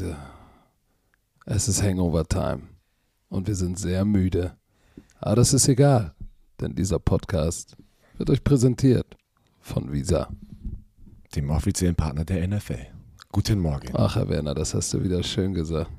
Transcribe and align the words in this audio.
Leute, 0.00 0.16
es 1.46 1.66
ist 1.66 1.82
Hangover-Time 1.82 2.60
und 3.30 3.48
wir 3.48 3.54
sind 3.56 3.78
sehr 3.80 4.04
müde. 4.04 4.54
Aber 5.18 5.34
das 5.36 5.52
ist 5.52 5.66
egal, 5.66 6.14
denn 6.60 6.74
dieser 6.76 7.00
Podcast 7.00 7.76
wird 8.16 8.30
euch 8.30 8.44
präsentiert 8.44 9.16
von 9.60 9.90
Visa. 9.92 10.28
Dem 11.34 11.50
offiziellen 11.50 11.96
Partner 11.96 12.24
der 12.24 12.46
NFL. 12.46 12.86
Guten 13.32 13.58
Morgen. 13.58 13.88
Ach, 13.94 14.14
Herr 14.14 14.28
Werner, 14.28 14.54
das 14.54 14.72
hast 14.72 14.94
du 14.94 15.02
wieder 15.02 15.20
schön 15.24 15.52
gesagt. 15.52 15.90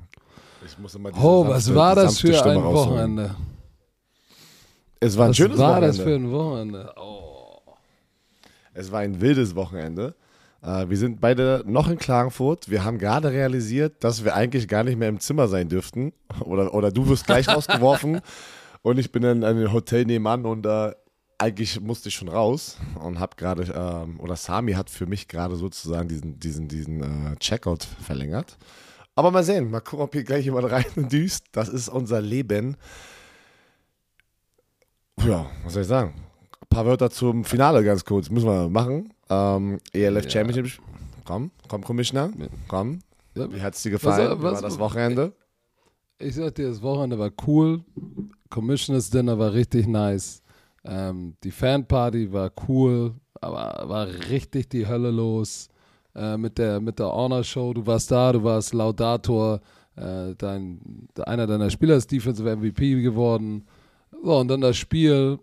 Ich 0.64 0.78
muss 0.78 0.96
Oh, 1.20 1.46
was 1.46 1.66
sanfte- 1.66 1.74
war 1.74 1.94
das 1.94 2.20
für 2.20 2.32
Stimme 2.32 2.52
ein 2.52 2.56
rausholen. 2.58 3.16
Wochenende? 3.16 3.36
Es 4.98 5.16
war 5.18 5.26
ein 5.26 5.30
Was 5.30 5.36
schönes 5.36 5.58
war 5.58 5.70
Wochenende. 5.72 5.96
das 5.98 6.04
für 6.06 6.14
ein 6.14 6.30
Wochenende? 6.30 6.94
Oh. 6.96 7.60
Es 8.72 8.90
war 8.90 9.00
ein 9.00 9.20
wildes 9.20 9.54
Wochenende. 9.54 10.14
Äh, 10.62 10.88
wir 10.88 10.96
sind 10.96 11.20
beide 11.20 11.62
noch 11.66 11.88
in 11.88 11.98
Klagenfurt. 11.98 12.70
Wir 12.70 12.84
haben 12.84 12.98
gerade 12.98 13.30
realisiert, 13.32 14.04
dass 14.04 14.24
wir 14.24 14.34
eigentlich 14.34 14.68
gar 14.68 14.84
nicht 14.84 14.98
mehr 14.98 15.08
im 15.08 15.20
Zimmer 15.20 15.48
sein 15.48 15.68
dürften. 15.68 16.12
Oder, 16.40 16.74
oder 16.74 16.90
du 16.90 17.08
wirst 17.08 17.26
gleich 17.26 17.48
rausgeworfen. 17.54 18.20
Und 18.82 18.98
ich 18.98 19.12
bin 19.12 19.22
in 19.22 19.44
einem 19.44 19.72
Hotel 19.72 20.04
nebenan 20.04 20.46
und 20.46 20.66
äh, 20.66 20.92
eigentlich 21.38 21.80
musste 21.80 22.08
ich 22.08 22.14
schon 22.14 22.28
raus 22.28 22.76
und 23.02 23.18
habe 23.18 23.36
gerade, 23.36 23.62
ähm, 23.74 24.20
oder 24.20 24.36
Sami 24.36 24.72
hat 24.72 24.90
für 24.90 25.06
mich 25.06 25.26
gerade 25.26 25.56
sozusagen 25.56 26.08
diesen, 26.08 26.38
diesen, 26.38 26.68
diesen 26.68 27.02
äh, 27.02 27.36
Checkout 27.36 27.84
verlängert. 27.84 28.58
Aber 29.14 29.30
mal 29.30 29.42
sehen, 29.42 29.70
mal 29.70 29.80
gucken, 29.80 30.04
ob 30.04 30.12
hier 30.12 30.24
gleich 30.24 30.44
jemand 30.44 30.70
rein 30.70 30.84
düst. 30.96 31.46
Das 31.52 31.68
ist 31.68 31.88
unser 31.88 32.20
Leben. 32.20 32.76
Ja, 35.22 35.46
was 35.64 35.74
soll 35.74 35.82
ich 35.82 35.88
sagen? 35.88 36.14
Ein 36.60 36.68
paar 36.68 36.86
Wörter 36.86 37.10
zum 37.10 37.44
Finale 37.44 37.84
ganz 37.84 38.04
kurz. 38.04 38.30
Müssen 38.30 38.48
wir 38.48 38.68
machen. 38.68 39.12
Ähm, 39.30 39.78
ELF 39.92 40.24
Ja. 40.24 40.30
Championship. 40.30 40.80
Komm, 41.24 41.50
komm, 41.68 41.82
Commissioner. 41.84 42.30
Komm. 42.68 42.98
Wie 43.34 43.60
hat 43.62 43.74
es 43.74 43.82
dir 43.82 43.90
gefallen? 43.92 44.30
Was- 44.30 44.38
Wie 44.38 44.42
was- 44.42 44.54
war 44.54 44.62
das 44.62 44.78
Wochenende? 44.78 45.32
Ich 46.18 46.34
sag 46.34 46.54
dir, 46.56 46.68
das 46.68 46.82
Wochenende 46.82 47.18
war 47.18 47.30
cool. 47.46 47.82
Commissioners 48.50 49.08
Dinner 49.10 49.38
war 49.38 49.52
richtig 49.52 49.86
nice. 49.86 50.42
Ähm, 50.84 51.34
die 51.44 51.50
Fanparty 51.50 52.32
war 52.32 52.50
cool, 52.68 53.14
aber 53.40 53.88
war 53.88 54.06
richtig 54.28 54.68
die 54.70 54.86
Hölle 54.86 55.10
los. 55.10 55.68
Äh, 56.14 56.36
mit 56.36 56.58
der, 56.58 56.80
mit 56.80 56.98
der 56.98 57.06
Honor 57.12 57.44
Show, 57.44 57.72
du 57.72 57.86
warst 57.86 58.10
da, 58.10 58.32
du 58.32 58.42
warst 58.42 58.74
Laudator. 58.74 59.60
Äh, 59.96 60.34
dein, 60.36 61.06
einer 61.24 61.46
deiner 61.46 61.70
Spieler 61.70 61.94
ist 61.96 62.10
Defensive 62.10 62.56
MVP 62.56 63.00
geworden. 63.02 63.64
So, 64.22 64.38
und 64.38 64.48
dann 64.48 64.60
das 64.60 64.76
Spiel. 64.76 65.38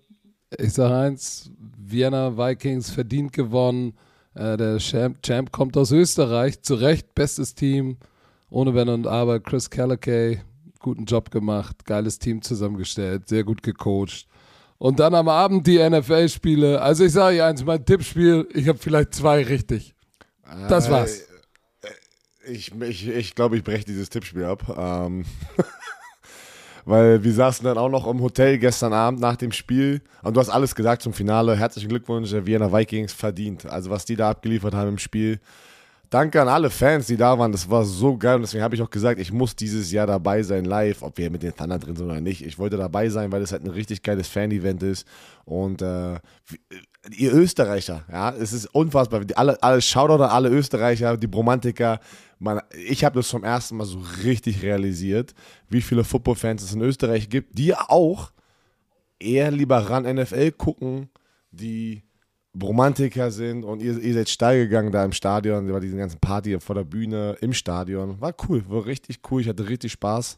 Ich 0.57 0.73
sag 0.73 0.91
eins: 0.91 1.51
Vienna 1.77 2.37
Vikings 2.37 2.89
verdient 2.89 3.33
gewonnen. 3.33 3.93
Äh, 4.33 4.55
der 4.57 4.77
Champ, 4.79 5.21
Champ 5.23 5.51
kommt 5.51 5.75
aus 5.77 5.91
Österreich, 5.91 6.61
zu 6.61 6.75
Recht, 6.75 7.15
bestes 7.15 7.55
Team. 7.55 7.97
Ohne 8.49 8.73
Wenn 8.75 8.87
und 8.87 9.07
Aber, 9.07 9.39
Chris 9.39 9.69
Callakay, 9.69 10.41
guten 10.79 11.05
Job 11.05 11.31
gemacht, 11.31 11.85
geiles 11.85 12.17
Team 12.19 12.41
zusammengestellt, 12.41 13.27
sehr 13.27 13.43
gut 13.43 13.61
gecoacht. 13.61 14.27
Und 14.77 14.99
dann 14.99 15.15
am 15.15 15.27
Abend 15.27 15.65
die 15.67 15.79
NFL-Spiele. 15.79 16.79
Also 16.81 17.03
ich 17.05 17.11
sage 17.11 17.43
eins, 17.43 17.65
mein 17.65 17.83
Tippspiel, 17.83 18.47
ich 18.53 18.67
habe 18.67 18.77
vielleicht 18.77 19.15
zwei 19.15 19.43
richtig. 19.43 19.95
Das 20.69 20.89
war's. 20.89 21.21
Äh, 21.21 21.27
Ich, 22.53 22.71
ich, 22.79 23.07
ich 23.09 23.35
glaube, 23.35 23.57
ich 23.57 23.63
breche 23.63 23.83
dieses 23.83 24.09
Tippspiel 24.09 24.45
ab. 24.45 24.63
Ähm, 24.77 25.25
weil 26.87 27.21
wir 27.21 27.33
saßen 27.33 27.65
dann 27.65 27.77
auch 27.77 27.89
noch 27.89 28.07
im 28.07 28.21
Hotel 28.21 28.57
gestern 28.57 28.93
Abend 28.93 29.19
nach 29.19 29.35
dem 29.35 29.51
Spiel. 29.51 30.01
Und 30.23 30.35
du 30.35 30.39
hast 30.39 30.49
alles 30.49 30.73
gesagt 30.73 31.01
zum 31.01 31.11
Finale. 31.11 31.57
Herzlichen 31.57 31.89
Glückwunsch, 31.89 32.31
Vienna 32.31 32.71
Vikings 32.71 33.11
verdient. 33.11 33.65
Also 33.65 33.89
was 33.89 34.05
die 34.05 34.15
da 34.15 34.29
abgeliefert 34.29 34.73
haben 34.73 34.89
im 34.91 34.97
Spiel. 34.97 35.41
Danke 36.09 36.41
an 36.41 36.47
alle 36.47 36.69
Fans, 36.69 37.07
die 37.07 37.17
da 37.17 37.37
waren. 37.37 37.51
Das 37.51 37.69
war 37.69 37.83
so 37.83 38.15
geil. 38.17 38.35
Und 38.35 38.43
deswegen 38.43 38.63
habe 38.63 38.73
ich 38.73 38.81
auch 38.81 38.89
gesagt, 38.89 39.19
ich 39.19 39.33
muss 39.33 39.53
dieses 39.53 39.91
Jahr 39.91 40.07
dabei 40.07 40.41
sein, 40.43 40.63
live, 40.63 41.03
ob 41.03 41.17
wir 41.17 41.29
mit 41.29 41.43
den 41.43 41.53
Thunder 41.53 41.77
drin 41.77 41.97
sind 41.97 42.05
oder 42.05 42.21
nicht. 42.21 42.45
Ich 42.45 42.57
wollte 42.57 42.77
dabei 42.77 43.09
sein, 43.09 43.33
weil 43.33 43.41
es 43.41 43.51
halt 43.51 43.65
ein 43.65 43.71
richtig 43.71 44.01
geiles 44.01 44.29
Fan-Event 44.29 44.81
ist. 44.81 45.05
Und 45.43 45.81
äh, 45.81 46.19
ihr 47.15 47.33
Österreicher, 47.33 48.03
ja, 48.11 48.31
es 48.31 48.53
ist 48.53 48.67
unfassbar. 48.67 49.23
Die 49.25 49.37
Alle, 49.37 49.61
alle 49.61 49.81
Shoutout 49.81 50.23
an 50.23 50.29
alle 50.29 50.49
Österreicher, 50.49 51.17
die 51.17 51.27
Bromantiker. 51.27 51.99
Man, 52.39 52.61
ich 52.85 53.03
habe 53.03 53.15
das 53.19 53.29
zum 53.29 53.43
ersten 53.43 53.77
Mal 53.77 53.85
so 53.85 53.99
richtig 54.23 54.61
realisiert, 54.61 55.33
wie 55.69 55.81
viele 55.81 56.03
Football-Fans 56.03 56.63
es 56.63 56.73
in 56.73 56.81
Österreich 56.81 57.29
gibt, 57.29 57.57
die 57.57 57.75
auch 57.75 58.31
eher 59.19 59.51
lieber 59.51 59.77
ran 59.77 60.03
NFL 60.03 60.51
gucken, 60.51 61.09
die 61.51 62.03
Romantiker 62.61 63.31
sind 63.31 63.63
und 63.63 63.81
ihr, 63.81 63.97
ihr 63.99 64.13
seid 64.13 64.29
steil 64.29 64.65
gegangen 64.65 64.91
da 64.91 65.03
im 65.03 65.11
Stadion, 65.11 65.67
bei 65.67 65.79
diesen 65.79 65.99
ganzen 65.99 66.19
Party 66.19 66.59
vor 66.59 66.75
der 66.75 66.83
Bühne 66.83 67.37
im 67.41 67.53
Stadion. 67.53 68.19
War 68.19 68.33
cool, 68.47 68.63
war 68.67 68.85
richtig 68.85 69.19
cool. 69.29 69.41
Ich 69.41 69.47
hatte 69.47 69.67
richtig 69.69 69.91
Spaß 69.91 70.37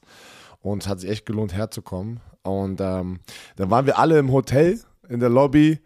und 0.61 0.83
es 0.83 0.89
hat 0.89 0.99
sich 0.99 1.09
echt 1.09 1.25
gelohnt 1.25 1.53
herzukommen. 1.53 2.19
Und 2.43 2.81
ähm, 2.81 3.19
dann 3.55 3.69
waren 3.69 3.85
wir 3.85 3.99
alle 3.99 4.19
im 4.19 4.31
Hotel 4.31 4.79
in 5.07 5.19
der 5.19 5.29
Lobby, 5.29 5.79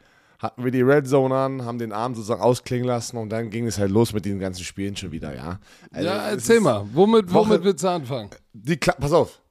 hatten 0.43 0.63
wir 0.63 0.71
die 0.71 0.81
Red 0.81 1.07
Zone 1.07 1.33
an, 1.35 1.65
haben 1.65 1.79
den 1.79 1.91
Abend 1.91 2.17
sozusagen 2.17 2.41
ausklingen 2.41 2.85
lassen 2.85 3.17
und 3.17 3.29
dann 3.29 3.49
ging 3.49 3.65
es 3.65 3.79
halt 3.79 3.89
los 3.89 4.13
mit 4.13 4.25
diesen 4.25 4.39
ganzen 4.39 4.63
Spielen 4.63 4.95
schon 4.95 5.11
wieder, 5.11 5.33
ja. 5.35 5.59
Also, 5.91 6.07
ja, 6.07 6.29
erzähl 6.29 6.59
mal, 6.59 6.85
womit, 6.93 7.33
Woche- 7.33 7.49
womit 7.49 7.63
willst 7.63 7.83
du 7.83 7.87
anfangen? 7.87 8.29
Die 8.53 8.77
Kla 8.77 8.93
Pass 8.93 9.13
auf, 9.13 9.41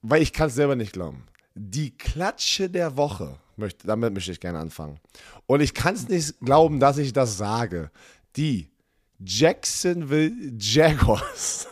weil 0.00 0.22
ich 0.22 0.32
kann 0.32 0.46
es 0.46 0.54
selber 0.54 0.76
nicht 0.76 0.92
glauben. 0.92 1.24
Die 1.54 1.90
Klatsche 1.96 2.70
der 2.70 2.96
Woche, 2.96 3.36
möchte, 3.56 3.86
damit 3.88 4.14
möchte 4.14 4.30
ich 4.30 4.38
gerne 4.40 4.60
anfangen. 4.60 5.00
Und 5.46 5.60
ich 5.60 5.74
kann 5.74 5.94
es 5.96 6.08
nicht 6.08 6.38
glauben, 6.40 6.78
dass 6.78 6.96
ich 6.98 7.12
das 7.12 7.36
sage. 7.36 7.90
Die 8.36 8.70
Jacksonville 9.18 10.32
Jaguars. 10.56 11.66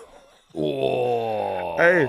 Oh. 0.53 1.77
Ey, 1.79 2.09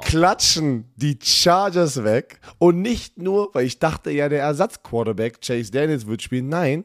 klatschen 0.00 0.84
die 0.96 1.18
Chargers 1.22 2.02
weg. 2.04 2.40
Und 2.58 2.80
nicht 2.82 3.18
nur, 3.18 3.50
weil 3.54 3.66
ich 3.66 3.78
dachte 3.78 4.10
ja, 4.10 4.28
der 4.28 4.40
Ersatzquarterback 4.42 5.40
Chase 5.40 5.70
Daniels 5.70 6.06
wird 6.06 6.22
spielen. 6.22 6.48
Nein, 6.48 6.84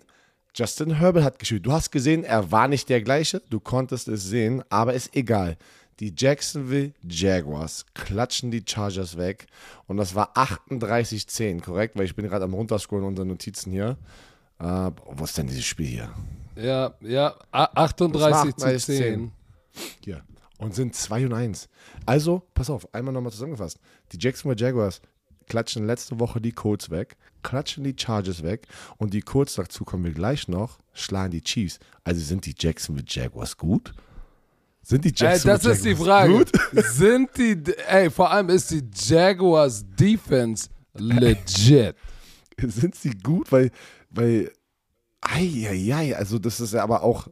Justin 0.56 0.92
Herbert 0.96 1.24
hat 1.24 1.40
gespielt. 1.40 1.66
Du 1.66 1.72
hast 1.72 1.92
gesehen, 1.92 2.24
er 2.24 2.52
war 2.52 2.68
nicht 2.68 2.88
der 2.90 3.02
gleiche. 3.02 3.42
Du 3.50 3.60
konntest 3.60 4.08
es 4.08 4.24
sehen, 4.24 4.64
aber 4.70 4.94
ist 4.94 5.16
egal. 5.16 5.58
Die 6.00 6.14
Jacksonville 6.18 6.94
Jaguars 7.08 7.86
klatschen 7.94 8.52
die 8.52 8.64
Chargers 8.68 9.18
weg. 9.18 9.48
Und 9.88 9.98
das 9.98 10.14
war 10.16 10.36
38-10, 10.36 11.62
korrekt? 11.62 11.98
Weil 11.98 12.06
ich 12.06 12.16
bin 12.16 12.28
gerade 12.28 12.44
am 12.46 12.54
runterscrollen 12.54 13.06
unserer 13.06 13.26
Notizen 13.26 13.72
hier. 13.72 13.98
Äh, 14.60 14.92
wo 15.06 15.24
ist 15.24 15.38
denn 15.38 15.48
dieses 15.48 15.66
Spiel 15.66 15.88
hier? 15.88 16.10
Ja, 16.58 16.94
ja, 17.02 17.36
a- 17.52 17.70
38 17.84 18.56
zu 18.56 18.66
38 18.66 18.86
10. 18.86 19.32
Hier. 20.04 20.22
Und 20.66 20.74
sind 20.74 20.96
2 20.96 21.28
und 21.28 21.34
1. 21.34 21.70
Also, 22.08 22.42
pass 22.56 22.72
auf, 22.72 22.92
einmal 22.92 23.14
nochmal 23.14 23.32
zusammengefasst. 23.32 23.80
Die 24.12 24.18
Jacksonville 24.20 24.60
Jaguars 24.60 25.00
klatschen 25.48 25.86
letzte 25.86 26.20
Woche 26.20 26.42
die 26.42 26.54
Colts 26.54 26.90
weg, 26.90 27.18
klatschen 27.44 27.84
die 27.84 27.96
Chargers 27.96 28.42
weg 28.42 28.66
und 28.98 29.14
die 29.14 29.22
Colts, 29.22 29.54
dazu 29.54 29.86
kommen 29.86 30.06
wir 30.06 30.14
gleich 30.14 30.48
noch, 30.48 30.80
schlagen 30.92 31.30
die 31.30 31.42
Chiefs. 31.42 31.78
Also 32.04 32.20
sind 32.20 32.48
die 32.48 32.56
Jacksonville 32.58 33.06
Jaguars 33.08 33.56
gut? 33.56 33.94
Sind 34.82 35.06
die 35.06 35.10
Ey, 35.10 35.14
Jacksonville 35.16 35.60
das 35.60 35.66
ist 35.68 35.86
die 35.86 35.90
Jaguars 35.90 36.08
Frage. 36.08 36.34
gut? 36.34 36.52
Sind 36.86 37.30
die, 37.38 37.64
ey, 37.88 38.10
vor 38.10 38.32
allem 38.32 38.50
ist 38.50 38.72
die 38.72 38.82
Jaguars 38.92 39.86
Defense 39.88 40.68
legit. 40.96 41.96
sind 42.58 42.96
sie 42.96 43.12
gut, 43.12 43.52
weil, 43.52 43.70
weil, 44.10 44.52
ei, 45.22 46.16
also 46.18 46.40
das 46.40 46.60
ist 46.60 46.74
ja 46.74 46.82
aber 46.82 47.04
auch, 47.04 47.28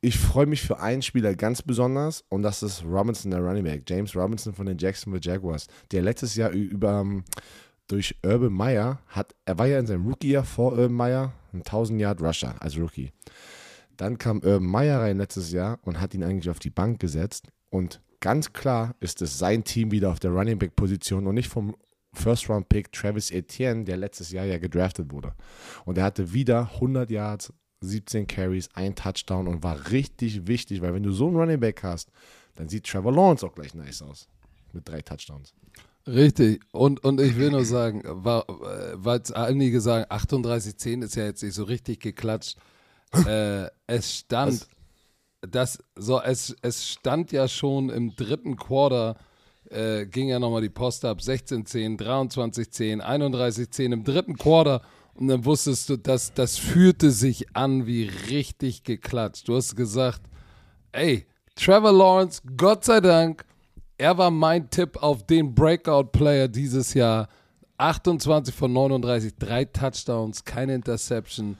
ich 0.00 0.18
freue 0.18 0.46
mich 0.46 0.62
für 0.62 0.78
einen 0.80 1.02
Spieler 1.02 1.34
ganz 1.34 1.62
besonders 1.62 2.24
und 2.28 2.42
das 2.42 2.62
ist 2.62 2.84
Robinson, 2.84 3.30
der 3.30 3.40
Running 3.40 3.64
Back, 3.64 3.82
James 3.88 4.14
Robinson 4.14 4.54
von 4.54 4.66
den 4.66 4.78
Jacksonville 4.78 5.22
Jaguars, 5.22 5.66
der 5.90 6.02
letztes 6.02 6.36
Jahr 6.36 6.50
über, 6.50 7.00
ähm, 7.00 7.24
durch 7.88 8.14
Urban 8.24 8.52
Meyer 8.52 9.00
hat, 9.08 9.34
er 9.44 9.58
war 9.58 9.66
ja 9.66 9.78
in 9.78 9.86
seinem 9.86 10.06
Rookie-Jahr 10.06 10.44
vor 10.44 10.72
Urban 10.72 10.92
Meyer 10.92 11.32
ein 11.52 11.62
1000 11.62 12.00
Yard 12.00 12.20
Rusher 12.20 12.54
als 12.60 12.78
Rookie. 12.78 13.12
Dann 13.96 14.18
kam 14.18 14.38
Urban 14.38 14.66
Meyer 14.66 15.00
rein 15.00 15.18
letztes 15.18 15.50
Jahr 15.50 15.78
und 15.82 16.00
hat 16.00 16.14
ihn 16.14 16.22
eigentlich 16.22 16.50
auf 16.50 16.58
die 16.58 16.70
Bank 16.70 17.00
gesetzt 17.00 17.48
und 17.70 18.00
ganz 18.20 18.52
klar 18.52 18.94
ist 19.00 19.22
es 19.22 19.38
sein 19.38 19.64
Team 19.64 19.90
wieder 19.90 20.10
auf 20.10 20.20
der 20.20 20.30
Running 20.30 20.58
Back 20.58 20.76
Position 20.76 21.26
und 21.26 21.34
nicht 21.34 21.48
vom 21.48 21.74
First 22.14 22.48
Round 22.48 22.68
Pick 22.68 22.92
Travis 22.92 23.30
Etienne, 23.30 23.84
der 23.84 23.96
letztes 23.96 24.30
Jahr 24.30 24.44
ja 24.44 24.58
gedraftet 24.58 25.12
wurde. 25.12 25.34
Und 25.84 25.98
er 25.98 26.04
hatte 26.04 26.32
wieder 26.32 26.70
100 26.74 27.10
Yards, 27.10 27.52
17 27.80 28.26
Carries, 28.26 28.68
ein 28.74 28.94
Touchdown 28.94 29.48
und 29.48 29.62
war 29.62 29.90
richtig 29.90 30.46
wichtig, 30.46 30.82
weil 30.82 30.94
wenn 30.94 31.02
du 31.02 31.12
so 31.12 31.28
einen 31.28 31.36
Running 31.36 31.60
Back 31.60 31.82
hast, 31.82 32.10
dann 32.56 32.68
sieht 32.68 32.84
Trevor 32.84 33.12
Lawrence 33.12 33.46
auch 33.46 33.54
gleich 33.54 33.74
nice 33.74 34.02
aus. 34.02 34.28
Mit 34.72 34.88
drei 34.88 35.00
Touchdowns. 35.00 35.54
Richtig. 36.06 36.62
Und, 36.72 37.04
und 37.04 37.20
ich 37.20 37.36
will 37.36 37.50
nur 37.50 37.64
sagen, 37.64 38.02
äh, 38.04 38.14
weil 38.14 39.22
einige 39.34 39.80
sagen, 39.80 40.04
38-10 40.10 41.04
ist 41.04 41.16
ja 41.16 41.24
jetzt 41.24 41.42
nicht 41.42 41.54
so 41.54 41.64
richtig 41.64 42.00
geklatscht. 42.00 42.56
Äh, 43.26 43.68
es 43.86 44.18
stand, 44.18 44.66
das, 45.40 45.78
so, 45.94 46.20
es, 46.20 46.56
es 46.62 46.88
stand 46.88 47.32
ja 47.32 47.46
schon 47.46 47.90
im 47.90 48.16
dritten 48.16 48.56
Quarter, 48.56 49.16
äh, 49.70 50.06
ging 50.06 50.28
ja 50.28 50.38
nochmal 50.38 50.62
die 50.62 50.68
Post 50.70 51.04
ab, 51.04 51.20
16-10, 51.20 51.98
23-10, 51.98 53.00
31-10 53.00 53.92
im 53.92 54.04
dritten 54.04 54.36
Quarter. 54.36 54.82
Und 55.18 55.26
dann 55.26 55.44
wusstest 55.44 55.90
du, 55.90 55.96
dass 55.96 56.32
das 56.32 56.58
fühlte 56.58 57.10
sich 57.10 57.56
an 57.56 57.86
wie 57.88 58.08
richtig 58.30 58.84
geklatscht. 58.84 59.48
Du 59.48 59.56
hast 59.56 59.74
gesagt, 59.74 60.20
ey, 60.92 61.26
Trevor 61.56 61.92
Lawrence, 61.92 62.40
Gott 62.56 62.84
sei 62.84 63.00
Dank, 63.00 63.44
er 63.96 64.16
war 64.16 64.30
mein 64.30 64.70
Tipp 64.70 65.02
auf 65.02 65.26
den 65.26 65.56
Breakout-Player 65.56 66.46
dieses 66.46 66.94
Jahr. 66.94 67.28
28 67.78 68.54
von 68.54 68.72
39, 68.72 69.34
drei 69.36 69.64
Touchdowns, 69.64 70.44
keine 70.44 70.76
Interception. 70.76 71.56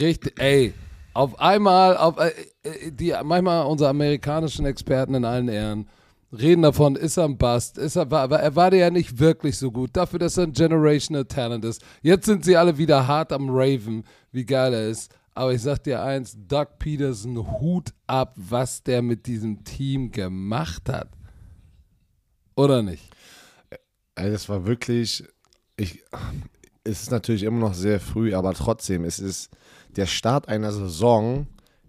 Richtig, 0.00 0.40
ey, 0.40 0.74
auf 1.14 1.38
einmal, 1.38 1.96
auf, 1.96 2.18
äh, 2.18 2.32
äh, 2.64 2.90
die, 2.90 3.14
manchmal 3.22 3.66
unsere 3.66 3.90
amerikanischen 3.90 4.66
Experten 4.66 5.14
in 5.14 5.24
allen 5.24 5.48
Ehren 5.48 5.88
reden 6.32 6.62
davon, 6.62 6.96
ist 6.96 7.16
er 7.16 7.24
ein 7.24 7.38
Bust, 7.38 7.78
ist 7.78 7.96
er, 7.96 8.10
war, 8.10 8.30
er 8.30 8.56
war 8.56 8.72
ja 8.72 8.90
nicht 8.90 9.18
wirklich 9.18 9.58
so 9.58 9.70
gut, 9.70 9.90
dafür, 9.96 10.18
dass 10.18 10.36
er 10.36 10.44
ein 10.44 10.52
Generational 10.52 11.24
Talent 11.24 11.64
ist. 11.64 11.82
Jetzt 12.02 12.26
sind 12.26 12.44
sie 12.44 12.56
alle 12.56 12.78
wieder 12.78 13.06
hart 13.06 13.32
am 13.32 13.48
Raven, 13.50 14.04
wie 14.32 14.44
geil 14.44 14.74
er 14.74 14.88
ist. 14.88 15.14
Aber 15.34 15.52
ich 15.52 15.60
sag 15.60 15.84
dir 15.84 16.02
eins, 16.02 16.34
Doug 16.48 16.78
Peterson, 16.78 17.60
Hut 17.60 17.92
ab, 18.06 18.32
was 18.36 18.82
der 18.82 19.02
mit 19.02 19.26
diesem 19.26 19.64
Team 19.64 20.10
gemacht 20.10 20.88
hat. 20.88 21.10
Oder 22.54 22.82
nicht? 22.82 23.14
Das 24.14 24.48
war 24.48 24.64
wirklich, 24.64 25.24
ich, 25.76 26.02
es 26.84 27.02
ist 27.02 27.10
natürlich 27.10 27.42
immer 27.42 27.58
noch 27.58 27.74
sehr 27.74 28.00
früh, 28.00 28.34
aber 28.34 28.54
trotzdem, 28.54 29.04
es 29.04 29.18
ist 29.18 29.50
der 29.90 30.06
Start 30.06 30.48
einer 30.48 30.72
Saison 30.72 31.46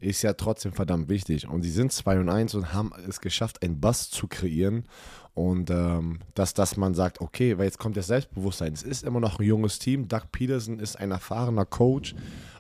ist 0.07 0.21
ja 0.21 0.33
trotzdem 0.33 0.73
verdammt 0.73 1.09
wichtig. 1.09 1.47
Und 1.47 1.61
sie 1.61 1.69
sind 1.69 1.91
2 1.91 2.19
und 2.19 2.29
1 2.29 2.55
und 2.55 2.73
haben 2.73 2.91
es 3.07 3.21
geschafft, 3.21 3.61
einen 3.61 3.79
Bass 3.79 4.09
zu 4.09 4.27
kreieren. 4.27 4.85
Und 5.33 5.69
ähm, 5.69 6.19
dass, 6.33 6.53
dass 6.53 6.77
man 6.77 6.95
sagt, 6.95 7.21
okay, 7.21 7.57
weil 7.57 7.65
jetzt 7.65 7.77
kommt 7.77 7.95
das 7.95 8.07
Selbstbewusstsein. 8.07 8.73
Es 8.73 8.81
ist 8.83 9.03
immer 9.03 9.19
noch 9.19 9.39
ein 9.39 9.45
junges 9.45 9.77
Team. 9.77 10.07
Doug 10.07 10.31
Peterson 10.31 10.79
ist 10.79 10.95
ein 10.97 11.11
erfahrener 11.11 11.65
Coach. 11.65 12.15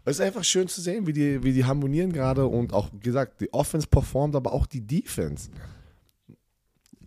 Es 0.05 0.19
ist 0.19 0.21
einfach 0.21 0.43
schön 0.43 0.67
zu 0.67 0.81
sehen, 0.81 1.07
wie 1.07 1.13
die, 1.13 1.43
wie 1.43 1.53
die 1.53 1.65
harmonieren 1.65 2.13
gerade. 2.13 2.45
Und 2.45 2.73
auch 2.73 2.89
gesagt, 2.99 3.41
die 3.41 3.51
Offense 3.53 3.87
performt, 3.87 4.35
aber 4.35 4.53
auch 4.53 4.67
die 4.67 4.85
Defense. 4.85 5.49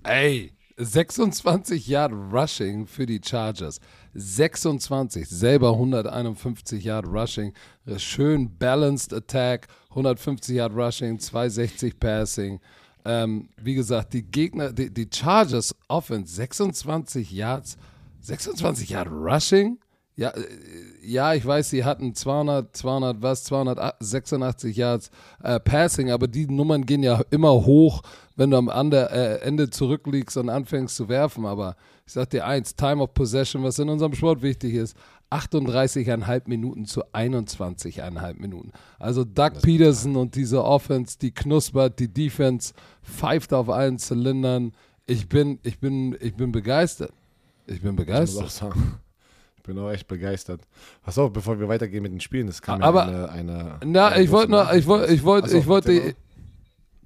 Ey, 0.02 0.52
26 0.76 1.87
Yard 1.87 2.12
Rushing 2.12 2.87
für 2.87 3.06
die 3.06 3.20
Chargers. 3.25 3.81
26, 4.15 5.29
selber 5.29 5.73
151 5.73 6.83
Yard 6.83 7.07
Rushing. 7.07 7.53
Schön 7.97 8.51
balanced 8.59 9.12
Attack, 9.12 9.69
150 9.91 10.57
Yard 10.57 10.73
Rushing, 10.75 11.19
260 11.19 11.99
Passing. 11.99 12.61
Ähm, 13.05 13.49
wie 13.57 13.75
gesagt, 13.75 14.12
die 14.12 14.23
Gegner, 14.23 14.73
die, 14.73 14.91
die 14.91 15.09
Chargers 15.11 15.75
Offense, 15.89 16.35
26 16.35 17.31
Yards, 17.31 17.77
26 18.21 18.91
Yard 18.91 19.09
Rushing. 19.11 19.79
Ja, 20.20 20.28
äh, 20.32 20.43
ja, 21.02 21.32
ich 21.32 21.46
weiß, 21.46 21.70
sie 21.70 21.82
hatten 21.82 22.14
200, 22.14 22.76
200 22.76 23.22
was, 23.22 23.44
286 23.44 24.76
Yards 24.76 25.11
äh, 25.43 25.58
Passing, 25.58 26.11
aber 26.11 26.28
die 26.28 26.46
Nummern 26.46 26.84
gehen 26.84 27.02
ja 27.02 27.22
immer 27.31 27.52
hoch, 27.52 28.02
wenn 28.37 28.50
du 28.50 28.58
am 28.58 28.69
Ende, 28.69 29.11
äh, 29.11 29.40
Ende 29.40 29.70
zurückliegst 29.70 30.37
und 30.37 30.50
anfängst 30.50 30.94
zu 30.94 31.08
werfen. 31.08 31.46
Aber 31.46 31.75
ich 32.06 32.12
sag 32.12 32.28
dir 32.28 32.46
eins, 32.46 32.76
Time 32.76 33.02
of 33.02 33.14
Possession, 33.14 33.62
was 33.62 33.78
in 33.78 33.88
unserem 33.88 34.12
Sport 34.12 34.43
wichtig 34.43 34.75
ist, 34.75 34.94
38,5 35.31 36.43
Minuten 36.44 36.84
zu 36.84 37.02
21,5 37.14 38.38
Minuten. 38.38 38.73
Also 38.99 39.25
Doug 39.25 39.52
Peterson 39.62 40.16
und 40.16 40.34
diese 40.34 40.62
Offense, 40.62 41.16
die 41.19 41.31
knuspert, 41.31 41.99
die 41.99 42.08
Defense 42.08 42.75
pfeift 43.02 43.55
auf 43.55 43.70
allen 43.70 43.99
Zylindern. 43.99 44.73
Ich 45.06 45.31
bin, 45.31 45.61
ich 45.62 45.78
bin, 45.78 46.14
ich 46.20 46.34
bin 46.34 46.52
begeistert. 46.52 47.14
Ich 47.66 47.81
bin 47.81 47.96
begeistert. 47.96 48.49
Ich 48.49 48.61
ich 48.62 49.10
bin 49.62 49.79
auch 49.79 49.91
echt 49.91 50.09
begeistert. 50.09 50.62
Pass 51.03 51.19
auf, 51.19 51.33
bevor 51.33 51.59
wir 51.59 51.69
weitergehen 51.69 52.03
mit 52.03 52.12
den 52.12 52.21
Spielen, 52.21 52.47
das 52.47 52.62
kam 52.62 52.83
Aber, 52.83 53.11
ja 53.11 53.27
eine, 53.27 53.51
eine. 53.53 53.81
Na, 53.85 54.19
ich 54.19 54.31
wollte 54.31 54.51
nur, 54.51 54.73
ich 54.75 54.87
wollte, 54.87 55.12
ich 55.12 55.25
wollte, 55.25 55.57
ich 55.57 55.67
wollte. 55.67 56.15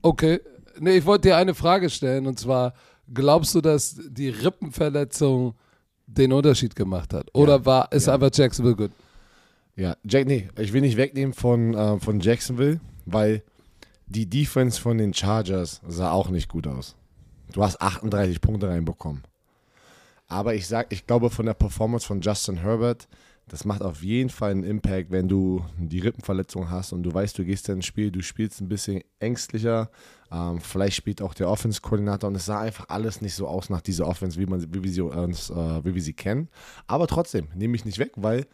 Okay. 0.02 0.40
Nee, 0.78 0.96
ich 0.96 1.06
wollte 1.06 1.28
dir 1.28 1.36
eine 1.36 1.54
Frage 1.54 1.90
stellen 1.90 2.26
und 2.26 2.38
zwar: 2.38 2.74
Glaubst 3.12 3.54
du, 3.54 3.60
dass 3.60 4.00
die 4.08 4.28
Rippenverletzung 4.28 5.54
den 6.06 6.32
Unterschied 6.32 6.76
gemacht 6.76 7.14
hat? 7.14 7.28
Oder 7.34 7.56
ja, 7.56 7.66
war, 7.66 7.92
ist 7.92 8.06
ja. 8.06 8.14
einfach 8.14 8.30
Jacksonville 8.32 8.76
gut? 8.76 8.90
Ja, 9.76 9.96
Jack, 10.04 10.26
nee, 10.26 10.48
ich 10.58 10.72
will 10.72 10.82
nicht 10.82 10.96
wegnehmen 10.96 11.34
von, 11.34 11.74
äh, 11.74 11.98
von 11.98 12.20
Jacksonville, 12.20 12.80
weil 13.06 13.42
die 14.06 14.26
Defense 14.26 14.80
von 14.80 14.98
den 14.98 15.12
Chargers 15.12 15.80
sah 15.86 16.12
auch 16.12 16.28
nicht 16.28 16.48
gut 16.48 16.66
aus. 16.66 16.94
Du 17.52 17.62
hast 17.62 17.80
38 17.80 18.40
Punkte 18.40 18.68
reinbekommen. 18.68 19.22
Aber 20.26 20.54
ich 20.54 20.66
sag, 20.66 20.92
ich 20.92 21.06
glaube 21.06 21.30
von 21.30 21.46
der 21.46 21.54
Performance 21.54 22.06
von 22.06 22.20
Justin 22.20 22.56
Herbert, 22.56 23.08
das 23.48 23.66
macht 23.66 23.82
auf 23.82 24.02
jeden 24.02 24.30
Fall 24.30 24.52
einen 24.52 24.64
Impact, 24.64 25.10
wenn 25.10 25.28
du 25.28 25.62
die 25.78 25.98
Rippenverletzung 25.98 26.70
hast 26.70 26.92
und 26.92 27.02
du 27.02 27.12
weißt, 27.12 27.36
du 27.36 27.44
gehst 27.44 27.68
ins 27.68 27.84
Spiel, 27.84 28.10
du 28.10 28.22
spielst 28.22 28.60
ein 28.60 28.68
bisschen 28.68 29.02
ängstlicher. 29.18 29.90
Ähm, 30.32 30.60
vielleicht 30.60 30.96
spielt 30.96 31.20
auch 31.20 31.34
der 31.34 31.50
Offense-Koordinator 31.50 32.28
und 32.28 32.36
es 32.36 32.46
sah 32.46 32.60
einfach 32.60 32.88
alles 32.88 33.20
nicht 33.20 33.34
so 33.34 33.46
aus 33.46 33.68
nach 33.68 33.82
dieser 33.82 34.06
Offense, 34.06 34.38
wie, 34.38 34.46
man, 34.46 34.62
wie, 34.72 34.82
wir, 34.82 34.90
sie, 34.90 35.02
äh, 35.02 35.84
wie 35.84 35.94
wir 35.94 36.02
sie 36.02 36.14
kennen. 36.14 36.48
Aber 36.86 37.06
trotzdem, 37.06 37.48
nehme 37.54 37.76
ich 37.76 37.84
nicht 37.84 37.98
weg, 37.98 38.12
weil 38.16 38.46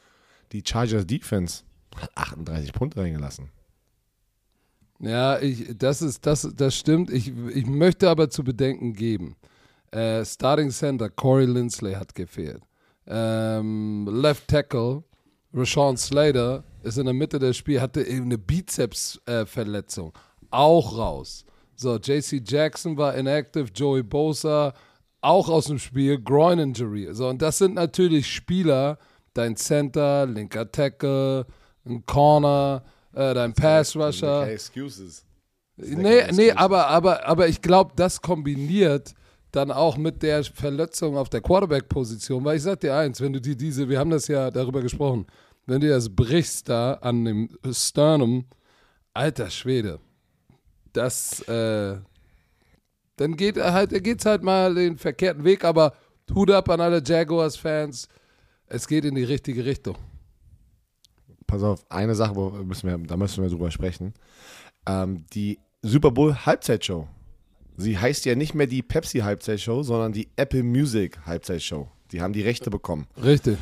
die 0.51 0.65
Chargers 0.67 1.07
Defense 1.07 1.63
hat 1.95 2.11
38 2.17 2.73
Punkte 2.73 3.01
reingelassen. 3.01 3.51
Ja, 4.99 5.39
ich, 5.39 5.79
das, 5.79 6.03
ist, 6.03 6.27
das, 6.27 6.49
das 6.55 6.77
stimmt. 6.77 7.11
Ich, 7.11 7.33
ich 7.55 7.67
möchte 7.67 8.11
aber 8.11 8.29
zu 8.29 8.43
bedenken 8.43 8.93
geben, 8.93 9.37
äh, 9.91 10.25
Starting 10.25 10.71
Center 10.71 11.09
Corey 11.09 11.47
Lindsley 11.47 11.95
hat 11.95 12.15
gefehlt. 12.15 12.63
Ähm, 13.07 14.09
Left 14.11 14.49
Tackle 14.49 15.03
Rashawn 15.53 15.97
Slater 15.97 16.63
ist 16.83 16.99
in 16.99 17.07
der 17.07 17.15
Mitte 17.15 17.39
des 17.39 17.57
Spiels, 17.57 17.83
hatte 17.83 18.03
eben 18.03 18.27
eine 18.27 18.39
Bizepsverletzung. 18.39 20.11
Äh, 20.11 20.19
auch 20.51 20.97
raus. 20.97 21.45
So, 21.75 21.97
JC 21.97 22.43
Jackson 22.47 22.97
war 22.97 23.15
inactive, 23.15 23.69
Joey 23.75 24.03
Bosa 24.03 24.75
auch 25.23 25.49
aus 25.49 25.67
dem 25.67 25.79
Spiel, 25.79 26.21
Groin 26.21 26.59
Injury. 26.59 27.09
So, 27.13 27.29
und 27.29 27.43
das 27.43 27.59
sind 27.59 27.75
natürlich 27.75 28.33
Spieler, 28.33 28.99
dein 29.35 29.57
Center, 29.57 30.27
linker 30.27 30.71
Tackle, 30.71 31.47
ein 31.85 32.05
Corner, 32.07 32.83
äh, 33.13 33.35
dein 33.35 33.53
Pass 33.53 33.97
Rusher. 33.97 34.41
Keine 34.41 34.53
excuses. 34.53 35.25
Nee, 35.77 36.31
nee, 36.33 36.53
aber, 36.53 36.89
aber, 36.89 37.27
aber 37.27 37.49
ich 37.49 37.63
glaube, 37.63 37.93
das 37.97 38.21
kombiniert 38.21 39.15
dann 39.53 39.71
auch 39.71 39.97
mit 39.97 40.23
der 40.23 40.45
Verletzung 40.45 41.17
auf 41.17 41.29
der 41.29 41.41
Quarterback-Position, 41.41 42.45
weil 42.45 42.57
ich 42.57 42.63
sag 42.63 42.81
dir 42.81 42.95
eins, 42.95 43.21
wenn 43.21 43.33
du 43.33 43.41
dir 43.41 43.57
diese, 43.57 43.89
wir 43.89 43.99
haben 43.99 44.11
das 44.11 44.29
ja 44.29 44.51
darüber 44.51 44.81
gesprochen, 44.81 45.27
wenn 45.67 45.81
du 45.81 45.89
das 45.89 46.09
brichst 46.09 46.69
da 46.69 46.95
an 46.95 47.25
dem 47.25 47.49
Sternum, 47.71 48.47
alter 49.13 49.51
Schwede, 49.51 49.99
das, 50.93 51.41
äh, 51.49 51.97
dann 53.17 53.37
geht 53.37 53.57
halt, 53.57 54.03
geht's 54.03 54.25
halt 54.25 54.43
mal 54.43 54.75
den 54.75 54.97
verkehrten 54.97 55.45
Weg, 55.45 55.65
aber 55.65 55.95
Hut 56.35 56.51
ab 56.51 56.69
an 56.69 56.81
alle 56.81 57.03
Jaguars-Fans, 57.05 58.09
es 58.67 58.87
geht 58.87 59.05
in 59.05 59.17
die 59.17 59.25
richtige 59.25 59.65
Richtung. 59.65 59.97
Pass 61.47 61.63
auf, 61.63 61.85
eine 61.91 62.15
Sache, 62.15 62.35
müssen 62.65 62.89
wir, 62.89 62.99
da 62.99 63.17
müssen 63.17 63.43
wir 63.43 63.51
drüber 63.51 63.71
sprechen. 63.73 64.15
Ähm, 64.87 65.25
die 65.33 65.59
Super 65.83 66.13
Bowl 66.13 66.35
Halbzeitshow 66.35 67.09
Sie 67.81 67.99
heißt 67.99 68.27
ja 68.27 68.35
nicht 68.35 68.55
mehr 68.55 68.67
die 68.67 68.83
Pepsi 68.83 69.21
Halbzeitshow, 69.21 69.83
sondern 69.83 70.13
die 70.13 70.29
Apple 70.37 70.63
Music 70.63 71.19
Halbzeitshow. 71.25 71.89
Die 72.13 72.21
haben 72.21 72.35
die 72.35 72.43
Rechte 72.43 72.69
bekommen. 72.69 73.07
Richtig. 73.23 73.59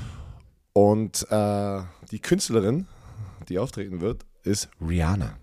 Und 0.73 1.25
äh, 1.31 1.83
die 2.11 2.19
Künstlerin, 2.19 2.89
die 3.49 3.61
auftreten 3.61 4.01
wird, 4.01 4.27
ist 4.43 4.69
Rihanna. 4.81 5.39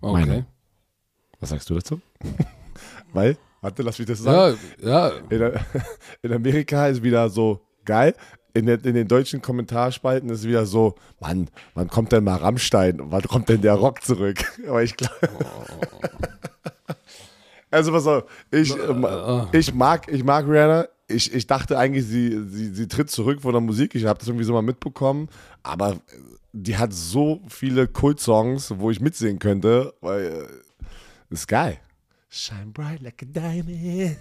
Okay. 0.00 0.12
Meine. 0.12 0.46
Was 1.40 1.50
sagst 1.50 1.68
du 1.68 1.74
dazu? 1.74 2.00
Weil, 3.12 3.36
warte, 3.60 3.82
lass 3.82 3.98
mich 3.98 4.06
das 4.06 4.20
sagen. 4.20 4.56
Ja, 4.80 5.10
ja. 5.10 5.18
In, 5.30 5.60
in 6.22 6.32
Amerika 6.32 6.86
ist 6.86 7.02
wieder 7.02 7.28
so 7.28 7.60
geil 7.84 8.14
in, 8.54 8.66
den, 8.66 8.80
in 8.80 8.94
den 8.94 9.08
deutschen 9.08 9.40
Kommentarspalten 9.40 10.28
ist 10.30 10.44
wieder 10.44 10.66
so, 10.66 10.94
Mann, 11.20 11.48
wann 11.74 11.88
kommt 11.88 12.12
denn 12.12 12.24
mal 12.24 12.36
Rammstein? 12.36 13.00
Wann 13.04 13.22
kommt 13.22 13.48
denn 13.48 13.62
der 13.62 13.74
Rock 13.74 14.02
zurück? 14.02 14.38
Aber 14.68 14.82
ich 14.82 14.96
glaube. 14.96 15.14
also 17.70 17.92
pass 17.92 18.06
auf, 18.06 18.24
ich, 18.50 18.76
äh, 18.76 19.58
ich, 19.58 19.74
mag, 19.74 20.12
ich 20.12 20.24
mag 20.24 20.46
Rihanna. 20.46 20.88
Ich, 21.08 21.32
ich 21.34 21.46
dachte 21.46 21.78
eigentlich, 21.78 22.06
sie, 22.06 22.42
sie, 22.48 22.74
sie 22.74 22.88
tritt 22.88 23.10
zurück 23.10 23.42
von 23.42 23.52
der 23.52 23.60
Musik. 23.60 23.94
Ich 23.94 24.06
habe 24.06 24.18
das 24.18 24.28
irgendwie 24.28 24.44
so 24.44 24.52
mal 24.52 24.62
mitbekommen. 24.62 25.28
Aber 25.62 25.98
die 26.52 26.76
hat 26.76 26.92
so 26.92 27.40
viele 27.48 27.86
Kult-Songs, 27.88 28.74
wo 28.78 28.90
ich 28.90 29.00
mitsingen 29.00 29.38
könnte. 29.38 29.94
Weil, 30.00 30.24
äh, 30.24 30.46
ist 31.30 31.48
geil. 31.48 31.78
Shine 32.28 32.72
bright 32.72 33.00
like 33.00 33.22
a 33.22 33.26
diamond. 33.26 34.16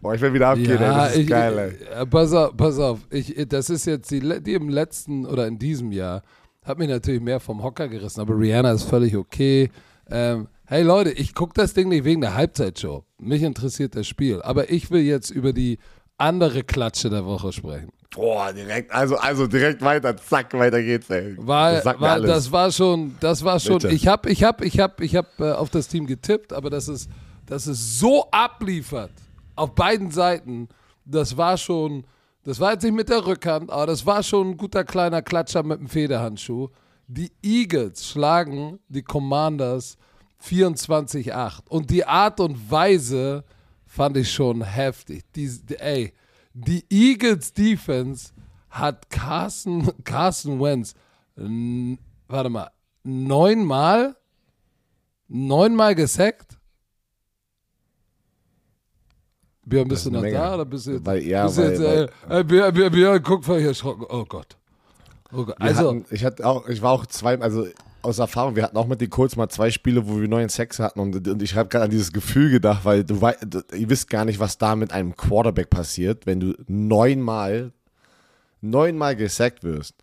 Boah, 0.00 0.14
ich 0.14 0.20
will 0.20 0.32
wieder 0.32 0.48
abgehen, 0.48 0.80
ja, 0.80 0.90
ey. 0.90 0.94
Das 0.94 1.12
ist 1.12 1.18
ich, 1.18 1.26
geil, 1.26 1.58
ey. 1.58 2.02
Äh, 2.02 2.06
pass 2.06 2.32
auf, 2.32 2.56
pass 2.56 2.78
auf. 2.78 3.00
Ich, 3.10 3.34
das 3.48 3.70
ist 3.70 3.86
jetzt 3.86 4.10
die, 4.10 4.20
die 4.42 4.54
im 4.54 4.68
letzten 4.68 5.26
oder 5.26 5.46
in 5.46 5.58
diesem 5.58 5.92
Jahr 5.92 6.22
hat 6.64 6.78
mich 6.78 6.88
natürlich 6.88 7.20
mehr 7.20 7.40
vom 7.40 7.62
Hocker 7.62 7.88
gerissen, 7.88 8.20
aber 8.20 8.38
Rihanna 8.38 8.72
ist 8.72 8.84
völlig 8.84 9.16
okay. 9.16 9.70
Ähm, 10.10 10.48
hey 10.66 10.82
Leute, 10.82 11.10
ich 11.10 11.34
gucke 11.34 11.52
das 11.54 11.74
Ding 11.74 11.88
nicht 11.88 12.04
wegen 12.04 12.20
der 12.20 12.34
Halbzeitshow. 12.34 13.04
Mich 13.18 13.42
interessiert 13.42 13.94
das 13.96 14.06
Spiel. 14.06 14.42
Aber 14.42 14.70
ich 14.70 14.90
will 14.90 15.02
jetzt 15.02 15.30
über 15.30 15.52
die 15.52 15.78
andere 16.18 16.64
Klatsche 16.64 17.10
der 17.10 17.24
Woche 17.24 17.52
sprechen. 17.52 17.90
Boah, 18.14 18.52
direkt, 18.52 18.92
also, 18.92 19.16
also 19.16 19.46
direkt 19.46 19.82
weiter, 19.82 20.16
zack, 20.16 20.54
weiter 20.54 20.82
geht's, 20.82 21.10
ey. 21.10 21.34
Weil, 21.38 21.82
Das 21.82 22.00
weil 22.00 22.22
das 22.22 22.50
war 22.50 22.72
schon, 22.72 23.14
das 23.20 23.44
war 23.44 23.60
schon, 23.60 23.78
Bitte. 23.78 23.94
ich 23.94 24.06
habe 24.06 24.30
ich 24.30 24.42
hab, 24.42 24.62
ich 24.62 24.80
hab, 24.80 25.00
ich 25.00 25.16
hab, 25.16 25.38
äh, 25.38 25.52
auf 25.52 25.70
das 25.70 25.88
Team 25.88 26.06
getippt, 26.06 26.52
aber 26.52 26.70
dass 26.70 26.88
es, 26.88 27.08
dass 27.44 27.66
es 27.66 27.98
so 27.98 28.26
abliefert, 28.30 29.10
auf 29.56 29.74
beiden 29.74 30.10
Seiten, 30.10 30.68
das 31.04 31.36
war 31.36 31.56
schon, 31.56 32.04
das 32.44 32.60
war 32.60 32.72
jetzt 32.72 32.82
nicht 32.84 32.94
mit 32.94 33.08
der 33.08 33.26
Rückhand, 33.26 33.70
aber 33.70 33.86
das 33.86 34.06
war 34.06 34.22
schon 34.22 34.50
ein 34.50 34.56
guter 34.56 34.84
kleiner 34.84 35.22
Klatscher 35.22 35.62
mit 35.62 35.80
dem 35.80 35.88
Federhandschuh. 35.88 36.68
Die 37.08 37.32
Eagles 37.42 38.06
schlagen 38.06 38.78
die 38.88 39.02
Commanders 39.02 39.96
24-8 40.42 41.68
und 41.68 41.90
die 41.90 42.04
Art 42.04 42.40
und 42.40 42.70
Weise 42.70 43.44
fand 43.86 44.16
ich 44.16 44.30
schon 44.30 44.62
heftig. 44.62 45.24
Die, 45.34 45.48
die, 45.48 45.76
ey, 45.76 46.12
die 46.52 46.84
Eagles 46.90 47.52
Defense 47.52 48.32
hat 48.70 49.08
Carson, 49.08 49.90
Carson 50.04 50.60
Wentz, 50.60 50.94
warte 52.28 52.50
mal, 52.50 52.70
neunmal, 53.02 54.16
neunmal 55.28 55.94
gesackt? 55.94 56.55
Björn, 59.66 59.88
bist 59.88 60.06
du 60.06 60.10
noch 60.10 60.22
eine 60.22 60.32
da 60.32 60.40
Menge. 60.42 60.54
oder 60.54 60.64
bist 60.64 60.86
du 60.86 60.92
jetzt, 60.92 61.04
Weil- 61.06 61.22
ja, 61.24 61.44
bist 61.46 61.58
du 61.58 61.62
weil- 61.62 61.70
jetzt 61.72 61.80
äh, 62.30 62.40
äh, 62.40 62.44
Björn, 62.44 62.72
Björn, 62.72 62.92
Björn, 62.92 63.22
guck 63.22 63.44
voll 63.44 63.58
hier 63.58 63.68
erschrocken. 63.68 64.06
Oh 64.08 64.24
Gott. 64.24 64.56
Oh 65.32 65.44
Gott. 65.44 65.56
Also, 65.58 65.88
hatten, 65.88 66.04
ich 66.10 66.24
hatte 66.24 66.46
auch, 66.46 66.68
ich 66.68 66.80
war 66.82 66.92
auch 66.92 67.04
zwei, 67.06 67.38
also 67.40 67.66
aus 68.02 68.20
Erfahrung, 68.20 68.54
wir 68.54 68.62
hatten 68.62 68.76
auch 68.76 68.86
mit 68.86 69.00
den 69.00 69.10
Colts 69.10 69.34
mal 69.34 69.48
zwei 69.48 69.70
Spiele, 69.70 70.06
wo 70.06 70.20
wir 70.20 70.28
neuen 70.28 70.48
Sex 70.48 70.78
hatten 70.78 71.00
und, 71.00 71.26
und 71.26 71.42
ich 71.42 71.56
habe 71.56 71.68
gerade 71.68 71.86
an 71.86 71.90
dieses 71.90 72.12
Gefühl 72.12 72.50
gedacht, 72.50 72.84
weil 72.84 73.02
du 73.02 73.20
weißt, 73.20 73.44
ihr 73.74 73.90
wisst 73.90 74.08
gar 74.08 74.24
nicht, 74.24 74.38
was 74.38 74.56
da 74.56 74.76
mit 74.76 74.92
einem 74.92 75.16
Quarterback 75.16 75.68
passiert, 75.68 76.24
wenn 76.26 76.38
du 76.38 76.54
neunmal, 76.68 77.72
neunmal 78.60 79.16
gesackt 79.16 79.64
wirst. 79.64 79.96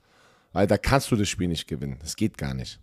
Weil 0.52 0.68
da 0.68 0.78
kannst 0.78 1.10
du 1.10 1.16
das 1.16 1.30
Spiel 1.30 1.48
nicht 1.48 1.68
gewinnen. 1.68 1.98
Das 2.02 2.16
geht 2.16 2.38
gar 2.38 2.54
nicht. 2.54 2.80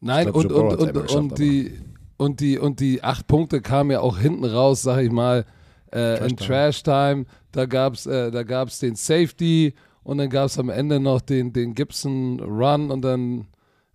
Nein, 0.00 0.24
glaub, 0.24 0.36
und, 0.36 0.52
und, 0.52 0.96
und, 0.96 1.10
und, 1.14 1.38
die, 1.38 1.80
und, 2.16 2.40
die, 2.40 2.58
und 2.58 2.80
die 2.80 3.02
acht 3.02 3.26
Punkte 3.26 3.60
kamen 3.60 3.90
ja 3.90 4.00
auch 4.00 4.18
hinten 4.18 4.44
raus, 4.44 4.82
sag 4.82 5.02
ich 5.02 5.10
mal, 5.10 5.44
äh, 5.92 6.26
in 6.26 6.36
Trash 6.36 6.82
Trash 6.82 6.82
Time. 6.82 7.26
Da 7.52 7.66
gab 7.66 7.94
es 7.94 8.06
äh, 8.06 8.30
da 8.30 8.42
gab's 8.42 8.78
den 8.78 8.96
Safety 8.96 9.74
und 10.02 10.18
dann 10.18 10.28
gab 10.28 10.46
es 10.46 10.58
am 10.58 10.68
Ende 10.68 11.00
noch 11.00 11.20
den, 11.20 11.52
den 11.52 11.74
Gibson 11.74 12.40
Run 12.40 12.90
und 12.90 13.02
dann 13.02 13.46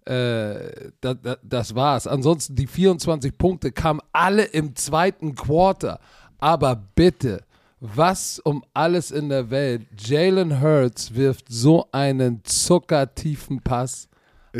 äh, 0.05 0.91
da, 1.01 1.13
da, 1.13 1.37
das 1.43 1.75
war's. 1.75 2.07
Ansonsten 2.07 2.55
die 2.55 2.67
24 2.67 3.37
Punkte 3.37 3.71
kamen 3.71 3.99
alle 4.11 4.43
im 4.43 4.75
zweiten 4.75 5.35
Quarter. 5.35 5.99
Aber 6.39 6.75
bitte, 6.95 7.43
was 7.79 8.39
um 8.39 8.63
alles 8.73 9.11
in 9.11 9.29
der 9.29 9.51
Welt? 9.51 9.87
Jalen 9.97 10.61
Hurts 10.61 11.13
wirft 11.13 11.45
so 11.49 11.87
einen 11.91 12.43
zuckertiefen 12.43 13.61
Pass. 13.61 14.08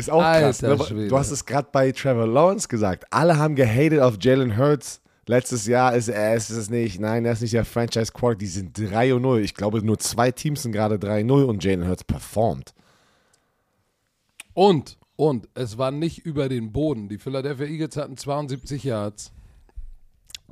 Ist 0.00 0.10
auch 0.10 0.20
krass. 0.20 0.62
Alter 0.64 0.76
Ne? 0.76 0.84
Schwede. 0.84 1.08
Du 1.08 1.18
hast 1.18 1.30
es 1.30 1.44
gerade 1.44 1.68
bei 1.70 1.92
Trevor 1.92 2.26
Lawrence 2.26 2.68
gesagt. 2.68 3.04
Alle 3.10 3.38
haben 3.38 3.54
gehatet 3.54 4.00
auf 4.00 4.16
Jalen 4.20 4.56
Hurts. 4.56 5.00
Letztes 5.26 5.66
Jahr 5.66 5.94
ist 5.94 6.08
er 6.08 6.34
ist 6.34 6.50
es 6.50 6.70
nicht. 6.70 6.98
Nein, 6.98 7.24
er 7.24 7.32
ist 7.32 7.42
nicht 7.42 7.54
der 7.54 7.64
Franchise 7.64 8.12
Quarterback. 8.12 8.38
Die 8.40 8.46
sind 8.46 8.76
3 8.76 9.14
und 9.14 9.22
0. 9.22 9.40
Ich 9.40 9.54
glaube, 9.54 9.82
nur 9.84 9.98
zwei 9.98 10.32
Teams 10.32 10.62
sind 10.62 10.72
gerade 10.72 10.96
3-0 10.96 11.44
und 11.44 11.62
Jalen 11.62 11.86
Hurts 11.86 12.04
performt. 12.04 12.74
Und, 14.54 14.98
und, 15.16 15.48
es 15.54 15.78
war 15.78 15.90
nicht 15.90 16.18
über 16.18 16.48
den 16.48 16.72
Boden. 16.72 17.08
Die 17.08 17.18
Philadelphia 17.18 17.66
Eagles 17.66 17.96
hatten 17.96 18.16
72 18.16 18.82
Yards. 18.82 19.32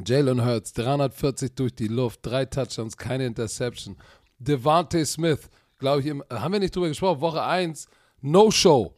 Jalen 0.06 0.44
Hurts, 0.44 0.72
340 0.74 1.54
durch 1.54 1.74
die 1.74 1.88
Luft, 1.88 2.20
drei 2.22 2.44
Touchdowns, 2.44 2.96
keine 2.96 3.26
Interception. 3.26 3.96
Devontae 4.38 5.04
Smith, 5.04 5.50
glaube 5.78 6.00
ich, 6.00 6.06
im, 6.06 6.22
haben 6.30 6.52
wir 6.52 6.60
nicht 6.60 6.74
drüber 6.74 6.88
gesprochen, 6.88 7.20
Woche 7.20 7.42
1, 7.42 7.88
No-Show. 8.20 8.94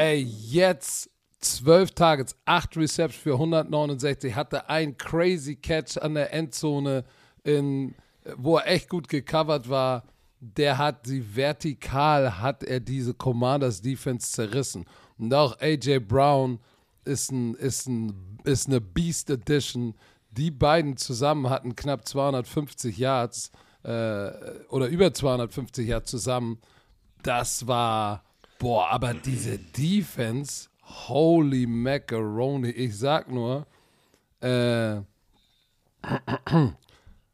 Ey, 0.00 0.22
jetzt 0.22 1.10
12 1.40 1.90
Targets, 1.90 2.34
8 2.46 2.78
Receptions 2.78 3.22
für 3.22 3.34
169, 3.34 4.34
hatte 4.34 4.66
einen 4.70 4.96
crazy 4.96 5.56
Catch 5.56 5.98
an 5.98 6.14
der 6.14 6.32
Endzone, 6.32 7.04
in, 7.44 7.94
wo 8.38 8.56
er 8.56 8.66
echt 8.66 8.88
gut 8.88 9.10
gecovert 9.10 9.68
war. 9.68 10.04
Der 10.40 10.78
hat 10.78 11.06
sie 11.06 11.22
vertikal, 11.36 12.40
hat 12.40 12.64
er 12.64 12.80
diese 12.80 13.12
Commanders 13.12 13.82
Defense 13.82 14.32
zerrissen. 14.32 14.86
Und 15.18 15.34
auch 15.34 15.60
AJ 15.60 15.98
Brown 15.98 16.60
ist, 17.04 17.30
ein, 17.30 17.52
ist, 17.56 17.86
ein, 17.86 18.38
ist 18.44 18.68
eine 18.68 18.80
Beast 18.80 19.28
Edition. 19.28 19.92
Die 20.30 20.50
beiden 20.50 20.96
zusammen 20.96 21.50
hatten 21.50 21.76
knapp 21.76 22.08
250 22.08 22.96
Yards 22.96 23.52
äh, 23.82 24.30
oder 24.70 24.86
über 24.86 25.12
250 25.12 25.86
Yards 25.86 26.10
zusammen. 26.10 26.58
Das 27.22 27.66
war, 27.66 28.24
boah, 28.60 28.90
aber 28.90 29.14
diese 29.14 29.58
Defense, 29.58 30.68
holy 31.08 31.66
macaroni. 31.66 32.70
Ich 32.70 32.96
sag 32.96 33.28
nur, 33.28 33.66
äh, 34.40 35.00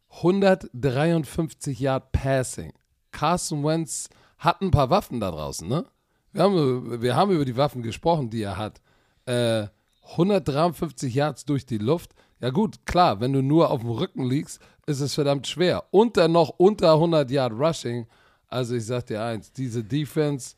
153 0.09 1.79
Yard 1.79 2.11
Passing. 2.13 2.73
Carson 3.13 3.63
Wentz 3.63 4.09
hat 4.39 4.63
ein 4.63 4.71
paar 4.71 4.89
Waffen 4.89 5.21
da 5.21 5.31
draußen, 5.31 5.69
ne? 5.69 5.85
Wir 6.33 6.43
haben, 6.43 7.03
wir 7.03 7.17
haben 7.17 7.31
über 7.33 7.45
die 7.45 7.57
Waffen 7.57 7.83
gesprochen, 7.83 8.31
die 8.31 8.43
er 8.43 8.57
hat. 8.57 8.81
Äh, 9.27 9.69
153 10.13 11.15
Yards 11.15 11.45
durch 11.45 11.67
die 11.67 11.79
Luft. 11.79 12.15
Ja 12.41 12.51
gut, 12.51 12.87
klar, 12.87 13.21
wenn 13.21 13.33
du 13.33 13.43
nur 13.43 13.71
auf 13.71 13.81
dem 13.81 13.91
Rücken 13.91 14.25
liegst, 14.25 14.61
ist 14.87 15.01
es 15.01 15.15
verdammt 15.15 15.47
schwer. 15.47 15.85
Und 15.91 16.17
dann 16.17 16.33
noch 16.33 16.51
unter 16.51 16.93
100 16.93 17.31
Yard 17.31 17.53
Rushing. 17.53 18.07
Also 18.49 18.77
ich 18.77 18.85
sag 18.85 19.07
dir 19.07 19.23
eins, 19.23 19.51
diese 19.51 19.83
Defense, 19.83 20.55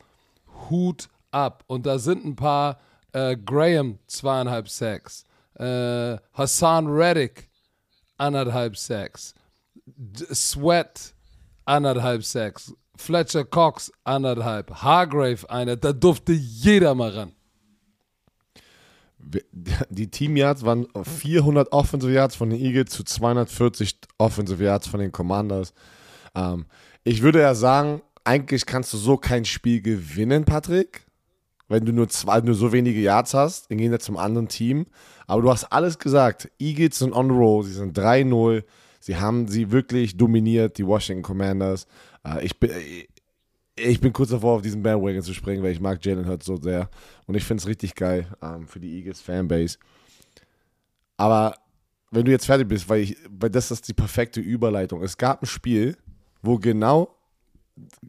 Hut 0.69 1.09
ab. 1.31 1.65
Und 1.67 1.87
da 1.87 1.99
sind 1.99 2.25
ein 2.25 2.37
paar, 2.37 2.79
äh, 3.13 3.37
Graham 3.37 3.99
zweieinhalb 4.07 4.69
Sacks, 4.69 5.25
äh, 5.55 6.17
Hassan 6.33 6.87
Reddick 6.87 7.51
anderthalb 8.17 8.77
Sacks, 8.77 9.35
Sweat 10.33 11.15
anderthalb 11.65 12.25
Sacks, 12.25 12.75
Fletcher 12.97 13.45
Cox 13.45 13.93
anderthalb, 14.05 14.71
Hargrave 14.83 15.49
einer, 15.49 15.77
da 15.77 15.93
durfte 15.93 16.33
jeder 16.33 16.95
mal 16.95 17.11
ran. 17.11 17.33
Die 19.91 20.11
Team 20.11 20.37
Yards 20.37 20.65
waren 20.65 20.87
400 21.03 21.73
Offensive 21.73 22.13
Yards 22.13 22.37
von 22.37 22.51
den 22.51 22.61
Eagles 22.61 22.91
zu 22.91 23.05
240 23.05 23.99
Offensive 24.19 24.63
Yards 24.63 24.87
von 24.87 25.01
den 25.01 25.13
Commanders. 25.13 25.75
Ähm, 26.35 26.67
ich 27.05 27.23
würde 27.23 27.41
ja 27.41 27.55
sagen, 27.55 28.03
eigentlich 28.29 28.67
kannst 28.67 28.93
du 28.93 28.99
so 28.99 29.17
kein 29.17 29.47
Spiel 29.47 29.81
gewinnen, 29.81 30.45
Patrick, 30.45 31.07
wenn 31.67 31.87
du 31.87 31.93
nur, 31.93 32.11
zwei, 32.11 32.43
nur 32.43 32.55
so 32.55 32.73
wenige 32.73 33.01
Yards 33.01 33.33
hast. 33.33 33.71
Gehen 33.71 33.91
wir 33.91 34.01
zum 34.01 34.19
anderen 34.19 34.49
Team. 34.49 34.85
Aber 35.27 35.41
du 35.41 35.51
hast 35.51 35.65
alles 35.65 35.99
gesagt. 35.99 36.51
Eagles 36.59 36.99
sind 36.99 37.15
on 37.15 37.31
the 37.31 37.35
roll. 37.35 37.65
Sie 37.65 37.73
sind 37.73 37.99
3-0. 37.99 38.65
Sie 39.01 39.17
haben 39.17 39.49
sie 39.49 39.71
wirklich 39.71 40.19
dominiert, 40.19 40.77
die 40.77 40.87
Washington 40.87 41.23
Commanders. 41.23 41.87
Äh, 42.23 42.45
ich 42.45 42.59
bin. 42.59 42.71
Ich 43.81 44.01
bin 44.01 44.13
kurz 44.13 44.31
davor, 44.31 44.57
auf 44.57 44.63
diesen 44.63 44.83
Bandwagon 44.83 45.23
zu 45.23 45.33
springen, 45.33 45.63
weil 45.63 45.71
ich 45.71 45.79
mag 45.79 46.05
Jalen 46.05 46.27
Hurts 46.27 46.47
so 46.47 46.57
sehr. 46.57 46.91
Und 47.27 47.37
ich 47.37 47.45
finde 47.45 47.61
es 47.61 47.69
richtig 47.69 47.95
geil 47.95 48.27
ähm, 48.43 48.67
für 48.67 48.81
die 48.81 48.93
Eagles 48.97 49.21
Fanbase. 49.21 49.79
Aber 51.17 51.55
wenn 52.11 52.25
du 52.25 52.33
jetzt 52.33 52.47
fertig 52.47 52.67
bist, 52.67 52.89
weil, 52.89 53.03
ich, 53.03 53.17
weil 53.31 53.51
das 53.51 53.71
ist 53.71 53.87
die 53.87 53.95
perfekte 53.95 54.41
Überleitung. 54.41 55.01
Es 55.05 55.17
gab 55.17 55.45
ein 55.45 55.47
Spiel, 55.47 55.97
wo 56.43 56.59
genau 56.59 57.18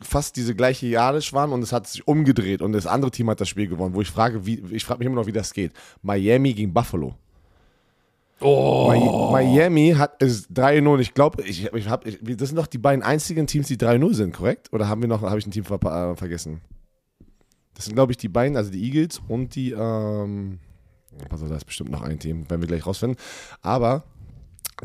fast 0.01 0.35
diese 0.35 0.55
gleiche 0.55 0.87
Yardage 0.87 1.31
waren 1.33 1.51
und 1.51 1.61
es 1.63 1.71
hat 1.71 1.87
sich 1.87 2.07
umgedreht 2.07 2.61
und 2.61 2.71
das 2.73 2.87
andere 2.87 3.11
Team 3.11 3.29
hat 3.29 3.39
das 3.41 3.49
Spiel 3.49 3.67
gewonnen, 3.67 3.93
wo 3.95 4.01
ich 4.01 4.09
frage, 4.09 4.45
wie, 4.45 4.63
ich 4.71 4.85
frage 4.85 4.99
mich 4.99 5.05
immer 5.07 5.15
noch, 5.15 5.27
wie 5.27 5.31
das 5.31 5.53
geht. 5.53 5.73
Miami 6.01 6.53
gegen 6.53 6.73
Buffalo. 6.73 7.15
Oh, 8.41 8.89
Mi- 8.91 9.31
Miami 9.31 9.95
hat 9.97 10.21
es 10.23 10.49
3-0. 10.49 10.99
Ich 10.99 11.13
glaube, 11.13 11.43
ich, 11.43 11.65
ich 11.73 11.89
hab, 11.89 12.05
ich, 12.07 12.19
das 12.37 12.47
sind 12.49 12.55
doch 12.55 12.67
die 12.67 12.77
beiden 12.77 13.03
einzigen 13.03 13.47
Teams, 13.47 13.67
die 13.67 13.75
3-0 13.75 14.13
sind, 14.13 14.33
korrekt? 14.33 14.71
Oder 14.71 14.87
haben 14.87 15.01
wir 15.01 15.09
noch, 15.09 15.21
habe 15.23 15.37
ich 15.39 15.45
ein 15.45 15.51
Team 15.51 15.65
verpa- 15.65 16.13
äh, 16.13 16.15
vergessen? 16.15 16.61
Das 17.73 17.85
sind, 17.85 17.95
glaube 17.95 18.13
ich, 18.13 18.17
die 18.17 18.29
beiden, 18.29 18.55
also 18.55 18.71
die 18.71 18.81
Eagles 18.83 19.21
und 19.27 19.55
die, 19.55 19.71
ähm, 19.71 20.59
also 21.29 21.47
da 21.47 21.55
ist 21.57 21.65
bestimmt 21.65 21.91
noch 21.91 22.01
ein 22.01 22.17
Team, 22.19 22.49
werden 22.49 22.61
wir 22.61 22.67
gleich 22.67 22.85
rausfinden. 22.85 23.17
Aber 23.61 24.03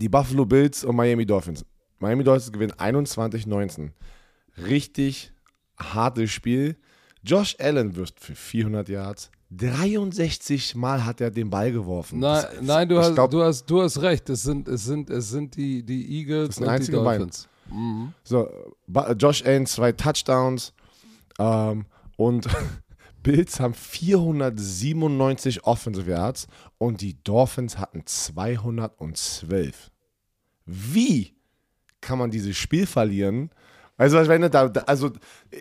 die 0.01 0.09
Buffalo 0.09 0.45
Bills 0.47 0.83
und 0.83 0.97
Miami 0.97 1.25
Dolphins. 1.25 1.65
Miami 2.01 2.25
Dolphins 2.25 2.51
gewinnen 2.51 2.73
21-19. 2.73 3.91
Richtig 4.59 5.33
hartes 5.77 6.31
Spiel. 6.31 6.77
Josh 7.23 7.57
Allen 7.59 7.97
wirft 7.97 8.21
für 8.21 8.35
400 8.35 8.89
Yards. 8.89 9.31
63 9.51 10.75
Mal 10.75 11.05
hat 11.05 11.21
er 11.21 11.31
den 11.31 11.49
Ball 11.51 11.71
geworfen. 11.73 12.19
nein, 12.19 12.43
Das- 12.43 12.63
nein 12.63 12.89
du, 12.89 12.99
hast, 12.99 13.15
glaub, 13.15 13.31
du, 13.31 13.43
hast, 13.43 13.67
du 13.67 13.83
hast 13.83 14.01
recht. 14.03 14.29
Es 14.31 14.43
sind, 14.43 14.69
es 14.69 14.85
sind, 14.85 15.11
es 15.11 15.29
sind 15.31 15.57
die, 15.57 15.83
die 15.85 16.19
Eagles 16.19 16.49
Das 16.49 16.57
sind 16.57 16.67
und 16.69 16.89
die. 16.89 16.93
Dolphins. 16.93 17.49
So, 18.25 18.49
Ba- 18.87 19.13
Josh 19.13 19.43
Allen 19.45 19.67
zwei 19.67 19.93
Touchdowns 19.93 20.73
ähm, 21.39 21.87
und 22.17 22.47
Bills 23.23 23.59
haben 23.59 23.75
497 23.75 25.65
Offensive 25.65 26.11
Yards 26.11 26.47
und 26.79 27.01
die 27.01 27.17
Dolphins 27.25 27.79
hatten 27.79 28.03
212. 28.05 29.91
Wie 30.67 31.35
kann 32.01 32.19
man 32.19 32.31
dieses 32.31 32.57
Spiel 32.57 32.87
verlieren? 32.87 33.51
Also, 33.97 34.17
wenn 34.27 34.43
du 34.43 34.51
da, 34.51 34.67
also, 34.87 35.11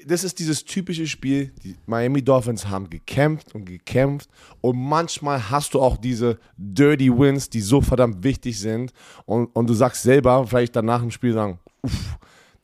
das 0.08 0.24
ist 0.24 0.40
dieses 0.40 0.66
typische 0.66 1.06
Spiel. 1.06 1.54
Die 1.64 1.76
Miami 1.86 2.24
Dolphins 2.24 2.68
haben 2.68 2.90
gekämpft 2.90 3.54
und 3.54 3.66
gekämpft. 3.66 4.30
Und 4.62 4.78
manchmal 4.78 5.52
hast 5.52 5.74
du 5.74 5.82
auch 5.82 5.98
diese 5.98 6.40
Dirty 6.58 7.12
Wins, 7.16 7.50
die 7.50 7.62
so 7.62 7.82
verdammt 7.82 8.24
wichtig 8.24 8.60
sind. 8.60 8.92
Und, 9.26 9.48
und 9.56 9.70
du 9.70 9.74
sagst 9.74 10.04
selber, 10.04 10.48
vielleicht 10.48 10.76
danach 10.76 11.04
im 11.04 11.12
Spiel 11.12 11.34
sagen, 11.34 11.60
uff, 11.84 12.18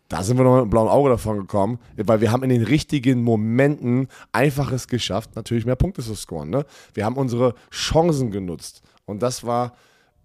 da 0.07 0.23
sind 0.23 0.37
wir 0.37 0.43
noch 0.43 0.53
mit 0.53 0.61
einem 0.61 0.69
blauen 0.71 0.89
Auge 0.89 1.09
davon 1.09 1.37
gekommen, 1.37 1.77
weil 1.95 2.19
wir 2.19 2.31
haben 2.31 2.41
in 2.41 2.49
den 2.49 2.63
richtigen 2.63 3.21
Momenten 3.21 4.07
einfaches 4.31 4.87
geschafft, 4.87 5.35
natürlich 5.35 5.67
mehr 5.67 5.75
Punkte 5.75 6.01
zu 6.01 6.15
scoren. 6.15 6.49
Ne? 6.49 6.65
Wir 6.95 7.05
haben 7.05 7.15
unsere 7.15 7.53
Chancen 7.69 8.31
genutzt. 8.31 8.81
Und 9.05 9.21
das 9.21 9.43
war 9.43 9.73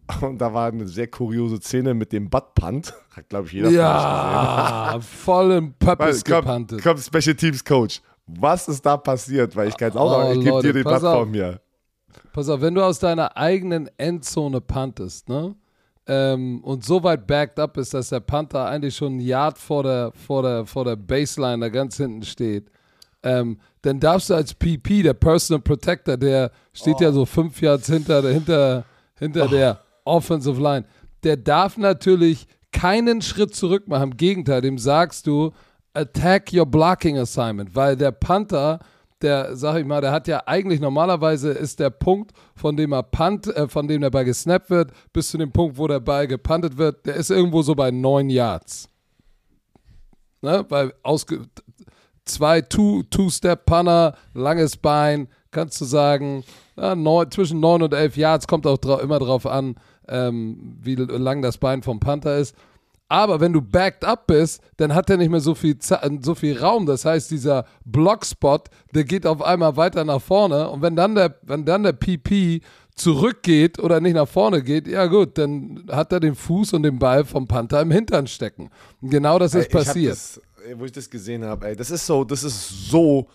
und 0.20 0.38
da 0.38 0.52
war 0.52 0.68
eine 0.68 0.86
sehr 0.86 1.06
kuriose 1.08 1.58
Szene 1.60 1.94
mit 1.94 2.12
dem 2.12 2.28
Buttpunt. 2.28 2.92
Hat, 3.16 3.28
glaube 3.28 3.46
ich, 3.46 3.52
jeder 3.52 3.70
Ja, 3.70 4.98
voll 5.00 5.52
im 5.52 5.72
Pöppes 5.74 6.22
gepantet. 6.24 6.82
Kommt 6.82 7.00
Special 7.00 7.34
Teams 7.34 7.64
Coach. 7.64 8.00
Was 8.26 8.68
ist 8.68 8.84
da 8.84 8.96
passiert? 8.96 9.54
Weil 9.54 9.68
ich 9.68 9.76
kann 9.76 9.90
es 9.90 9.96
auch 9.96 10.06
Oh, 10.06 10.22
sagen, 10.22 10.32
ich 10.38 10.38
gebe 10.44 10.50
Leute, 10.50 10.66
dir 10.68 10.78
die 10.78 10.82
pass 10.82 11.00
Plattform 11.00 11.28
auf. 11.28 11.34
hier. 11.34 11.60
Pass 12.32 12.48
auf, 12.48 12.60
wenn 12.60 12.74
du 12.74 12.82
aus 12.82 12.98
deiner 12.98 13.36
eigenen 13.36 13.88
Endzone 13.98 14.60
puntest, 14.60 15.28
ne? 15.28 15.54
Ähm, 16.06 16.62
und 16.64 16.84
so 16.84 17.02
weit 17.02 17.26
backed 17.26 17.58
up 17.58 17.76
ist, 17.78 17.94
dass 17.94 18.10
der 18.10 18.20
Panther 18.20 18.66
eigentlich 18.66 18.94
schon 18.94 19.16
ein 19.16 19.20
Yard 19.20 19.56
vor 19.56 19.82
der, 19.82 20.12
vor 20.12 20.42
der, 20.42 20.66
vor 20.66 20.84
der 20.84 20.96
Baseline 20.96 21.60
da 21.60 21.68
ganz 21.70 21.96
hinten 21.96 22.22
steht, 22.24 22.70
ähm, 23.22 23.58
dann 23.80 24.00
darfst 24.00 24.28
du 24.28 24.34
als 24.34 24.52
PP, 24.52 25.02
der 25.02 25.14
Personal 25.14 25.62
Protector, 25.62 26.18
der 26.18 26.50
steht 26.74 27.00
ja 27.00 27.10
so 27.10 27.24
fünf 27.24 27.58
Yards 27.62 27.86
hinter, 27.86 28.22
hinter, 28.28 28.84
hinter 29.18 29.48
der 29.48 29.80
Offensive 30.04 30.60
Line, 30.60 30.86
der 31.22 31.36
darf 31.36 31.76
natürlich 31.76 32.46
keinen 32.72 33.22
Schritt 33.22 33.54
zurück 33.54 33.88
machen. 33.88 34.10
Im 34.12 34.16
Gegenteil, 34.16 34.60
dem 34.60 34.78
sagst 34.78 35.26
du, 35.26 35.52
attack 35.94 36.52
your 36.52 36.66
blocking 36.66 37.18
assignment, 37.18 37.74
weil 37.74 37.96
der 37.96 38.10
Panther, 38.10 38.80
der, 39.22 39.56
sag 39.56 39.76
ich 39.78 39.86
mal, 39.86 40.00
der 40.00 40.10
hat 40.12 40.26
ja 40.28 40.42
eigentlich 40.46 40.80
normalerweise 40.80 41.50
ist 41.52 41.78
der 41.80 41.90
Punkt, 41.90 42.32
von 42.56 42.76
dem 42.76 42.92
er 42.92 43.04
punt, 43.04 43.46
äh, 43.46 43.68
von 43.68 43.86
dem 43.88 44.00
der 44.02 44.10
Ball 44.10 44.24
gesnappt 44.24 44.70
wird, 44.70 44.92
bis 45.12 45.30
zu 45.30 45.38
dem 45.38 45.52
Punkt, 45.52 45.78
wo 45.78 45.86
der 45.86 46.00
Ball 46.00 46.26
gepuntet 46.26 46.76
wird, 46.76 47.06
der 47.06 47.14
ist 47.14 47.30
irgendwo 47.30 47.62
so 47.62 47.74
bei 47.74 47.90
neun 47.90 48.28
Yards. 48.28 48.88
Ne? 50.42 50.64
Weil 50.68 50.92
ausge 51.02 51.46
zwei 52.24 52.60
Two- 52.60 53.02
Two-Step-Punter, 53.04 54.16
langes 54.34 54.76
Bein, 54.76 55.28
kannst 55.50 55.80
du 55.80 55.84
sagen, 55.84 56.44
ja, 56.76 56.94
neun, 56.94 57.30
zwischen 57.30 57.60
9 57.60 57.82
und 57.82 57.94
11 57.94 58.16
Yards, 58.16 58.46
kommt 58.46 58.66
auch 58.66 58.78
drau 58.78 58.98
immer 58.98 59.18
drauf 59.20 59.46
an, 59.46 59.76
ähm, 60.08 60.78
wie 60.82 60.94
lang 60.94 61.42
das 61.42 61.58
Bein 61.58 61.82
vom 61.82 62.00
Panther 62.00 62.38
ist. 62.38 62.54
Aber 63.08 63.38
wenn 63.38 63.52
du 63.52 63.60
backed 63.60 64.04
up 64.04 64.26
bist, 64.26 64.62
dann 64.78 64.94
hat 64.94 65.10
er 65.10 65.18
nicht 65.18 65.30
mehr 65.30 65.40
so 65.40 65.54
viel, 65.54 65.76
so 66.20 66.34
viel 66.34 66.58
Raum. 66.58 66.86
Das 66.86 67.04
heißt, 67.04 67.30
dieser 67.30 67.66
Blockspot, 67.84 68.70
der 68.94 69.04
geht 69.04 69.26
auf 69.26 69.42
einmal 69.42 69.76
weiter 69.76 70.04
nach 70.04 70.22
vorne. 70.22 70.70
Und 70.70 70.82
wenn 70.82 70.96
dann 70.96 71.14
der, 71.14 71.38
wenn 71.42 71.64
dann 71.64 71.82
der 71.82 71.92
PP 71.92 72.60
zurückgeht 72.94 73.78
oder 73.78 74.00
nicht 74.00 74.14
nach 74.14 74.28
vorne 74.28 74.62
geht, 74.62 74.88
ja 74.88 75.06
gut, 75.06 75.36
dann 75.36 75.84
hat 75.90 76.12
er 76.12 76.20
den 76.20 76.34
Fuß 76.34 76.72
und 76.72 76.84
den 76.84 76.98
Ball 76.98 77.24
vom 77.24 77.46
Panther 77.46 77.82
im 77.82 77.90
Hintern 77.90 78.26
stecken. 78.26 78.70
Und 79.00 79.10
genau 79.10 79.38
das 79.38 79.54
ist 79.54 79.66
Ey, 79.66 79.72
passiert. 79.72 80.12
Das, 80.12 80.40
wo 80.76 80.84
ich 80.84 80.92
das 80.92 81.10
gesehen 81.10 81.44
habe, 81.44 81.66
ey, 81.68 81.76
das 81.76 81.90
ist 81.90 82.06
so, 82.06 82.24
das 82.24 82.42
ist 82.42 82.88
so, 82.90 83.28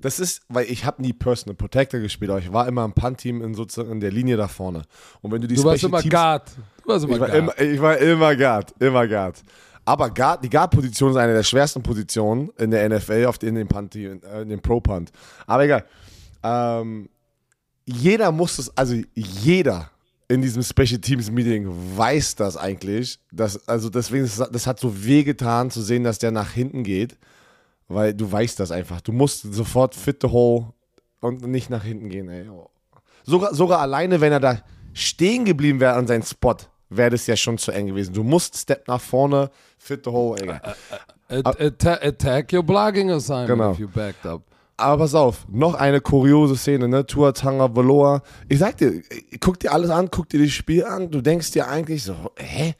das 0.00 0.20
ist, 0.20 0.42
weil 0.48 0.66
ich 0.66 0.84
habe 0.84 1.02
nie 1.02 1.12
Personal 1.12 1.56
Protector 1.56 2.00
gespielt, 2.00 2.30
aber 2.30 2.40
ich 2.40 2.52
war 2.52 2.68
immer 2.68 2.84
im 2.84 2.92
Punt-Team 2.92 3.42
in 3.42 3.54
sozusagen 3.54 3.92
in 3.92 4.00
der 4.00 4.10
Linie 4.10 4.36
da 4.36 4.48
vorne. 4.48 4.82
Und 5.20 5.32
wenn 5.32 5.40
du 5.40 5.48
die 5.48 5.56
Du 5.56 5.64
warst 5.64 5.80
Special 5.80 5.90
immer 5.90 6.00
Teams, 6.00 6.14
Guard. 6.14 6.52
Du 6.82 6.88
warst 6.88 7.04
immer 7.04 7.14
ich 7.14 7.20
war, 7.20 7.28
Guard. 7.28 7.38
immer, 7.38 7.60
ich 7.60 7.80
war 7.80 7.98
immer 7.98 8.36
Guard, 8.36 8.74
immer 8.78 9.08
Guard. 9.08 9.42
Aber 9.84 10.10
Guard, 10.10 10.44
die 10.44 10.50
Guard-Position 10.50 11.12
ist 11.12 11.16
eine 11.16 11.32
der 11.32 11.42
schwersten 11.42 11.82
Positionen 11.82 12.50
in 12.58 12.70
der 12.70 12.88
NFL, 12.88 13.24
auf 13.26 13.38
den, 13.38 13.50
in 13.50 13.54
dem 13.54 13.68
Punt, 13.68 13.96
äh, 13.96 14.42
in 14.42 14.48
dem 14.48 14.60
Pro-Punt. 14.60 15.10
Aber 15.46 15.64
egal. 15.64 15.84
Ähm, 16.42 17.08
jeder 17.86 18.30
muss 18.30 18.58
es, 18.58 18.76
also 18.76 18.94
jeder 19.14 19.90
in 20.28 20.42
diesem 20.42 20.62
Special 20.62 21.00
Teams 21.00 21.30
Meeting 21.30 21.66
weiß 21.96 22.34
das 22.34 22.56
eigentlich. 22.56 23.18
Dass, 23.32 23.66
also 23.66 23.88
deswegen, 23.88 24.30
das 24.52 24.66
hat 24.66 24.78
so 24.78 25.04
wehgetan 25.04 25.70
zu 25.70 25.80
sehen, 25.80 26.04
dass 26.04 26.18
der 26.18 26.30
nach 26.30 26.52
hinten 26.52 26.84
geht, 26.84 27.16
weil 27.88 28.14
du 28.14 28.30
weißt 28.30 28.60
das 28.60 28.70
einfach. 28.70 29.00
Du 29.00 29.12
musst 29.12 29.42
sofort 29.54 29.94
fit 29.94 30.18
the 30.22 30.28
hole 30.28 30.66
und 31.20 31.42
nicht 31.46 31.70
nach 31.70 31.84
hinten 31.84 32.08
gehen. 32.08 32.28
Ey. 32.28 32.46
Sogar, 33.24 33.54
sogar 33.54 33.80
alleine, 33.80 34.20
wenn 34.20 34.32
er 34.32 34.40
da 34.40 34.58
stehen 34.92 35.44
geblieben 35.44 35.80
wäre 35.80 35.94
an 35.94 36.06
seinem 36.06 36.22
Spot, 36.22 36.56
wäre 36.90 37.10
das 37.10 37.26
ja 37.26 37.36
schon 37.36 37.58
zu 37.58 37.70
eng 37.72 37.86
gewesen. 37.88 38.14
Du 38.14 38.22
musst 38.22 38.56
Step 38.56 38.86
nach 38.88 39.00
vorne, 39.00 39.50
fit 39.78 40.04
the 40.04 40.10
hole, 40.10 40.40
egal. 40.42 40.60
At- 41.28 41.60
atta- 41.60 42.02
attack 42.02 42.52
your 42.52 42.62
blogging 42.62 43.10
assignment 43.10 43.48
Genau. 43.50 43.72
if 43.72 43.78
you 43.78 43.88
backed 43.88 44.24
up. 44.24 44.42
Aber 44.78 45.02
pass 45.02 45.14
auf, 45.14 45.44
noch 45.50 45.74
eine 45.74 46.00
kuriose 46.00 46.56
Szene, 46.56 46.86
ne? 46.88 47.04
Tua 47.04 47.32
Tanga 47.32 47.74
Valoa. 47.74 48.22
Ich 48.48 48.60
sag 48.60 48.76
dir, 48.78 49.02
guck 49.40 49.58
dir 49.58 49.72
alles 49.72 49.90
an, 49.90 50.08
guck 50.10 50.28
dir 50.28 50.40
das 50.40 50.52
Spiel 50.52 50.84
an, 50.84 51.10
du 51.10 51.20
denkst 51.20 51.50
dir 51.50 51.66
eigentlich 51.68 52.04
so, 52.04 52.14
hä? 52.36 52.74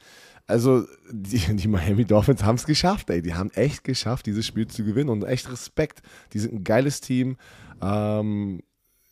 Also, 0.49 0.85
die, 1.11 1.37
die 1.55 1.67
Miami 1.67 2.05
Dolphins 2.05 2.43
haben 2.43 2.55
es 2.55 2.65
geschafft, 2.65 3.09
ey. 3.09 3.21
Die 3.21 3.35
haben 3.35 3.51
echt 3.51 3.83
geschafft, 3.83 4.25
dieses 4.25 4.45
Spiel 4.45 4.67
zu 4.67 4.83
gewinnen 4.83 5.09
und 5.09 5.23
echt 5.23 5.51
Respekt. 5.51 6.01
Die 6.33 6.39
sind 6.39 6.53
ein 6.53 6.63
geiles 6.63 7.01
Team. 7.01 7.37
Ähm, 7.81 8.61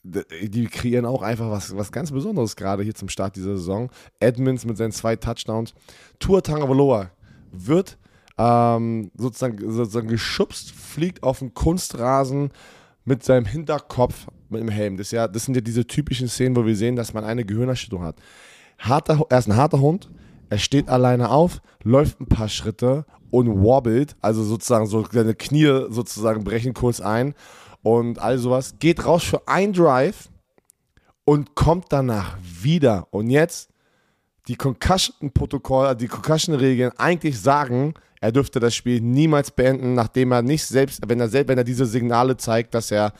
die 0.03 0.65
kreieren 0.65 1.05
auch 1.05 1.21
einfach 1.21 1.51
was, 1.51 1.75
was 1.75 1.91
ganz 1.91 2.11
Besonderes 2.11 2.55
gerade 2.55 2.81
hier 2.81 2.95
zum 2.95 3.09
Start 3.09 3.35
dieser 3.35 3.57
Saison. 3.57 3.91
Edmonds 4.19 4.65
mit 4.65 4.77
seinen 4.77 4.91
zwei 4.91 5.15
Touchdowns. 5.15 5.73
Tua 6.17 6.41
Tagovailoa 6.41 7.11
wird 7.51 7.97
ähm, 8.37 9.11
sozusagen, 9.15 9.59
sozusagen 9.71 10.07
geschubst, 10.07 10.71
fliegt 10.71 11.23
auf 11.23 11.39
den 11.39 11.53
Kunstrasen 11.53 12.51
mit 13.05 13.23
seinem 13.23 13.45
Hinterkopf 13.45 14.27
mit 14.49 14.61
dem 14.61 14.69
Helm. 14.69 14.97
Das, 14.97 15.11
ja, 15.11 15.27
das 15.27 15.45
sind 15.45 15.55
ja 15.55 15.61
diese 15.61 15.85
typischen 15.85 16.29
Szenen, 16.29 16.55
wo 16.55 16.65
wir 16.65 16.75
sehen, 16.75 16.95
dass 16.95 17.13
man 17.13 17.23
eine 17.23 17.45
Gehirnerschütterung 17.45 18.05
hat. 18.05 18.17
Harter, 18.79 19.25
er 19.29 19.39
ist 19.39 19.47
ein 19.47 19.55
harter 19.55 19.79
Hund, 19.79 20.09
er 20.49 20.57
steht 20.57 20.89
alleine 20.89 21.29
auf, 21.29 21.61
läuft 21.83 22.19
ein 22.21 22.27
paar 22.27 22.49
Schritte 22.49 23.05
und 23.31 23.61
wobbelt, 23.61 24.15
also 24.21 24.43
sozusagen 24.43 24.85
so 24.87 25.05
seine 25.11 25.35
Knie 25.35 25.85
sozusagen 25.89 26.43
brechen 26.43 26.73
kurz 26.73 27.01
ein 27.01 27.33
und 27.83 28.19
all 28.19 28.37
sowas, 28.37 28.75
geht 28.79 29.05
raus 29.05 29.23
für 29.23 29.47
ein 29.47 29.73
Drive 29.73 30.29
und 31.25 31.55
kommt 31.55 31.85
danach 31.89 32.37
wieder. 32.41 33.07
Und 33.11 33.29
jetzt 33.29 33.69
die 34.47 34.55
Concussion-Protokoll, 34.55 35.95
die 35.95 36.07
Concussion-Regeln 36.07 36.91
eigentlich 36.97 37.39
sagen, 37.39 37.93
er 38.21 38.31
dürfte 38.31 38.59
das 38.59 38.73
Spiel 38.73 39.01
niemals 39.01 39.51
beenden, 39.51 39.93
nachdem 39.93 40.31
er 40.31 40.41
nicht 40.41 40.65
selbst, 40.65 41.01
wenn 41.07 41.19
er 41.19 41.27
selbst, 41.29 41.49
wenn 41.49 41.57
er 41.57 41.63
diese 41.63 41.85
Signale 41.85 42.37
zeigt, 42.37 42.73
dass 42.73 42.91
er 42.91 43.13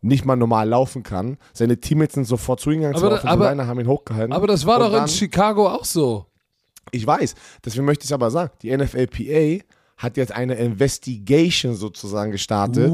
nicht 0.00 0.24
mal 0.24 0.36
normal 0.36 0.68
laufen 0.68 1.02
kann. 1.02 1.38
Seine 1.52 1.78
Teammates 1.80 2.14
sind 2.14 2.24
sofort 2.24 2.60
zu 2.60 2.70
ihm 2.70 2.80
gegangen, 2.82 2.96
Aber 2.96 3.24
aber- 3.24 3.66
haben 3.66 3.80
ihn 3.80 3.88
hochgehalten. 3.88 4.32
Aber 4.32 4.46
das 4.46 4.66
war 4.66 4.84
Und 4.84 4.92
doch 4.92 5.00
in 5.00 5.08
Chicago 5.08 5.68
auch 5.68 5.84
so. 5.84 6.26
Ich 6.92 7.06
weiß, 7.06 7.34
deswegen 7.64 7.84
möchte 7.84 8.04
ich 8.04 8.12
aber 8.12 8.30
sagen, 8.30 8.52
die 8.62 8.76
NFLPA 8.76 9.64
hat 9.96 10.16
jetzt 10.16 10.32
eine 10.32 10.54
Investigation 10.54 11.74
sozusagen 11.74 12.30
gestartet, 12.30 12.92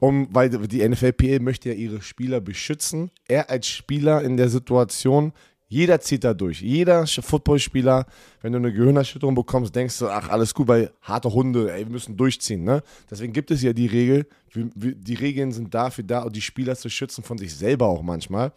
um, 0.00 0.28
weil 0.30 0.48
die 0.48 0.86
NFLPA 0.88 1.40
möchte 1.40 1.68
ja 1.68 1.74
ihre 1.74 2.00
Spieler 2.00 2.40
beschützen. 2.40 3.10
Er 3.28 3.50
als 3.50 3.66
Spieler 3.68 4.22
in 4.22 4.38
der 4.38 4.48
Situation, 4.48 5.32
jeder 5.70 6.00
zieht 6.00 6.24
da 6.24 6.32
durch. 6.32 6.62
Jeder 6.62 7.06
Footballspieler, 7.06 8.06
wenn 8.40 8.52
du 8.52 8.58
eine 8.58 8.72
Gehirnerschütterung 8.72 9.34
bekommst, 9.34 9.76
denkst 9.76 9.98
du, 9.98 10.08
ach, 10.08 10.30
alles 10.30 10.54
gut, 10.54 10.66
weil 10.66 10.90
harte 11.02 11.30
Hunde, 11.30 11.70
ey, 11.70 11.84
wir 11.84 11.92
müssen 11.92 12.16
durchziehen. 12.16 12.64
Ne? 12.64 12.82
Deswegen 13.10 13.34
gibt 13.34 13.50
es 13.50 13.62
ja 13.62 13.74
die 13.74 13.86
Regel, 13.86 14.26
die 14.54 15.14
Regeln 15.14 15.52
sind 15.52 15.74
dafür 15.74 16.04
da, 16.04 16.26
die 16.30 16.40
Spieler 16.40 16.74
zu 16.74 16.88
schützen, 16.88 17.22
von 17.22 17.36
sich 17.36 17.54
selber 17.54 17.86
auch 17.86 18.02
manchmal. 18.02 18.52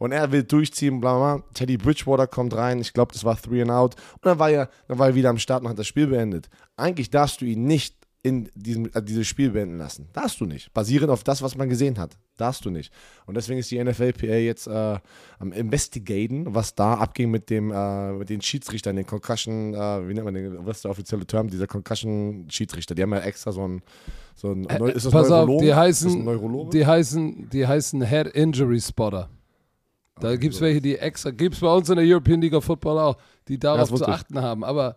Und 0.00 0.10
er 0.10 0.32
will 0.32 0.42
durchziehen, 0.42 1.00
bla. 1.00 1.16
bla. 1.16 1.44
Teddy 1.54 1.76
Bridgewater 1.76 2.26
kommt 2.26 2.54
rein, 2.54 2.80
ich 2.80 2.92
glaube, 2.92 3.12
das 3.12 3.22
war 3.22 3.40
Three 3.40 3.62
and 3.62 3.70
Out. 3.70 3.94
Und 4.14 4.26
dann 4.26 4.40
war 4.40 4.50
er, 4.50 4.68
dann 4.88 4.98
war 4.98 5.08
er 5.08 5.14
wieder 5.14 5.30
am 5.30 5.38
Start 5.38 5.62
und 5.62 5.68
hat 5.68 5.78
das 5.78 5.86
Spiel 5.86 6.08
beendet. 6.08 6.50
Eigentlich 6.76 7.10
darfst 7.10 7.40
du 7.40 7.44
ihn 7.44 7.64
nicht 7.64 7.94
in 8.26 8.50
diesem, 8.56 8.90
äh, 8.92 9.02
dieses 9.02 9.28
Spiel 9.28 9.50
beenden 9.50 9.78
lassen. 9.78 10.08
Darfst 10.12 10.40
du 10.40 10.46
nicht. 10.46 10.74
Basierend 10.74 11.10
auf 11.10 11.22
das, 11.22 11.42
was 11.42 11.56
man 11.56 11.68
gesehen 11.68 11.96
hat. 11.98 12.18
Darfst 12.36 12.64
du 12.64 12.70
nicht. 12.70 12.92
Und 13.24 13.36
deswegen 13.36 13.60
ist 13.60 13.70
die 13.70 13.82
NFLPA 13.82 14.34
jetzt 14.34 14.66
äh, 14.66 14.98
am 15.38 15.52
Investigaten, 15.52 16.52
was 16.52 16.74
da 16.74 16.94
abging 16.94 17.30
mit 17.30 17.48
dem 17.50 17.70
äh, 17.70 18.12
mit 18.12 18.28
den 18.28 18.42
Schiedsrichtern, 18.42 18.96
den 18.96 19.06
Concussion, 19.06 19.74
äh, 19.74 20.08
wie 20.08 20.14
nennt 20.14 20.24
man 20.24 20.34
den, 20.34 20.66
was 20.66 20.78
ist 20.78 20.84
der 20.84 20.90
offizielle 20.90 21.24
Term, 21.24 21.48
dieser 21.48 21.68
Concussion-Schiedsrichter. 21.68 22.96
Die 22.96 23.02
haben 23.02 23.12
ja 23.12 23.20
extra 23.20 23.52
so 23.52 23.66
ein, 23.66 23.82
so 24.34 24.50
ein 24.52 24.62
Neu- 24.62 24.90
ist 24.90 25.06
das 25.06 25.12
Pass 25.12 25.30
auf, 25.30 25.46
Neurologen? 25.46 25.64
die 25.64 25.74
heißen, 25.74 26.70
die 26.70 26.84
heißen, 26.84 27.48
die 27.50 27.66
heißen 27.66 28.02
Head 28.02 28.26
Injury 28.28 28.80
Spotter. 28.80 29.30
Da 30.18 30.34
gibt 30.36 30.54
es 30.54 30.60
welche, 30.60 30.80
die 30.80 30.96
extra, 30.96 31.30
gibt 31.30 31.54
es 31.54 31.60
bei 31.60 31.72
uns 31.72 31.88
in 31.90 31.96
der 31.96 32.04
European 32.04 32.40
League 32.40 32.54
of 32.54 32.64
Football 32.64 32.98
auch, 32.98 33.16
die 33.48 33.58
darauf 33.58 33.90
das 33.90 33.98
zu 33.98 34.08
achten 34.08 34.40
haben. 34.40 34.64
Aber, 34.64 34.96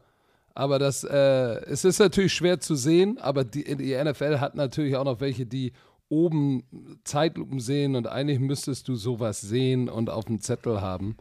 aber 0.60 0.80
das, 0.80 1.04
äh, 1.04 1.64
es 1.66 1.86
ist 1.86 2.00
natürlich 2.00 2.34
schwer 2.34 2.60
zu 2.60 2.76
sehen, 2.76 3.18
aber 3.18 3.44
die, 3.44 3.64
die 3.78 3.96
NFL 3.96 4.40
hat 4.40 4.56
natürlich 4.56 4.96
auch 4.96 5.06
noch 5.06 5.20
welche, 5.22 5.46
die 5.46 5.74
oben 6.10 6.64
Zeitlupen 7.04 7.60
sehen 7.60 7.96
und 7.96 8.08
eigentlich 8.08 8.40
müsstest 8.40 8.88
du 8.88 8.96
sowas 8.96 9.42
sehen 9.42 9.90
und 9.90 10.10
auf 10.10 10.26
dem 10.26 10.42
Zettel 10.42 10.82
haben. 10.82 11.18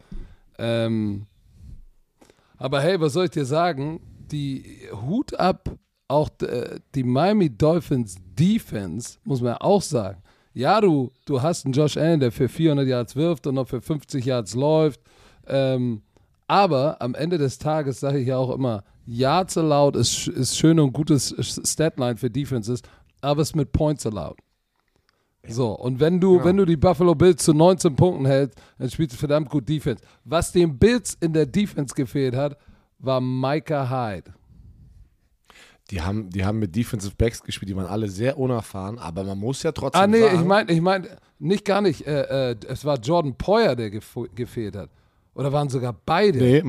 Ähm, 0.57 1.27
aber 2.57 2.81
hey, 2.81 2.99
was 2.99 3.13
soll 3.13 3.25
ich 3.25 3.31
dir 3.31 3.45
sagen? 3.45 4.01
die 4.31 4.87
Hut 4.91 5.33
ab, 5.39 5.69
auch 6.07 6.29
äh, 6.41 6.79
die 6.95 7.03
Miami 7.03 7.49
Dolphins 7.49 8.15
Defense, 8.21 9.19
muss 9.23 9.41
man 9.41 9.55
auch 9.55 9.81
sagen. 9.81 10.21
Ja, 10.53 10.81
du, 10.81 11.11
du 11.25 11.41
hast 11.41 11.65
einen 11.65 11.73
Josh 11.73 11.97
Allen, 11.97 12.19
der 12.19 12.31
für 12.31 12.49
400 12.49 12.87
Yards 12.87 13.15
wirft 13.15 13.47
und 13.47 13.55
noch 13.55 13.67
für 13.67 13.81
50 13.81 14.25
Yards 14.25 14.55
läuft. 14.55 15.01
Ähm, 15.47 16.01
aber 16.49 17.01
am 17.01 17.15
Ende 17.15 17.37
des 17.37 17.57
Tages 17.59 17.99
sage 17.99 18.19
ich 18.19 18.27
ja 18.27 18.37
auch 18.37 18.49
immer, 18.53 18.83
Yards 19.05 19.57
allowed 19.57 19.95
ist, 19.95 20.27
ist 20.27 20.57
schön 20.57 20.79
und 20.79 20.91
gutes 20.93 21.33
Statline 21.63 22.17
für 22.17 22.29
Defenses, 22.29 22.81
aber 23.21 23.41
es 23.41 23.55
mit 23.55 23.71
Points 23.71 24.05
allowed. 24.05 24.37
So, 25.47 25.71
und 25.71 25.99
wenn 25.99 26.19
du, 26.19 26.37
Ja. 26.37 26.43
wenn 26.45 26.57
du 26.57 26.65
die 26.65 26.75
Buffalo 26.77 27.15
Bills 27.15 27.43
zu 27.43 27.53
19 27.53 27.95
Punkten 27.95 28.25
hältst, 28.25 28.59
dann 28.77 28.89
spielst 28.89 29.13
du 29.13 29.17
verdammt 29.17 29.49
gut 29.49 29.67
Defense. 29.69 30.03
Was 30.25 30.51
den 30.51 30.77
Bills 30.77 31.15
in 31.21 31.33
der 31.33 31.45
Defense 31.45 31.95
gefehlt 31.95 32.35
hat, 32.35 32.57
war 32.99 33.21
Micah 33.21 33.89
Hyde. 33.89 34.33
Die 35.91 36.01
haben, 36.01 36.29
die 36.29 36.45
haben 36.45 36.59
mit 36.59 36.75
Defensive 36.75 37.15
Backs 37.17 37.41
gespielt, 37.41 37.69
die 37.69 37.75
waren 37.75 37.87
alle 37.87 38.09
sehr 38.09 38.37
unerfahren, 38.37 38.99
aber 38.99 39.23
man 39.23 39.39
muss 39.39 39.63
ja 39.63 39.71
trotzdem 39.71 40.01
Ah, 40.01 40.07
nee, 40.07 40.19
sagen, 40.21 40.39
ich 40.39 40.45
meine, 40.45 40.71
ich 40.71 40.81
mein, 40.81 41.07
nicht 41.39 41.65
gar 41.65 41.81
nicht. 41.81 42.05
Äh, 42.05 42.51
äh, 42.51 42.55
es 42.67 42.85
war 42.85 42.99
Jordan 42.99 43.35
Poyer, 43.35 43.75
der 43.75 43.89
gefo- 43.91 44.29
gefehlt 44.35 44.75
hat. 44.75 44.89
Oder 45.39 45.53
waren 45.53 45.69
sogar 45.69 45.95
beide? 46.05 46.37
Nee, 46.37 46.61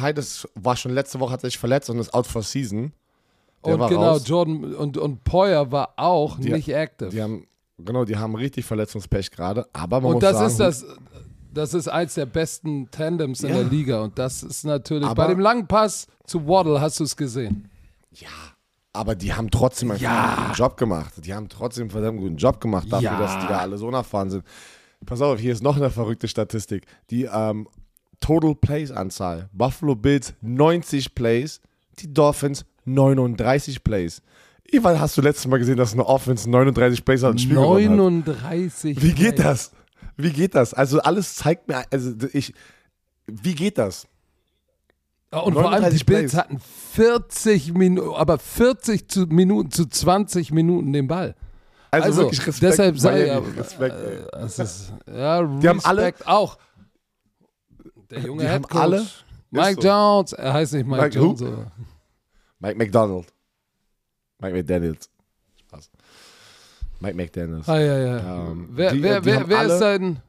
Hyde 0.00 0.20
ist, 0.20 0.48
war 0.54 0.74
schon 0.76 0.92
letzte 0.92 1.20
Woche, 1.20 1.32
hat 1.34 1.42
sich 1.42 1.58
verletzt 1.58 1.90
und 1.90 1.98
ist 1.98 2.14
out 2.14 2.26
for 2.26 2.42
season. 2.42 2.92
Der 3.64 3.74
und 3.78 3.88
genau, 3.88 4.12
raus. 4.12 4.22
Jordan 4.26 4.74
und, 4.74 4.96
und 4.96 5.22
Poyer 5.22 5.70
war 5.70 5.92
auch 5.96 6.38
Die- 6.40 6.50
nicht 6.50 6.70
active. 6.70 7.10
Die 7.10 7.20
haben, 7.22 7.46
genau, 7.78 8.06
die 8.06 8.16
haben 8.16 8.34
richtig 8.34 8.64
Verletzungspech 8.64 9.30
gerade, 9.30 9.66
aber 9.74 10.00
man 10.00 10.06
und 10.08 10.14
muss 10.14 10.22
das 10.22 10.36
sagen, 10.38 10.46
ist 10.50 10.60
das. 10.60 10.86
Das 11.52 11.74
ist 11.74 11.88
eins 11.88 12.14
der 12.14 12.26
besten 12.26 12.88
Tandems 12.92 13.40
in 13.42 13.48
Ja. 13.50 13.56
der 13.56 13.64
Liga. 13.64 14.00
Und 14.02 14.18
das 14.18 14.42
ist 14.44 14.64
natürlich. 14.64 15.04
Aber- 15.06 15.24
bei 15.26 15.28
dem 15.30 15.40
langen 15.40 15.66
Pass 15.66 16.06
zu 16.24 16.46
Waddle 16.46 16.80
hast 16.80 17.00
du 17.00 17.04
es 17.04 17.16
gesehen. 17.16 17.68
Ja, 18.12 18.28
aber 18.92 19.14
die 19.14 19.34
haben 19.34 19.50
trotzdem 19.50 19.90
einen 19.90 20.00
Ja. 20.00 20.36
guten 20.44 20.54
Job 20.54 20.76
gemacht. 20.76 21.12
Die 21.18 21.34
haben 21.34 21.48
trotzdem 21.48 21.82
einen 21.82 21.90
verdammt 21.90 22.20
guten 22.20 22.36
Job 22.36 22.60
gemacht 22.60 22.86
dafür, 22.90 23.10
Ja. 23.10 23.18
dass 23.18 23.38
die 23.40 23.46
da 23.48 23.58
alle 23.58 23.76
so 23.78 23.88
unerfahren 23.88 24.30
sind. 24.30 24.44
Pass 25.06 25.20
auf, 25.22 25.38
hier 25.38 25.52
ist 25.52 25.62
noch 25.62 25.76
eine 25.76 25.90
verrückte 25.90 26.28
Statistik. 26.28 26.86
Die 27.10 27.24
ähm, 27.24 27.68
Total 28.20 28.54
Plays 28.54 28.90
Anzahl. 28.90 29.48
Buffalo 29.52 29.94
Bills 29.94 30.34
90 30.42 31.14
Plays, 31.14 31.60
die 31.98 32.12
Dolphins 32.12 32.64
39 32.84 33.82
Plays. 33.82 34.22
Wann 34.80 35.00
hast 35.00 35.16
du 35.16 35.22
letztes 35.22 35.46
Mal 35.48 35.58
gesehen, 35.58 35.76
dass 35.76 35.94
eine 35.94 36.06
Offense 36.06 36.48
39 36.48 37.04
Plays 37.04 37.22
hat 37.22 37.30
und 37.30 37.36
ein 37.36 37.38
Spiel 37.40 37.56
gewonnen 37.56 37.90
hat? 37.90 37.96
39. 37.96 39.02
Wie 39.02 39.12
geht 39.12 39.38
das? 39.38 39.72
Wie 40.16 40.30
geht 40.30 40.54
das? 40.54 40.74
Also 40.74 41.00
alles 41.00 41.34
zeigt 41.34 41.66
mir, 41.66 41.82
also 41.90 42.12
ich, 42.32 42.54
wie 43.26 43.54
geht 43.54 43.78
das? 43.78 44.06
Und 45.32 45.54
vor 45.54 45.70
allem 45.70 45.90
die 45.90 46.04
39 46.04 46.06
Bills 46.06 46.34
hatten 46.34 46.60
40 46.92 47.74
Minuten, 47.74 48.14
aber 48.14 48.38
40 48.38 49.08
zu 49.08 49.20
Minuten 49.26 49.70
zu 49.70 49.86
20 49.86 50.52
Minuten 50.52 50.92
den 50.92 51.06
Ball. 51.06 51.34
Also, 51.92 52.06
Also, 52.06 52.22
wirklich 52.22 52.46
Respekt. 52.46 52.72
deshalb 52.72 53.02
Miami, 53.02 53.26
ja, 53.26 53.38
Respekt, 53.60 53.96
äh, 53.96 54.44
ist, 54.46 54.92
ja, 55.12 55.42
Die 55.42 55.68
haben 55.68 55.80
alle- 55.84 56.02
Respekt 56.02 56.26
auch. 56.28 56.56
Der 58.10 58.20
junge 58.20 58.42
Die 58.42 58.48
haben 58.48 58.62
Headcoach, 58.62 58.80
alle- 58.80 59.06
Mike 59.50 59.82
so. 59.82 59.88
Jones, 59.88 60.32
er 60.32 60.52
heißt 60.52 60.72
nicht 60.74 60.86
Mike, 60.86 61.02
Mike 61.02 61.14
Jones. 61.18 61.42
Mike 62.60 62.78
McDonald. 62.78 63.26
Mike 64.40 64.54
McDaniels. 64.56 65.10
Spaß. 65.66 65.90
Mike 67.00 67.16
McDaniels. 67.16 67.68
Ah, 67.68 67.78
ja, 67.80 67.98
ja. 67.98 68.46
Ähm, 68.50 68.68
wer 68.72 68.92
die- 68.92 69.02
wer, 69.02 69.20
die 69.20 69.26
wer, 69.26 69.48
wer 69.48 69.62
ist 69.64 69.78
dein. 69.80 70.20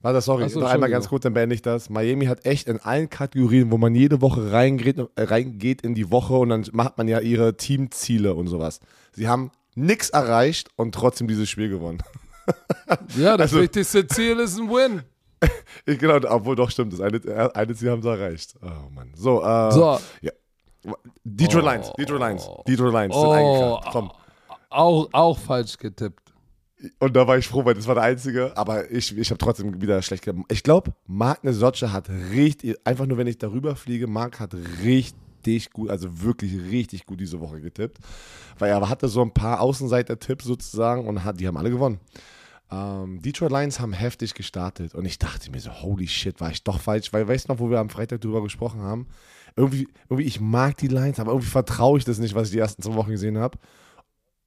Warte, 0.00 0.20
sorry, 0.20 0.48
so, 0.48 0.60
noch 0.60 0.68
einmal 0.70 0.90
ganz 0.90 1.08
kurz, 1.08 1.22
dann 1.22 1.32
beende 1.34 1.54
ich 1.54 1.62
das. 1.62 1.88
Miami 1.88 2.24
hat 2.26 2.44
echt 2.44 2.66
in 2.68 2.80
allen 2.80 3.08
Kategorien, 3.08 3.70
wo 3.70 3.78
man 3.78 3.94
jede 3.94 4.20
Woche 4.20 4.50
reingeht, 4.50 4.96
reingeht 5.16 5.82
in 5.82 5.94
die 5.94 6.10
Woche 6.10 6.34
und 6.34 6.48
dann 6.48 6.66
macht 6.72 6.98
man 6.98 7.06
ja 7.06 7.20
ihre 7.20 7.56
Teamziele 7.56 8.34
und 8.34 8.48
sowas. 8.48 8.80
Sie 9.12 9.28
haben 9.28 9.50
nichts 9.74 10.10
erreicht 10.10 10.68
und 10.76 10.94
trotzdem 10.94 11.28
dieses 11.28 11.48
Spiel 11.50 11.68
gewonnen. 11.68 11.98
Ja, 13.16 13.36
das 13.36 13.52
Also- 13.52 13.62
wichtigste 13.62 14.06
Ziel 14.06 14.38
ist 14.40 14.58
ein 14.58 14.68
Win. 14.68 15.02
Ich, 15.86 15.98
genau, 15.98 16.16
obwohl 16.28 16.54
doch 16.56 16.70
stimmt, 16.70 16.92
das 16.92 17.00
eine, 17.00 17.20
eine 17.54 17.74
Ziel 17.74 17.90
haben 17.90 18.02
sie 18.02 18.08
erreicht. 18.08 18.54
Oh 18.62 18.90
Mann. 18.90 19.12
So, 19.16 19.42
äh, 19.42 19.72
So, 19.72 19.98
Detroit 21.24 21.64
Oh. 21.64 21.68
Lions, 21.68 21.92
Detroit 21.98 22.20
Lions, 22.20 22.48
Detroit 22.66 22.92
Lions 22.92 23.14
sind 23.14 23.24
Oh. 23.24 23.32
eingekracht. 23.32 23.92
Komm. 23.92 24.12
auch, 24.70 25.08
auch 25.12 25.38
falsch 25.38 25.78
getippt. 25.78 26.32
Und 26.98 27.14
da 27.14 27.26
war 27.28 27.38
ich 27.38 27.46
froh, 27.46 27.64
weil 27.64 27.74
das 27.74 27.86
war 27.86 27.94
der 27.94 28.04
einzige. 28.04 28.56
Aber 28.56 28.90
ich, 28.90 29.16
ich 29.16 29.30
habe 29.30 29.38
trotzdem 29.38 29.80
wieder 29.80 30.02
schlecht 30.02 30.24
gemacht. 30.24 30.46
Ich 30.50 30.62
glaube, 30.64 30.92
Mark 31.06 31.44
Nesoce 31.44 31.82
hat 31.92 32.08
richtig, 32.32 32.76
einfach 32.84 33.06
nur 33.06 33.18
wenn 33.18 33.28
ich 33.28 33.38
darüber 33.38 33.76
fliege, 33.76 34.06
Mark 34.08 34.40
hat 34.40 34.54
richtig 34.82 35.14
gut, 35.72 35.90
also 35.90 36.22
wirklich 36.22 36.52
richtig 36.70 37.06
gut 37.06 37.20
diese 37.20 37.40
Woche 37.40 37.60
getippt. 37.60 37.98
Weil 38.58 38.70
er 38.70 38.88
hatte 38.88 39.08
so 39.08 39.22
ein 39.22 39.32
paar 39.32 39.60
Außenseiter-Tipps 39.60 40.44
sozusagen 40.44 41.06
und 41.06 41.24
hat, 41.24 41.40
die 41.40 41.46
haben 41.46 41.56
alle 41.56 41.70
gewonnen. 41.70 42.00
Ähm, 42.70 43.20
Detroit 43.20 43.52
Lions 43.52 43.80
haben 43.80 43.92
heftig 43.92 44.34
gestartet 44.34 44.94
und 44.94 45.04
ich 45.04 45.18
dachte 45.18 45.50
mir 45.50 45.60
so, 45.60 45.70
holy 45.70 46.08
shit, 46.08 46.40
war 46.40 46.50
ich 46.50 46.64
doch 46.64 46.80
falsch, 46.80 47.12
weil 47.12 47.28
weißt 47.28 47.48
du 47.48 47.52
noch, 47.52 47.60
wo 47.60 47.68
wir 47.68 47.78
am 47.78 47.90
Freitag 47.90 48.22
drüber 48.22 48.42
gesprochen 48.42 48.80
haben? 48.80 49.06
Irgendwie, 49.56 49.88
irgendwie 50.08 50.26
ich 50.26 50.40
mag 50.40 50.78
die 50.78 50.88
Lions, 50.88 51.20
aber 51.20 51.32
irgendwie 51.32 51.50
vertraue 51.50 51.98
ich 51.98 52.04
das 52.04 52.18
nicht, 52.18 52.34
was 52.34 52.48
ich 52.48 52.52
die 52.52 52.58
ersten 52.58 52.82
zwei 52.82 52.94
Wochen 52.94 53.10
gesehen 53.10 53.36
habe. 53.36 53.58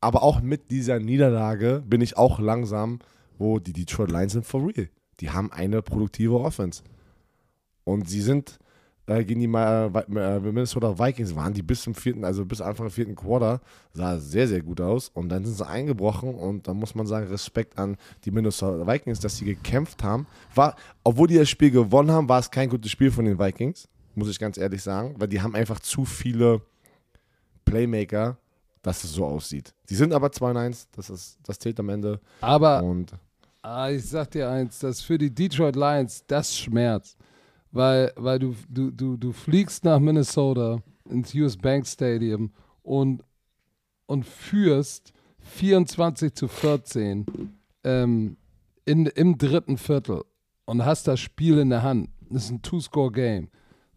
Aber 0.01 0.23
auch 0.23 0.41
mit 0.41 0.71
dieser 0.71 0.99
Niederlage 0.99 1.83
bin 1.85 2.01
ich 2.01 2.17
auch 2.17 2.39
langsam, 2.39 2.99
wo 3.37 3.59
die 3.59 3.73
Detroit 3.73 4.11
Lions 4.11 4.33
sind 4.33 4.45
for 4.45 4.61
real. 4.65 4.89
Die 5.19 5.29
haben 5.29 5.51
eine 5.51 5.81
produktive 5.81 6.39
Offense. 6.39 6.83
Und 7.83 8.09
sie 8.09 8.21
sind 8.21 8.57
gegen 9.07 9.39
die 9.41 9.47
Ma- 9.47 9.85
äh, 9.85 10.39
Minnesota 10.39 10.97
Vikings 10.97 11.35
waren 11.35 11.53
die 11.53 11.61
bis 11.61 11.83
zum 11.83 11.93
vierten, 11.93 12.25
also 12.25 12.43
bis 12.43 12.59
Anfang 12.61 12.89
vierten 12.89 13.15
Quarter, 13.15 13.61
sah 13.93 14.17
sehr, 14.17 14.47
sehr 14.47 14.61
gut 14.61 14.81
aus. 14.81 15.09
Und 15.09 15.29
dann 15.29 15.45
sind 15.45 15.55
sie 15.55 15.67
eingebrochen 15.67 16.33
und 16.33 16.67
da 16.67 16.73
muss 16.73 16.95
man 16.95 17.05
sagen, 17.05 17.27
Respekt 17.27 17.77
an 17.77 17.97
die 18.23 18.31
Minnesota 18.31 18.87
Vikings, 18.87 19.19
dass 19.19 19.37
sie 19.37 19.45
gekämpft 19.45 20.03
haben. 20.03 20.25
War, 20.55 20.75
obwohl 21.03 21.27
die 21.27 21.37
das 21.37 21.49
Spiel 21.49 21.69
gewonnen 21.71 22.09
haben, 22.11 22.27
war 22.27 22.39
es 22.39 22.49
kein 22.49 22.69
gutes 22.69 22.89
Spiel 22.91 23.11
von 23.11 23.25
den 23.25 23.37
Vikings, 23.37 23.87
muss 24.15 24.29
ich 24.29 24.39
ganz 24.39 24.57
ehrlich 24.57 24.81
sagen, 24.81 25.13
weil 25.19 25.27
die 25.27 25.41
haben 25.41 25.53
einfach 25.55 25.79
zu 25.79 26.03
viele 26.05 26.61
Playmaker, 27.63 28.37
dass 28.81 29.03
es 29.03 29.13
so 29.13 29.25
aussieht. 29.25 29.73
Die 29.89 29.95
sind 29.95 30.13
aber 30.13 30.27
2-1, 30.27 30.87
das, 30.95 31.09
ist, 31.09 31.37
das 31.43 31.59
zählt 31.59 31.79
am 31.79 31.89
Ende. 31.89 32.19
Aber 32.41 32.83
Und 32.83 33.13
Ah, 33.61 33.89
ich 33.89 34.05
sag 34.07 34.29
dir 34.29 34.47
eins, 34.47 34.77
das 34.77 35.01
für 35.01 35.17
die 35.17 35.33
Detroit 35.33 35.75
Lions, 35.75 36.23
das 36.27 36.55
schmerzt. 36.55 37.17
Weil, 37.75 38.13
weil 38.15 38.39
du, 38.39 38.55
du, 38.69 38.89
du, 38.89 39.17
du 39.17 39.33
fliegst 39.33 39.83
nach 39.83 39.99
Minnesota 39.99 40.81
ins 41.09 41.35
US 41.35 41.57
Bank 41.57 41.85
Stadium 41.85 42.51
und, 42.83 43.21
und 44.05 44.25
führst 44.25 45.11
24 45.39 46.33
zu 46.33 46.47
14 46.47 47.25
ähm, 47.83 48.37
in, 48.85 49.07
im 49.07 49.37
dritten 49.37 49.75
Viertel 49.77 50.23
und 50.63 50.85
hast 50.85 51.09
das 51.09 51.19
Spiel 51.19 51.57
in 51.57 51.69
der 51.69 51.83
Hand. 51.83 52.07
Das 52.29 52.45
ist 52.45 52.51
ein 52.51 52.61
Two-Score-Game. 52.61 53.49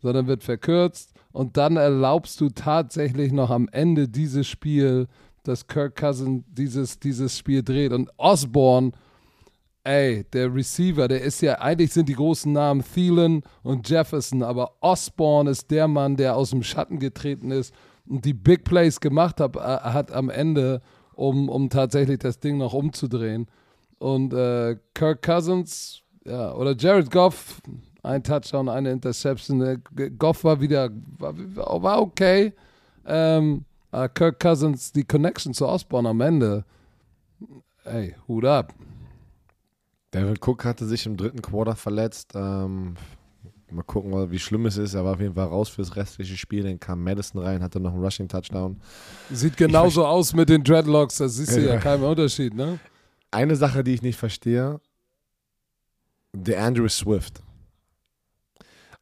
So, 0.02 0.12
dann 0.12 0.26
wird 0.26 0.42
verkürzt 0.42 1.12
und 1.30 1.56
dann 1.56 1.76
erlaubst 1.76 2.40
du 2.40 2.48
tatsächlich 2.48 3.30
noch 3.30 3.50
am 3.50 3.68
Ende 3.70 4.08
dieses 4.08 4.48
Spiel, 4.48 5.06
dass 5.44 5.68
Kirk 5.68 5.94
Cousin 5.94 6.44
dieses, 6.48 6.98
dieses 6.98 7.38
Spiel 7.38 7.62
dreht. 7.62 7.92
Und 7.92 8.10
Osborne 8.16 8.90
ey, 9.88 10.24
der 10.35 10.55
Receiver, 10.55 11.09
der 11.09 11.22
ist 11.22 11.40
ja, 11.40 11.55
eigentlich 11.61 11.94
sind 11.94 12.11
die 12.11 12.14
großen 12.14 12.53
Namen 12.53 12.85
Thielen 12.85 13.42
und 13.62 13.88
Jefferson, 13.88 14.42
aber 14.42 14.72
Osborne 14.81 15.51
ist 15.51 15.70
der 15.70 15.88
Mann, 15.88 16.16
der 16.16 16.37
aus 16.37 16.51
dem 16.51 16.62
Schatten 16.62 16.98
getreten 16.98 17.51
ist 17.51 17.74
und 18.07 18.24
die 18.24 18.35
Big 18.35 18.64
Plays 18.64 19.01
gemacht 19.01 19.40
hat, 19.40 19.57
äh, 19.57 19.61
hat 19.61 20.12
am 20.12 20.29
Ende, 20.29 20.83
um, 21.14 21.48
um 21.48 21.70
tatsächlich 21.70 22.18
das 22.18 22.38
Ding 22.38 22.59
noch 22.59 22.74
umzudrehen. 22.74 23.46
Und 23.98 24.35
äh, 24.35 24.77
Kirk 24.92 25.22
Cousins, 25.22 26.03
ja, 26.27 26.53
oder 26.53 26.77
Jared 26.77 27.11
Goff, 27.11 27.62
ein 28.03 28.22
Touchdown, 28.22 28.68
eine 28.68 28.92
Interception. 28.92 29.62
Äh, 29.62 29.79
Goff 30.18 30.44
war 30.44 30.61
wieder, 30.61 30.90
war, 31.18 31.35
war 31.83 32.03
okay. 32.03 32.53
Ähm, 33.07 33.64
Kirk 34.14 34.38
Cousins, 34.38 34.92
die 34.92 35.05
Connection 35.05 35.55
zu 35.55 35.66
Osborne 35.66 36.11
am 36.11 36.20
Ende, 36.20 36.66
ey, 37.85 38.14
Hut 38.29 38.44
ab. 38.44 38.74
David 40.11 40.40
Cook 40.47 40.64
hatte 40.64 40.87
sich 40.87 41.07
im 41.07 41.16
dritten 41.16 41.42
Quarter 41.42 41.77
verletzt. 41.77 42.33
Ähm, 42.35 42.94
mal 43.71 43.83
gucken, 43.83 44.31
wie 44.31 44.38
schlimm 44.38 44.66
es 44.66 44.77
ist. 44.79 44.94
Er 44.94 45.05
war 45.05 45.14
auf 45.14 45.21
jeden 45.21 45.35
Fall 45.35 45.49
raus 45.49 45.68
fürs 45.68 45.97
restliche 45.97 46.37
Spiel. 46.37 46.62
Dann 46.62 46.81
kam 46.81 47.03
Madison 47.03 47.42
rein, 47.42 47.62
hatte 47.62 47.81
noch 47.81 47.92
einen 47.92 48.03
Rushing-Touchdown. 48.03 48.81
Sieht 49.31 49.57
genauso 49.57 50.07
aus 50.07 50.33
mit 50.33 50.49
den 50.49 50.64
Dreadlocks, 50.64 51.16
da 51.18 51.29
siehst 51.29 51.57
du 51.57 51.61
ja, 51.61 51.75
Ja. 51.75 51.81
keinen 51.81 52.03
Unterschied, 52.05 52.55
ne? 52.55 52.79
Eine 53.31 53.57
Sache, 53.57 53.85
die 53.85 53.92
ich 53.92 54.03
nicht 54.03 54.16
verstehe: 54.18 54.81
der 56.33 56.62
Andrew 56.64 56.88
Swift. 56.88 57.42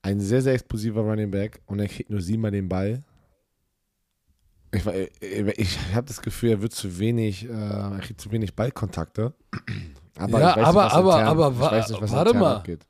Ein 0.03 0.21
sehr, 0.21 0.43
sehr 0.43 0.55
explosiver 0.55 1.01
Running 1.03 1.31
Back 1.31 1.61
und 1.67 1.79
er 1.81 1.89
kriegt 1.89 2.11
nur 2.11 2.21
siebenmal 2.21 2.51
den 2.53 2.69
Ball. 2.69 3.03
Ich, 4.73 4.85
ich, 5.21 5.59
ich 5.59 5.95
habe 5.95 6.07
das 6.07 6.21
Gefühl, 6.23 6.51
er 6.51 6.63
wird 6.63 6.73
zu 6.73 6.99
wenig, 6.99 7.45
äh, 7.49 7.53
er 7.53 7.99
kriegt 8.01 8.21
zu 8.21 8.31
wenig 8.31 8.55
Ballkontakte. 8.55 9.33
Aber 10.19 10.41
Ja, 10.41 10.57
aber- 10.57 10.85
nicht, 10.85 10.95
aber- 10.95 11.13
intern, 11.15 11.27
aber 11.29 11.59
wa- 11.59 11.77
nicht, 11.77 12.13
warte 12.13 12.35
mal. 12.35 12.57
abgeht. 12.57 12.87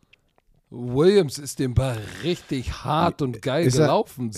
Williams 0.70 1.38
ist 1.38 1.58
den 1.58 1.74
Ball 1.74 1.98
richtig 2.24 2.72
hart 2.84 3.22
und 3.22 3.40
geil 3.40 3.66
Ist 3.66 3.76
er- 3.76 3.86
gelaufen. 3.86 4.30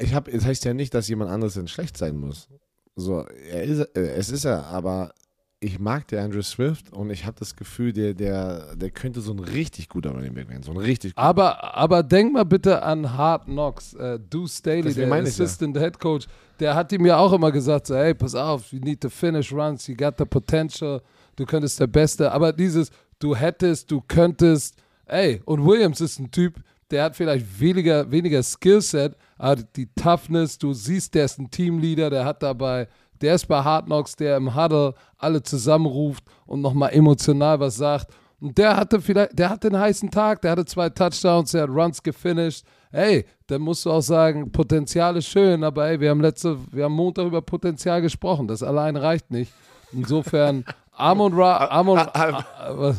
Ich 0.00 0.14
habe, 0.14 0.30
es 0.32 0.44
heißt 0.44 0.64
ja 0.64 0.74
nicht, 0.74 0.92
dass 0.94 1.08
jemand 1.08 1.30
anderes 1.30 1.54
denn 1.54 1.68
schlecht 1.68 1.96
sein 1.96 2.16
muss. 2.16 2.48
So, 2.96 3.20
er 3.50 3.62
ist, 3.62 3.80
äh, 3.96 4.00
es 4.16 4.30
ist 4.30 4.44
er, 4.44 4.66
aber 4.66 5.12
ich 5.60 5.78
mag 5.78 6.08
der 6.08 6.22
Andrew 6.22 6.42
Swift 6.42 6.92
und 6.92 7.10
ich 7.10 7.24
habe 7.24 7.36
das 7.38 7.54
Gefühl, 7.56 7.92
der, 7.92 8.14
der, 8.14 8.74
der 8.74 8.90
könnte 8.90 9.20
so 9.20 9.32
ein 9.32 9.38
richtig 9.38 9.88
guter 9.88 10.10
Running 10.10 10.34
Back 10.34 10.48
werden. 10.48 10.62
So 10.62 10.72
ein 10.72 10.76
richtig 10.76 11.14
guter. 11.14 11.26
Aber, 11.26 11.76
aber 11.76 12.02
denk 12.02 12.32
mal 12.32 12.44
bitte 12.44 12.82
an 12.82 13.16
Hard 13.16 13.44
Knocks. 13.44 13.94
Äh, 13.94 14.18
Deuce 14.18 14.58
Staley, 14.58 14.92
der 14.92 15.04
ich 15.06 15.10
ja. 15.10 15.14
Assistant 15.22 15.76
Head 15.78 15.98
Coach, 16.00 16.26
der 16.58 16.74
hat 16.74 16.90
ihm 16.92 17.06
ja 17.06 17.16
auch 17.18 17.32
immer 17.32 17.52
gesagt: 17.52 17.86
so, 17.86 17.94
Hey, 17.94 18.12
pass 18.14 18.34
auf, 18.34 18.72
you 18.72 18.80
need 18.80 19.00
to 19.00 19.08
finish 19.08 19.52
runs, 19.52 19.86
you 19.86 19.96
got 19.96 20.14
the 20.18 20.24
potential, 20.24 21.00
du 21.36 21.46
könntest 21.46 21.80
der 21.80 21.86
Beste. 21.86 22.32
Aber 22.32 22.52
dieses, 22.52 22.90
du 23.18 23.36
hättest, 23.36 23.90
du 23.90 24.02
könntest, 24.06 24.76
ey, 25.06 25.40
und 25.44 25.64
Williams 25.64 26.00
ist 26.00 26.18
ein 26.18 26.30
Typ, 26.30 26.60
der 26.90 27.04
hat 27.04 27.16
vielleicht 27.16 27.60
weniger, 27.60 28.10
weniger 28.10 28.42
Skillset, 28.42 29.16
aber 29.38 29.56
die 29.56 29.88
Toughness, 29.94 30.58
du 30.58 30.72
siehst, 30.72 31.14
der 31.14 31.24
ist 31.24 31.38
ein 31.38 31.50
Teamleader, 31.50 32.10
der 32.10 32.24
hat 32.24 32.42
dabei. 32.42 32.88
Der 33.20 33.34
ist 33.34 33.46
bei 33.46 33.62
Hard 33.62 33.86
Knocks, 33.86 34.14
der 34.14 34.36
im 34.36 34.54
Huddle 34.54 34.94
alle 35.16 35.42
zusammenruft 35.42 36.24
und 36.46 36.60
nochmal 36.60 36.92
emotional 36.92 37.58
was 37.60 37.76
sagt. 37.76 38.12
Und 38.40 38.58
der 38.58 38.76
hatte 38.76 39.00
vielleicht, 39.00 39.38
der 39.38 39.48
hatte 39.48 39.68
einen 39.68 39.80
heißen 39.80 40.10
Tag, 40.10 40.42
der 40.42 40.50
hatte 40.52 40.66
zwei 40.66 40.90
Touchdowns, 40.90 41.52
der 41.52 41.62
hat 41.62 41.70
Runs 41.70 42.02
gefinisht. 42.02 42.66
Ey, 42.92 43.24
dann 43.46 43.62
musst 43.62 43.86
du 43.86 43.90
auch 43.90 44.02
sagen, 44.02 44.52
Potenzial 44.52 45.16
ist 45.16 45.26
schön, 45.26 45.64
aber 45.64 45.88
ey, 45.88 46.00
wir 46.00 46.10
haben 46.10 46.20
letzte, 46.20 46.58
wir 46.70 46.84
haben 46.84 46.92
Montag 46.92 47.26
über 47.26 47.40
Potenzial 47.40 48.02
gesprochen. 48.02 48.46
Das 48.46 48.62
allein 48.62 48.96
reicht 48.96 49.30
nicht. 49.30 49.52
Insofern, 49.92 50.64
Amon 50.96 51.32
Ra, 51.34 51.66
Amon, 51.68 51.98
Ah, 51.98 52.44
ah, 52.58 52.94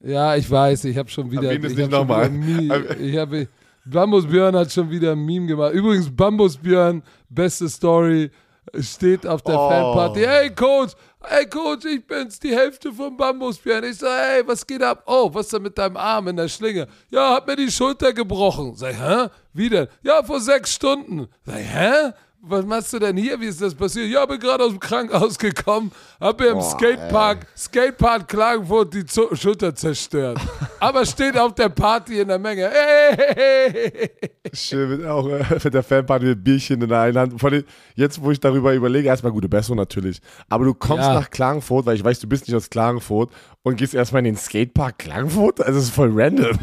ja, 0.00 0.36
ich 0.36 0.50
weiß, 0.50 0.84
ich 0.84 0.96
habe 0.96 1.08
schon 1.08 1.30
wieder, 1.30 1.52
ich 1.52 1.60
nicht 1.60 1.92
hab 1.92 2.08
habe, 2.08 3.48
Bambus 3.84 4.26
Björn 4.26 4.54
hat 4.54 4.70
schon 4.72 4.90
wieder 4.90 5.12
ein 5.12 5.24
Meme 5.24 5.46
gemacht. 5.46 5.72
Übrigens, 5.72 6.14
Bambus 6.14 6.56
Björn, 6.56 7.02
beste 7.28 7.68
Story, 7.68 8.30
steht 8.78 9.26
auf 9.26 9.42
der 9.42 9.58
Oh. 9.58 9.68
Fanparty. 9.68 10.20
Hey 10.20 10.50
Coach, 10.54 10.92
hey 11.22 11.46
Coach, 11.46 11.84
ich 11.86 12.06
bin's, 12.06 12.38
die 12.38 12.54
Hälfte 12.54 12.92
vom 12.92 13.16
Bambus 13.16 13.58
Björn. 13.58 13.84
Ich 13.84 13.96
sag, 13.98 14.10
hey, 14.10 14.42
was 14.46 14.66
geht 14.66 14.82
ab? 14.82 15.02
Oh, 15.06 15.30
was 15.32 15.46
ist 15.46 15.52
denn 15.54 15.62
mit 15.62 15.76
deinem 15.78 15.96
Arm 15.96 16.28
in 16.28 16.36
der 16.36 16.48
Schlinge? 16.48 16.86
Ja, 17.10 17.34
hat 17.34 17.46
mir 17.46 17.56
die 17.56 17.70
Schulter 17.70 18.12
gebrochen. 18.12 18.74
Sag, 18.74 18.94
hä? 18.94 19.28
Wie 19.52 19.68
denn? 19.68 19.88
Ja, 20.02 20.22
vor 20.22 20.40
sechs 20.40 20.74
Stunden. 20.74 21.28
Sag, 21.46 21.56
hä? 21.56 22.12
Was 22.40 22.64
machst 22.64 22.92
du 22.92 23.00
denn 23.00 23.16
hier? 23.16 23.38
Wie 23.40 23.46
ist 23.46 23.60
das 23.60 23.74
passiert? 23.74 24.08
Ja, 24.10 24.24
bin 24.24 24.38
gerade 24.38 24.62
aus 24.62 24.70
dem 24.70 24.78
Krankenhaus 24.78 25.36
gekommen, 25.38 25.90
hab 26.20 26.38
mir 26.38 26.46
im 26.48 26.58
Boah, 26.58 26.62
Skatepark, 26.70 27.46
Skatepark 27.56 28.28
Klagenfurt 28.28 28.94
die 28.94 29.04
Zu 29.04 29.34
Schulter 29.34 29.74
zerstört. 29.74 30.38
Aber 30.78 31.04
steht 31.04 31.36
auf 31.36 31.54
der 31.56 31.68
Party 31.68 32.20
in 32.20 32.28
der 32.28 32.38
Menge. 32.38 32.70
Hey! 32.72 34.10
Schön 34.52 34.88
mit, 34.88 35.04
auch 35.06 35.28
äh, 35.28 35.42
mit 35.62 35.74
der 35.74 35.82
Fanparty 35.82 36.26
mit 36.26 36.44
Bierchen 36.44 36.80
in 36.80 36.88
der 36.88 37.00
einen 37.00 37.18
Hand. 37.18 37.40
Vor 37.40 37.50
allem, 37.50 37.64
jetzt, 37.96 38.22
wo 38.22 38.30
ich 38.30 38.38
darüber 38.38 38.72
überlege, 38.72 39.08
erstmal 39.08 39.32
gute 39.32 39.48
Besserung 39.48 39.76
natürlich. 39.76 40.20
Aber 40.48 40.64
du 40.64 40.74
kommst 40.74 41.08
Ja. 41.08 41.14
nach 41.14 41.30
Klagenfurt, 41.30 41.86
weil 41.86 41.96
ich 41.96 42.04
weiß, 42.04 42.20
du 42.20 42.28
bist 42.28 42.46
nicht 42.46 42.56
aus 42.56 42.70
Klagenfurt 42.70 43.32
und 43.64 43.76
gehst 43.76 43.94
erstmal 43.94 44.20
in 44.20 44.26
den 44.26 44.36
Skatepark 44.36 44.96
Klagenfurt? 44.98 45.60
Also, 45.60 45.72
das 45.74 45.84
ist 45.88 45.94
voll 45.94 46.12
random. 46.14 46.56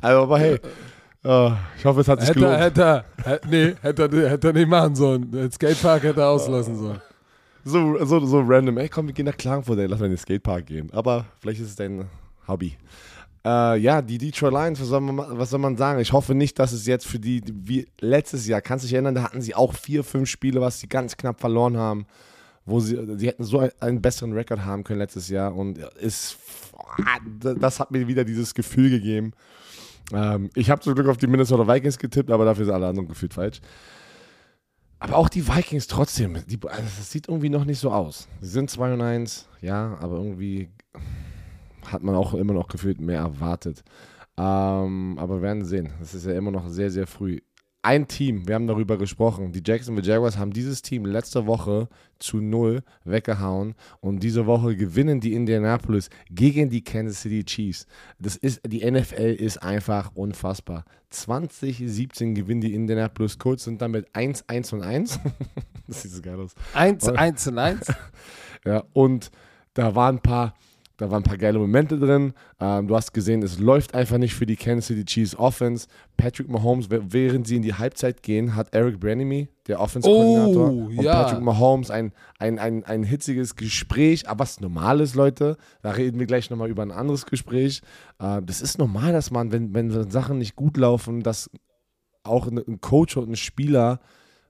also, 0.00 0.20
aber 0.22 0.38
hey, 0.40 0.58
äh, 1.24 1.50
ich 1.78 1.84
hoffe, 1.84 2.00
es 2.00 2.08
hat 2.08 2.20
sich 2.20 2.30
Hätte 2.30 2.40
gelohnt. 2.40 2.58
hätte 2.60 2.82
er, 2.82 3.04
hä- 3.24 3.40
nee, 3.48 3.74
hätte 3.82 4.02
er, 4.10 4.30
hätte 4.30 4.48
er 4.48 4.52
nicht 4.54 4.68
machen 4.68 4.94
sollen. 4.94 5.30
Den 5.30 5.50
Skatepark 5.50 6.02
hätte 6.02 6.20
er 6.20 6.28
auslassen 6.28 6.76
sollen. 6.76 7.00
So, 7.64 8.02
so, 8.04 8.24
so 8.24 8.40
random. 8.40 8.78
Ey, 8.78 8.88
komm, 8.88 9.06
wir 9.06 9.12
gehen 9.14 9.26
nach 9.26 9.36
Klagenfurt, 9.36 9.78
ey, 9.78 9.86
lass 9.86 9.98
mal 10.00 10.06
in 10.06 10.12
den 10.12 10.18
Skatepark 10.18 10.66
gehen. 10.66 10.90
Aber 10.92 11.26
vielleicht 11.40 11.60
ist 11.60 11.68
es 11.68 11.76
dein 11.76 12.06
Hobby. 12.48 12.76
Äh, 13.44 13.78
ja, 13.78 14.02
die 14.02 14.18
Detroit 14.18 14.52
Lions, 14.52 14.80
was 14.80 14.88
soll, 14.88 15.00
man, 15.00 15.38
was 15.38 15.50
soll 15.50 15.60
man 15.60 15.76
sagen? 15.76 16.00
Ich 16.00 16.12
hoffe 16.12 16.34
nicht, 16.34 16.58
dass 16.58 16.72
es 16.72 16.86
jetzt 16.86 17.06
für 17.06 17.18
die, 17.18 17.42
wie 17.46 17.86
letztes 18.00 18.46
Jahr, 18.46 18.60
kannst 18.60 18.84
du 18.84 18.86
dich 18.86 18.94
erinnern, 18.94 19.14
da 19.14 19.22
hatten 19.22 19.40
sie 19.40 19.54
auch 19.54 19.72
vier, 19.74 20.04
fünf 20.04 20.28
Spiele, 20.28 20.60
was 20.60 20.80
sie 20.80 20.88
ganz 20.88 21.16
knapp 21.16 21.40
verloren 21.40 21.76
haben, 21.76 22.06
wo 22.66 22.80
sie, 22.80 22.98
sie 23.16 23.26
hätten 23.28 23.44
so 23.44 23.58
einen, 23.60 23.70
einen 23.80 24.02
besseren 24.02 24.32
Rekord 24.34 24.60
haben 24.64 24.84
können 24.84 24.98
letztes 24.98 25.28
Jahr 25.30 25.54
und 25.54 25.78
ist, 26.00 26.36
das 27.42 27.80
hat 27.80 27.90
mir 27.90 28.06
wieder 28.08 28.24
dieses 28.24 28.52
Gefühl 28.54 28.90
gegeben. 28.90 29.32
Ähm, 30.12 30.50
ich 30.54 30.70
habe 30.70 30.80
zum 30.80 30.94
Glück 30.94 31.08
auf 31.08 31.16
die 31.16 31.26
Minnesota 31.26 31.66
Vikings 31.66 31.98
getippt, 31.98 32.30
aber 32.30 32.44
dafür 32.44 32.64
sind 32.64 32.74
alle 32.74 32.88
anderen 32.88 33.08
gefühlt 33.08 33.34
falsch. 33.34 33.60
Aber 34.98 35.16
auch 35.16 35.28
die 35.30 35.48
Vikings 35.48 35.86
trotzdem, 35.86 36.38
die, 36.46 36.58
also 36.68 36.82
das 36.82 37.10
sieht 37.10 37.28
irgendwie 37.28 37.48
noch 37.48 37.64
nicht 37.64 37.78
so 37.78 37.90
aus. 37.90 38.28
Sie 38.40 38.48
sind 38.48 38.70
2 38.70 38.94
und 38.94 39.00
1, 39.00 39.48
ja, 39.62 39.96
aber 40.00 40.16
irgendwie 40.16 40.68
hat 41.86 42.02
man 42.02 42.14
auch 42.14 42.34
immer 42.34 42.52
noch 42.52 42.68
gefühlt 42.68 43.00
mehr 43.00 43.20
erwartet. 43.20 43.82
Ähm, 44.36 45.18
aber 45.18 45.36
wir 45.36 45.42
werden 45.42 45.64
sehen. 45.64 45.92
Das 46.00 46.14
ist 46.14 46.26
ja 46.26 46.32
immer 46.32 46.50
noch 46.50 46.68
sehr, 46.68 46.90
sehr 46.90 47.06
früh. 47.06 47.40
Ein 47.82 48.08
Team, 48.08 48.46
wir 48.46 48.56
haben 48.56 48.66
darüber 48.66 48.98
gesprochen. 48.98 49.52
Die 49.52 49.62
Jacksonville 49.64 50.06
Jaguars 50.06 50.36
haben 50.36 50.52
dieses 50.52 50.82
Team 50.82 51.06
letzte 51.06 51.46
Woche 51.46 51.88
zu 52.18 52.36
null 52.36 52.82
weggehauen 53.04 53.74
und 54.00 54.22
diese 54.22 54.44
Woche 54.44 54.76
gewinnen 54.76 55.20
die 55.20 55.32
Indianapolis 55.32 56.10
gegen 56.30 56.68
die 56.68 56.84
Kansas 56.84 57.22
City 57.22 57.42
Chiefs. 57.42 57.86
Das 58.18 58.36
ist, 58.36 58.60
die 58.66 58.88
NFL 58.88 59.34
ist 59.38 59.62
einfach 59.62 60.10
unfassbar. 60.14 60.84
2017 61.08 62.34
gewinnen 62.34 62.60
die 62.60 62.74
Indianapolis 62.74 63.38
Colts, 63.38 63.64
sind 63.64 63.80
damit 63.80 64.06
1, 64.14 64.46
1 64.46 64.74
und 64.74 64.82
1. 64.82 65.18
das 65.88 66.02
sieht 66.02 66.12
so 66.12 66.20
geil 66.20 66.38
aus. 66.38 66.54
Eins, 66.74 67.08
eins 67.08 67.46
und 67.46 67.58
eins. 67.58 67.86
Ja, 68.66 68.84
und 68.92 69.30
da 69.72 69.94
waren 69.94 70.16
ein 70.16 70.22
paar, 70.22 70.52
da 71.00 71.10
waren 71.10 71.22
ein 71.22 71.24
paar 71.24 71.38
geile 71.38 71.58
Momente 71.58 71.98
drin. 71.98 72.34
Ähm, 72.60 72.86
du 72.86 72.94
hast 72.94 73.14
gesehen, 73.14 73.42
es 73.42 73.58
läuft 73.58 73.94
einfach 73.94 74.18
nicht 74.18 74.34
für 74.34 74.44
die 74.44 74.56
Kansas 74.56 74.88
City 74.88 75.06
Chiefs 75.06 75.34
Offense. 75.34 75.86
Patrick 76.18 76.50
Mahomes, 76.50 76.88
während 76.90 77.46
sie 77.46 77.56
in 77.56 77.62
die 77.62 77.72
Halbzeit 77.72 78.22
gehen, 78.22 78.54
hat 78.54 78.74
Eric 78.74 79.00
Branemy, 79.00 79.48
der 79.66 79.80
Offense-Koordinator, 79.80 80.70
Oh, 80.70 80.84
und 80.88 81.02
ja. 81.02 81.22
Patrick 81.22 81.40
Mahomes 81.40 81.90
ein, 81.90 82.12
ein, 82.38 82.58
ein, 82.58 82.84
ein 82.84 83.02
hitziges 83.02 83.56
Gespräch, 83.56 84.28
aber 84.28 84.40
was 84.40 84.60
normal 84.60 85.00
ist, 85.00 85.14
Leute. 85.14 85.56
Da 85.80 85.92
reden 85.92 86.18
wir 86.18 86.26
gleich 86.26 86.50
nochmal 86.50 86.68
über 86.68 86.82
ein 86.82 86.92
anderes 86.92 87.24
Gespräch. 87.24 87.80
Äh, 88.18 88.42
das 88.42 88.60
ist 88.60 88.76
normal, 88.76 89.12
dass 89.12 89.30
man, 89.30 89.52
wenn, 89.52 89.72
wenn 89.72 90.10
Sachen 90.10 90.36
nicht 90.36 90.54
gut 90.54 90.76
laufen, 90.76 91.22
dass 91.22 91.50
auch 92.24 92.46
ein 92.46 92.82
Coach 92.82 93.16
und 93.16 93.30
ein 93.30 93.36
Spieler 93.36 94.00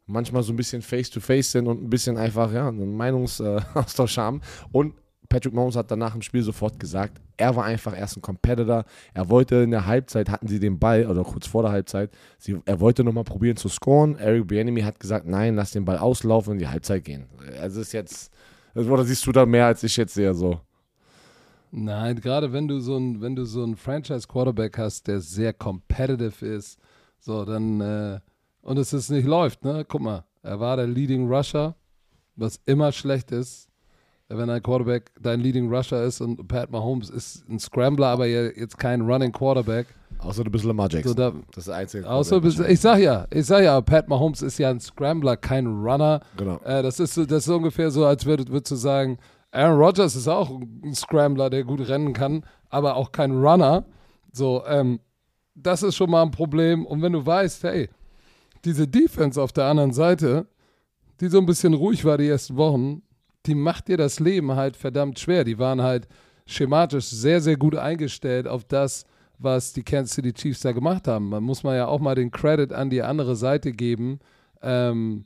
manchmal 0.07 0.43
so 0.43 0.53
ein 0.53 0.57
bisschen 0.57 0.83
face-to-face 0.83 1.53
sind 1.53 1.69
und 1.69 1.81
ein 1.81 1.91
bisschen 1.91 2.17
einfach 2.17 2.53
ja, 2.53 2.67
einen 2.67 2.97
Meinungsaustausch 2.97 4.19
haben. 4.19 4.41
Und 4.73 4.95
Patrick 5.31 5.55
Mahomes 5.55 5.77
hat 5.77 5.90
danach 5.90 6.14
im 6.14 6.23
Spiel 6.23 6.43
sofort 6.43 6.79
gesagt, 6.79 7.21
er 7.37 7.55
war 7.55 7.64
einfach 7.64 7.97
erst 7.97 8.19
ein 8.19 8.21
Competitor. 8.21 8.85
Er 9.14 9.31
wollte 9.31 9.57
in 9.57 9.71
der 9.71 9.87
Halbzeit, 9.87 10.29
hatten 10.29 10.49
sie 10.49 10.59
den 10.59 10.79
Ball, 10.79 11.07
oder 11.07 11.23
kurz 11.23 11.47
vor 11.47 11.62
der 11.62 11.71
Halbzeit, 11.71 12.11
sie, 12.37 12.61
er 12.66 12.81
wollte 12.81 13.05
nochmal 13.05 13.25
probieren 13.25 13.57
zu 13.57 13.69
scoren. 13.69 14.16
Eric 14.16 14.49
Bieniemy 14.49 14.83
hat 14.83 14.99
gesagt, 14.99 15.27
nein, 15.27 15.55
lass 15.55 15.71
den 15.71 15.85
Ball 15.85 15.99
auslaufen 15.99 16.51
und 16.51 16.57
in 16.57 16.64
die 16.64 16.69
Halbzeit 16.69 17.05
gehen. 17.05 17.27
Also 17.61 17.81
ist 17.81 17.93
jetzt, 17.93 18.33
oder 18.75 19.05
siehst 19.05 19.25
du 19.25 19.33
da 19.33 19.47
mehr 19.47 19.66
als 19.66 19.83
ich 19.85 19.97
jetzt 19.97 20.14
sehe 20.14 20.35
so? 20.35 20.61
Nein, 21.71 22.21
gerade 22.21 22.53
wenn 22.53 22.66
du 22.66 22.81
so 22.81 22.99
ein, 22.99 23.47
so 23.47 23.62
einen 23.62 23.77
Franchise-Quarterback 23.77 24.77
hast, 24.79 25.07
der 25.07 25.21
sehr 25.21 25.53
competitive 25.53 26.45
ist, 26.45 26.81
so, 27.21 27.45
dann, 27.45 27.81
äh, 27.81 28.19
und 28.62 28.79
es 28.79 28.93
ist 28.93 29.11
nicht 29.11 29.27
läuft, 29.27 29.64
ne? 29.64 29.85
Guck 29.87 30.01
mal, 30.01 30.25
er 30.43 30.59
war 30.59 30.77
der 30.77 30.88
Leading 30.88 31.33
Rusher, 31.33 31.77
was 32.35 32.61
immer 32.66 32.90
schlecht 32.90 33.31
ist, 33.31 33.69
wenn 34.31 34.49
ein 34.49 34.62
Quarterback 34.62 35.11
dein 35.21 35.40
Leading 35.40 35.73
Rusher 35.73 36.03
ist 36.05 36.21
und 36.21 36.47
Pat 36.49 36.71
Mahomes 36.71 37.11
ist 37.11 37.49
ein 37.49 37.59
Scrambler, 37.59 38.07
aber 38.09 38.27
jetzt 38.27 38.79
kein 38.79 39.01
Running 39.03 39.33
Quarterback. 39.33 39.87
Außer 40.21 40.45
du 40.45 40.51
bist 40.51 40.64
Lamar 40.64 40.88
Jackson. 40.90 41.09
So, 41.12 41.14
da, 41.14 41.33
das 41.49 41.59
ist 41.59 41.69
der 41.69 41.75
einzige. 41.77 42.09
außer, 42.09 42.40
bis- 42.40 42.59
ich 42.61 42.81
sag 42.81 42.99
ja, 42.99 43.27
ich 43.33 43.47
sag 43.47 43.62
ja, 43.64 43.81
Pat 43.81 44.09
Mahomes 44.09 44.43
ist 44.43 44.59
ja 44.59 44.71
ein 44.71 44.79
Scrambler, 44.81 45.37
kein 45.37 45.66
Runner. 45.66 46.21
Genau. 46.37 46.59
Äh, 46.64 46.83
das, 46.83 47.01
ist 47.01 47.16
das 47.16 47.47
ist 47.47 47.49
ungefähr 47.49 47.90
so, 47.90 48.05
als 48.05 48.27
würdest 48.27 48.51
würdest 48.51 48.71
du 48.73 48.77
sagen, 48.77 49.19
Aaron 49.51 49.79
Rodgers 49.81 50.14
ist 50.14 50.29
auch 50.29 50.51
ein 50.51 50.95
Scrambler, 50.95 51.51
der 51.51 51.64
gut 51.64 51.88
rennen 51.88 52.12
kann, 52.12 52.45
aber 52.69 52.97
auch 52.97 53.11
kein 53.12 53.33
Runner. 53.33 53.85
So, 54.33 54.62
ähm, 54.66 55.01
das 55.55 55.83
ist 55.83 55.97
schon 55.97 56.11
mal 56.11 56.23
ein 56.23 56.31
Problem. 56.31 56.87
Und 56.87 57.03
wenn 57.03 57.12
du 57.12 57.25
weißt, 57.27 57.64
hey, 57.64 57.88
diese 58.64 58.87
Defense 58.87 59.40
auf 59.43 59.53
der 59.53 59.64
anderen 59.64 59.93
Seite, 59.93 60.47
die 61.21 61.29
so 61.29 61.38
ein 61.38 61.47
bisschen 61.47 61.75
ruhig 61.75 62.05
war 62.05 62.16
die 62.19 62.29
ersten 62.29 62.57
Wochen, 62.57 63.03
die 63.46 63.55
macht 63.55 63.88
dir 63.88 63.96
das 63.96 64.20
Leben 64.20 64.55
halt 64.55 64.76
verdammt 64.76 65.18
schwer. 65.18 65.44
Die 65.44 65.59
waren 65.59 65.83
halt 65.83 66.09
schematisch 66.46 67.07
sehr, 67.07 67.40
sehr 67.40 67.57
gut 67.57 67.76
eingestellt 67.76 68.46
auf 68.46 68.64
das, 68.64 69.05
was 69.38 69.72
die 69.72 69.83
Kansas 69.83 70.14
City 70.14 70.33
Chiefs 70.33 70.61
da 70.61 70.72
gemacht 70.72 71.09
haben. 71.09 71.31
Man 71.31 71.42
muss 71.42 71.62
mal 71.62 71.76
ja 71.76 71.87
auch 71.87 72.00
mal 72.00 72.14
den 72.14 72.31
Credit 72.31 72.72
an 72.72 72.90
die 72.90 73.03
andere 73.03 73.37
Seite 73.37 73.72
geben. 73.72 74.18
Ähm, 74.61 75.24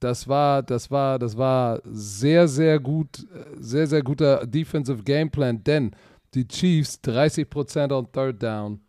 das 0.00 0.26
war, 0.26 0.62
das 0.62 0.90
war, 0.90 1.18
das 1.18 1.36
war 1.36 1.80
sehr, 1.84 2.48
sehr 2.48 2.80
gut, 2.80 3.24
sehr, 3.58 3.86
sehr 3.86 4.02
guter 4.02 4.46
Defensive 4.46 5.02
Gameplan, 5.04 5.62
denn 5.62 5.92
die 6.34 6.48
Chiefs 6.48 6.98
30% 7.04 7.92
on 7.92 8.10
Third 8.10 8.42
Down, 8.42 8.80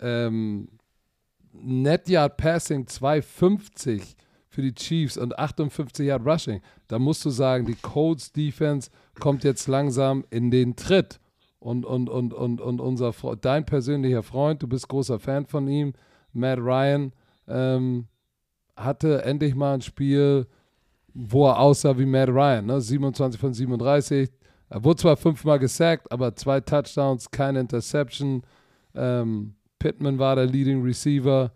ähm, 0.00 0.68
Net 1.52 2.08
Yard 2.08 2.36
Passing 2.36 2.86
250 2.86 4.16
für 4.58 4.62
die 4.62 4.74
Chiefs 4.74 5.16
und 5.16 5.38
58 5.38 6.04
Yard 6.04 6.26
Rushing. 6.26 6.60
Da 6.88 6.98
musst 6.98 7.24
du 7.24 7.30
sagen, 7.30 7.64
die 7.64 7.76
Colts 7.76 8.32
Defense 8.32 8.90
kommt 9.20 9.44
jetzt 9.44 9.68
langsam 9.68 10.24
in 10.30 10.50
den 10.50 10.74
Tritt. 10.74 11.20
und, 11.60 11.86
und, 11.86 12.10
und, 12.10 12.34
und, 12.34 12.60
und 12.60 12.80
unser 12.80 13.14
dein 13.40 13.64
persönlicher 13.64 14.24
Freund, 14.24 14.60
du 14.60 14.66
bist 14.66 14.88
großer 14.88 15.20
Fan 15.20 15.46
von 15.46 15.68
ihm, 15.68 15.92
Matt 16.32 16.58
Ryan, 16.58 17.12
ähm, 17.46 18.08
hatte 18.74 19.22
endlich 19.22 19.54
mal 19.54 19.74
ein 19.74 19.80
Spiel, 19.80 20.48
wo 21.14 21.46
er 21.46 21.60
aussah 21.60 21.96
wie 21.96 22.06
Matt 22.06 22.28
Ryan. 22.28 22.66
Ne? 22.66 22.80
27 22.80 23.40
von 23.40 23.54
37. 23.54 24.28
Er 24.70 24.82
wurde 24.82 25.02
zwar 25.02 25.16
fünfmal 25.16 25.60
gesackt, 25.60 26.10
aber 26.10 26.34
zwei 26.34 26.60
Touchdowns, 26.60 27.30
keine 27.30 27.60
Interception. 27.60 28.42
Ähm, 28.96 29.54
Pittman 29.78 30.18
war 30.18 30.34
der 30.34 30.46
Leading 30.46 30.82
Receiver. 30.82 31.52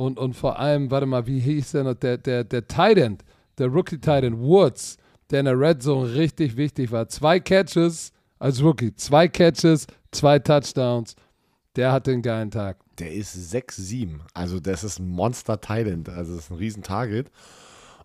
Und, 0.00 0.18
und 0.18 0.32
vor 0.32 0.58
allem, 0.58 0.90
warte 0.90 1.04
mal, 1.04 1.26
wie 1.26 1.40
hieß 1.40 1.72
der 1.72 1.84
noch? 1.84 1.92
Der, 1.92 2.16
der, 2.16 2.42
der 2.42 2.66
Tight 2.66 2.96
End, 2.96 3.22
der 3.58 3.66
Rookie 3.66 3.98
Tight 3.98 4.24
End 4.24 4.38
Woods, 4.38 4.96
der 5.28 5.40
in 5.40 5.44
der 5.44 5.60
Red 5.60 5.82
Zone 5.82 6.14
richtig 6.14 6.56
wichtig 6.56 6.90
war. 6.90 7.06
Zwei 7.06 7.38
Catches 7.38 8.10
als 8.38 8.62
Rookie, 8.62 8.94
zwei 8.94 9.28
Catches, 9.28 9.86
zwei 10.10 10.38
Touchdowns. 10.38 11.16
Der 11.76 11.92
hatte 11.92 12.12
einen 12.12 12.22
geilen 12.22 12.50
Tag. 12.50 12.78
Der 12.98 13.12
ist 13.12 13.36
6-7. 13.54 14.20
Also, 14.32 14.58
das 14.58 14.84
ist 14.84 15.00
ein 15.00 15.06
Monster 15.06 15.60
Tight 15.60 15.86
End. 15.86 16.08
Also, 16.08 16.34
das 16.34 16.44
ist 16.44 16.50
ein 16.50 16.56
riesen 16.56 16.82
Target. 16.82 17.30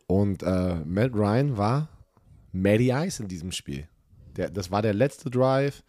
Und 0.05 0.43
äh, 0.43 0.75
Matt 0.84 1.13
Ryan 1.13 1.55
war 1.55 1.88
Matty 2.51 2.91
Ice 2.91 3.23
in 3.23 3.29
diesem 3.29 3.53
Spiel. 3.53 3.88
Der, 4.36 4.49
das 4.49 4.69
war 4.69 4.81
der 4.81 4.93
letzte 4.93 5.29
Drive. 5.29 5.81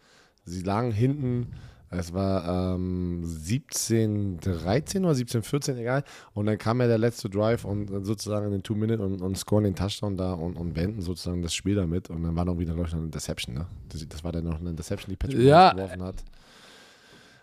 Sie 0.45 0.61
lagen 0.61 0.93
hinten. 0.93 1.51
Es 1.89 2.13
war 2.13 2.75
ähm, 2.75 3.21
17, 3.23 4.39
13 4.39 5.05
oder 5.05 5.15
17, 5.15 5.41
14, 5.41 5.77
egal. 5.77 6.03
Und 6.33 6.47
dann 6.47 6.57
kam 6.57 6.81
ja 6.81 6.87
der 6.87 6.97
letzte 6.97 7.29
Drive 7.29 7.63
und 7.63 7.87
sozusagen 8.05 8.47
in 8.47 8.51
den 8.51 8.63
Two-Minute 8.63 9.01
und, 9.01 9.21
und 9.21 9.37
scoren 9.37 9.63
den 9.63 9.75
Touchdown 9.75 10.17
da 10.17 10.33
und, 10.33 10.57
und 10.57 10.73
beenden 10.73 11.01
sozusagen 11.01 11.41
das 11.41 11.53
Spiel 11.53 11.75
damit. 11.75 12.09
Und 12.09 12.23
dann 12.23 12.35
war 12.35 12.43
noch 12.43 12.57
wieder, 12.59 12.73
glaube 12.73 12.89
ich, 12.89 12.93
eine 12.93 13.05
Interception. 13.05 13.55
Ne? 13.55 13.67
Das, 13.87 14.05
das, 14.07 14.23
war 14.23 14.33
dann 14.33 14.43
noch 14.43 14.59
eine 14.59 14.71
Interception, 14.71 15.11
die 15.11 15.15
Patrick 15.15 15.39
ja. 15.39 15.71
geworfen 15.71 16.03
hat. 16.03 16.15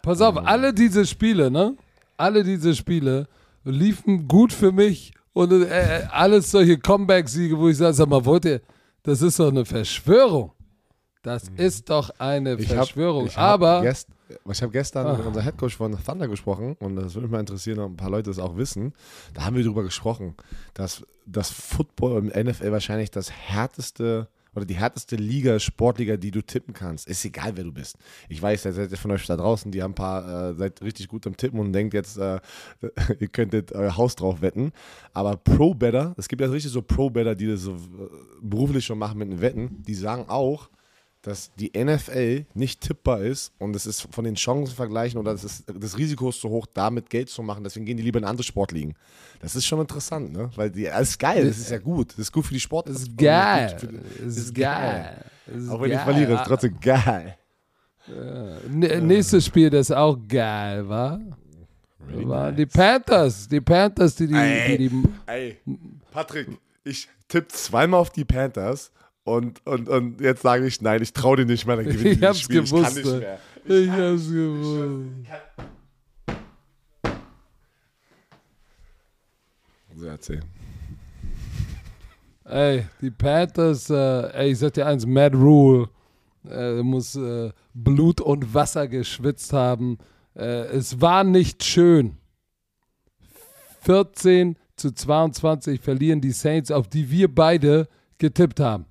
Pass 0.02 0.20
auf, 0.20 0.36
um, 0.36 0.44
alle 0.44 0.74
diese 0.74 1.06
Spiele, 1.06 1.50
ne? 1.50 1.74
Alle 2.18 2.44
diese 2.44 2.74
Spiele 2.74 3.26
liefen 3.64 4.28
gut 4.28 4.52
für 4.52 4.72
mich 4.72 5.14
und 5.32 5.52
äh, 5.52 6.00
äh, 6.00 6.06
alles 6.10 6.50
solche 6.50 6.78
Comeback-Siege, 6.78 7.58
wo 7.58 7.68
ich 7.68 7.78
sage, 7.78 7.94
sag 7.94 8.08
mal, 8.08 8.24
wollt 8.24 8.44
ihr, 8.44 8.60
das 9.02 9.22
ist 9.22 9.40
doch 9.40 9.48
eine 9.48 9.64
Verschwörung. 9.64 10.52
Das 11.22 11.50
mhm. 11.50 11.56
ist 11.56 11.88
doch 11.88 12.10
eine 12.18 12.54
ich 12.54 12.68
Verschwörung. 12.68 13.24
Hab, 13.24 13.30
ich 13.30 13.38
Aber. 13.38 13.76
Hab 13.76 13.82
gest, 13.82 14.08
ich 14.50 14.62
habe 14.62 14.72
gestern 14.72 15.06
Ach. 15.06 15.18
mit 15.18 15.26
unserem 15.26 15.44
Headcoach 15.44 15.76
von 15.76 15.96
Thunder 16.02 16.28
gesprochen 16.28 16.76
und 16.80 16.96
das 16.96 17.14
würde 17.14 17.26
mich 17.26 17.32
mal 17.32 17.40
interessieren, 17.40 17.78
ob 17.80 17.92
ein 17.92 17.96
paar 17.96 18.10
Leute 18.10 18.30
das 18.30 18.38
auch 18.38 18.56
wissen. 18.56 18.94
Da 19.34 19.44
haben 19.44 19.56
wir 19.56 19.64
darüber 19.64 19.82
gesprochen, 19.82 20.34
dass 20.74 21.04
das 21.26 21.50
Football 21.50 22.18
im 22.18 22.46
NFL 22.46 22.72
wahrscheinlich 22.72 23.10
das 23.10 23.30
härteste 23.30 24.28
oder 24.54 24.64
die 24.64 24.74
härteste 24.74 25.16
Liga, 25.16 25.58
Sportliga, 25.58 26.16
die 26.16 26.30
du 26.30 26.42
tippen 26.42 26.74
kannst. 26.74 27.08
Ist 27.08 27.24
egal, 27.24 27.56
wer 27.56 27.64
du 27.64 27.72
bist. 27.72 27.96
Ich 28.28 28.40
weiß, 28.40 28.64
ihr 28.66 28.72
seid 28.72 28.96
von 28.98 29.10
euch 29.10 29.26
da 29.26 29.36
draußen, 29.36 29.72
die 29.72 29.82
haben 29.82 29.92
ein 29.92 29.96
paar, 29.96 30.50
äh, 30.50 30.54
seid 30.54 30.80
richtig 30.82 31.08
gut 31.08 31.26
am 31.26 31.36
Tippen 31.36 31.58
und 31.58 31.72
denkt 31.72 31.94
jetzt, 31.94 32.16
äh, 32.18 32.40
ihr 33.18 33.28
könntet 33.28 33.72
euer 33.72 33.96
Haus 33.96 34.16
drauf 34.16 34.42
wetten. 34.42 34.72
Aber 35.12 35.36
Pro-Better, 35.36 36.14
es 36.16 36.28
gibt 36.28 36.40
ja 36.40 36.48
richtig 36.48 36.72
so 36.72 36.82
Pro-Better, 36.82 37.34
die 37.34 37.48
das 37.48 37.62
so 37.62 37.72
äh, 37.72 37.76
beruflich 38.42 38.84
schon 38.84 38.98
machen 38.98 39.18
mit 39.18 39.30
den 39.30 39.40
Wetten, 39.40 39.82
die 39.82 39.94
sagen 39.94 40.26
auch, 40.28 40.70
dass 41.24 41.50
die 41.54 41.72
NFL 41.74 42.44
nicht 42.54 42.82
tippbar 42.82 43.20
ist 43.20 43.52
und 43.58 43.74
es 43.74 43.86
ist 43.86 44.06
von 44.10 44.24
den 44.24 44.34
Chancen 44.34 44.74
vergleichen 44.74 45.18
oder 45.18 45.32
das, 45.32 45.42
ist, 45.42 45.64
das 45.66 45.96
Risiko 45.96 46.28
ist 46.28 46.40
zu 46.40 46.50
hoch, 46.50 46.66
damit 46.72 47.08
Geld 47.08 47.30
zu 47.30 47.42
machen. 47.42 47.64
Deswegen 47.64 47.86
gehen 47.86 47.96
die 47.96 48.02
lieber 48.02 48.18
in 48.18 48.24
andere 48.24 48.44
Sportligen. 48.44 48.94
Das 49.40 49.56
ist 49.56 49.64
schon 49.66 49.80
interessant, 49.80 50.32
ne? 50.32 50.50
Weil 50.54 50.70
die, 50.70 50.84
das 50.84 51.10
ist 51.10 51.18
geil, 51.18 51.46
das 51.46 51.58
ist 51.58 51.70
ja 51.70 51.78
gut. 51.78 52.12
Das 52.12 52.18
ist 52.18 52.32
gut 52.32 52.44
für 52.44 52.54
die 52.54 52.60
Sport. 52.60 52.88
Das 52.88 52.96
ist 52.96 53.16
geil. 53.16 53.76
Das 54.22 54.36
ist 54.36 54.54
geil. 54.54 55.24
Auch 55.70 55.80
wenn 55.80 55.92
ich 55.92 56.00
verliere, 56.00 56.34
ist 56.34 56.40
es 56.40 56.46
trotzdem 56.46 56.78
geil. 56.80 57.36
Ja. 58.06 59.00
Nächstes 59.00 59.46
Spiel, 59.46 59.70
das 59.70 59.90
auch 59.90 60.18
geil 60.28 60.86
war, 60.86 61.20
really 62.06 62.28
waren 62.28 62.54
nice. 62.54 62.56
die 62.56 62.66
Panthers. 62.66 63.48
Die 63.48 63.60
Panthers, 63.62 64.14
die 64.14 64.26
die, 64.26 64.34
ey, 64.34 64.76
die, 64.76 64.88
die 64.90 65.02
ey, 65.24 65.58
Patrick, 66.10 66.48
ich 66.84 67.08
tippe 67.28 67.48
zweimal 67.48 68.00
auf 68.00 68.10
die 68.10 68.26
Panthers 68.26 68.92
und, 69.24 69.66
und, 69.66 69.88
und 69.88 70.20
jetzt 70.20 70.42
sage 70.42 70.66
ich, 70.66 70.80
nein, 70.80 71.02
ich 71.02 71.12
traue 71.12 71.38
dir 71.38 71.46
nicht 71.46 71.66
mehr, 71.66 71.76
dann 71.76 71.86
gewinne 71.86 72.10
ich 72.10 72.22
hab's 72.22 72.40
Spiel. 72.40 72.62
gewusst. 72.62 72.98
Ich 72.98 73.02
kann 73.04 73.12
nicht 73.12 73.20
mehr. 73.20 73.38
Ich, 73.64 73.84
ich 73.84 73.90
hab's 73.90 74.28
gewusst. 74.28 74.90
So, 79.96 80.06
erzähl. 80.06 80.40
Ey, 82.44 82.84
die 83.00 83.10
Panthers, 83.10 83.88
äh, 83.88 84.30
ey, 84.32 84.52
ich 84.52 84.58
sag 84.58 84.74
dir 84.74 84.86
eins, 84.86 85.06
Matt 85.06 85.34
Rule 85.34 85.88
äh, 86.50 86.82
muss 86.82 87.16
äh, 87.16 87.50
Blut 87.72 88.20
und 88.20 88.52
Wasser 88.52 88.86
geschwitzt 88.86 89.52
haben. 89.54 89.96
Äh, 90.36 90.66
es 90.66 91.00
war 91.00 91.24
nicht 91.24 91.64
schön. 91.64 92.18
14 93.80 94.56
zu 94.76 94.92
22 94.92 95.80
verlieren 95.80 96.20
die 96.20 96.32
Saints, 96.32 96.70
auf 96.70 96.88
die 96.88 97.10
wir 97.10 97.34
beide 97.34 97.88
getippt 98.18 98.60
haben. 98.60 98.86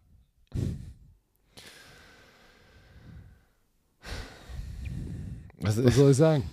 Was, 5.59 5.83
Was 5.83 5.95
soll 5.95 6.11
ich 6.11 6.17
sagen? 6.17 6.43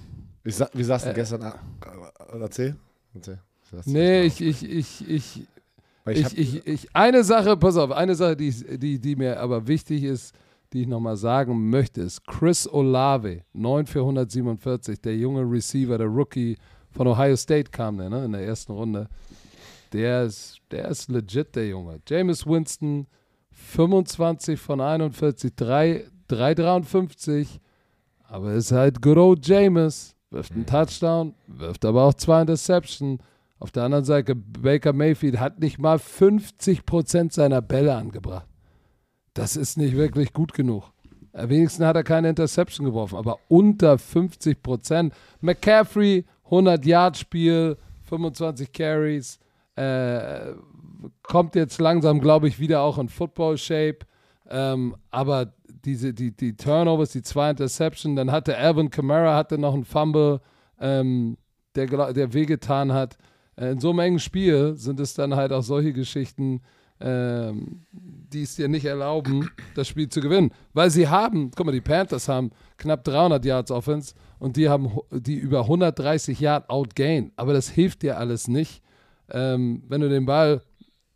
Wie, 0.43 0.53
wie 0.73 0.85
saß 0.85 1.05
du 1.05 1.11
äh, 1.11 1.15
gestern? 1.15 1.43
Äh, 1.43 2.39
erzähl. 2.41 2.77
Erzähl. 3.15 3.39
Nee, 3.85 4.23
ich, 4.23 4.41
ich, 4.41 4.65
ich, 4.65 5.09
ich, 5.09 5.47
ich, 6.07 6.39
ich, 6.39 6.67
ich, 6.67 6.89
eine 6.95 7.23
Sache, 7.23 7.57
pass 7.57 7.77
auf, 7.77 7.93
eine 7.93 8.15
Sache, 8.15 8.37
die, 8.37 8.51
die, 8.79 8.99
die 8.99 9.17
mir 9.17 9.39
aber 9.39 9.67
wichtig 9.67 10.05
ist, 10.05 10.35
die 10.73 10.83
ich 10.83 10.89
nochmal 10.89 11.17
sagen 11.17 11.71
möchte, 11.71 12.03
ist 12.03 12.25
Chris 12.27 12.69
Olave, 12.69 13.43
9 13.53 13.87
für 13.87 14.01
147, 14.01 15.01
der 15.01 15.17
junge 15.17 15.43
Receiver, 15.43 15.99
der 15.99 16.07
Rookie 16.07 16.57
von 16.91 17.07
Ohio 17.07 17.37
State 17.37 17.71
kam 17.71 17.99
der, 17.99 18.11
ne, 18.11 18.25
in 18.25 18.33
der 18.33 18.43
ersten 18.43 18.73
Runde. 18.73 19.09
Der 19.93 20.25
ist, 20.25 20.59
der 20.71 20.89
ist 20.89 21.09
legit, 21.11 21.55
der 21.57 21.69
Junge. 21.69 22.01
James 22.09 22.47
Winston, 22.47 23.07
25 23.53 24.59
von 24.59 24.81
41, 24.81 25.55
3, 25.55 26.05
353. 26.29 27.61
Aber 28.25 28.53
ist 28.53 28.73
halt 28.73 29.03
good 29.03 29.17
old 29.17 29.47
James. 29.47 30.15
Wirft 30.31 30.53
einen 30.53 30.67
Touchdown, 30.67 31.35
wirft 31.49 31.85
aber 31.85 32.05
auch 32.05 32.15
zwei 32.15 32.43
Interception. 32.43 33.19
Auf 33.59 33.73
der 33.73 33.83
anderen 33.83 34.05
Seite, 34.05 34.35
Baker 34.35 34.93
Mayfield 34.93 35.41
hat 35.41 35.59
nicht 35.59 35.79
mal 35.79 35.97
50% 35.99 37.33
seiner 37.33 37.61
Bälle 37.61 37.95
angebracht. 37.95 38.47
Das 39.35 39.57
ist 39.57 39.77
nicht 39.77 39.97
wirklich 39.97 40.33
gut 40.33 40.55
genug. 40.55 40.85
Wenigstens 41.33 41.85
hat 41.85 41.97
er 41.97 42.05
keine 42.05 42.31
Interception 42.31 42.87
geworfen, 42.87 43.17
aber 43.17 43.39
unter 43.49 43.95
50% 43.95 45.13
McCaffrey, 45.41 46.25
100 46.45 46.85
Yard 46.85 47.17
Spiel, 47.17 47.77
25 48.09 48.73
Carries. 48.73 49.39
Äh, 49.77 50.55
kommt 51.23 51.55
jetzt 51.55 51.81
langsam, 51.81 52.21
glaube 52.21 52.49
ich, 52.49 52.61
wieder 52.61 52.83
auch 52.83 52.99
in 52.99 53.09
Football-Shape. 53.09 53.99
Ähm, 54.49 54.97
aber 55.11 55.53
diese, 55.85 56.13
die, 56.13 56.37
die 56.37 56.57
Turnovers, 56.57 57.13
die 57.13 57.23
zwei 57.23 57.51
Interceptions, 57.51 58.17
dann 58.17 58.33
hatte 58.33 58.57
Alvin 58.57 58.91
Kamara 58.91 59.37
hatte 59.37 59.59
noch 59.59 59.75
einen 59.75 59.85
Fumble, 59.85 60.41
ähm, 60.81 61.37
der, 61.75 62.13
der 62.13 62.33
wehgetan 62.33 62.93
hat. 62.93 63.17
Äh, 63.57 63.73
in 63.73 63.81
so 63.81 63.91
einem 63.91 64.01
engen 64.01 64.19
Spiel 64.19 64.77
sind 64.77 65.01
es 65.01 65.15
dann 65.15 65.37
halt 65.37 65.53
auch 65.53 65.63
solche 65.63 65.93
Geschichten, 65.93 66.63
ähm, 67.01 67.87
die 67.93 68.43
es 68.43 68.57
dir 68.57 68.69
nicht 68.69 68.85
erlauben, 68.85 69.51
das 69.75 69.89
Spiel 69.89 70.09
zu 70.09 70.21
gewinnen. 70.21 70.51
Weil 70.75 70.91
sie 70.91 71.09
haben, 71.09 71.51
guck 71.55 71.67
mal, 71.67 71.73
die 71.73 71.81
Panthers 71.81 72.29
haben 72.29 72.51
knapp 72.77 73.05
300 73.05 73.45
Yards 73.45 73.71
Offense 73.71 74.15
und 74.39 74.57
die 74.57 74.69
haben 74.69 74.91
die 75.11 75.37
über 75.37 75.61
130 75.61 76.41
Yard 76.41 76.69
outgain. 76.69 77.33
Aber 77.37 77.53
das 77.53 77.71
hilft 77.71 78.03
dir 78.03 78.19
alles 78.19 78.49
nicht, 78.49 78.83
ähm, 79.33 79.83
wenn 79.89 80.01
du 80.01 80.09
den 80.09 80.27
Ball 80.27 80.63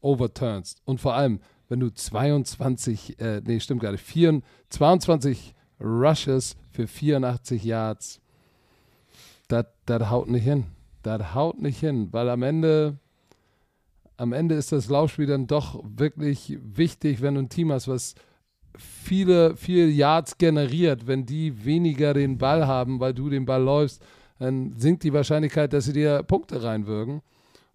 overturnst. 0.01 0.83
Und 0.85 1.01
vor 1.01 1.15
allem, 1.15 1.41
wenn 1.69 1.81
du 1.81 1.93
22, 1.93 3.19
äh, 3.21 3.41
nee, 3.45 3.61
stimmt 3.61 3.85
4, 3.85 4.43
22 4.69 5.55
Rushes 5.81 6.57
für 6.71 6.87
84 6.87 7.65
Yards, 7.65 8.21
das 9.49 10.11
haut 10.11 10.29
nicht 10.29 10.45
hin. 10.45 10.67
Das 11.03 11.35
haut 11.35 11.61
nicht 11.61 11.81
hin, 11.81 12.09
weil 12.13 12.31
am 12.31 12.43
Ende, 12.43 12.99
am 14.17 14.33
Ende 14.33 14.55
ist 14.55 14.73
das 14.73 14.89
Laufspiel 14.89 15.27
dann 15.27 15.47
doch 15.47 15.83
wirklich 15.85 16.59
wichtig, 16.63 17.21
wenn 17.21 17.35
du 17.35 17.43
ein 17.43 17.49
Team 17.51 17.73
hast, 17.73 17.89
was 17.89 18.15
viele, 18.77 19.57
viele 19.57 19.89
Yards 19.89 20.39
generiert. 20.39 21.07
Wenn 21.07 21.27
die 21.27 21.65
weniger 21.65 22.15
den 22.15 22.39
Ball 22.39 22.67
haben, 22.67 23.01
weil 23.01 23.13
du 23.13 23.29
den 23.29 23.45
Ball 23.45 23.63
läufst, 23.63 24.03
dann 24.39 24.73
sinkt 24.77 25.05
die 25.05 25.13
Wahrscheinlichkeit, 25.13 25.73
dass 25.73 25.85
sie 25.85 25.93
dir 25.93 26.23
Punkte 26.23 26.63
reinwirken. 26.63 27.23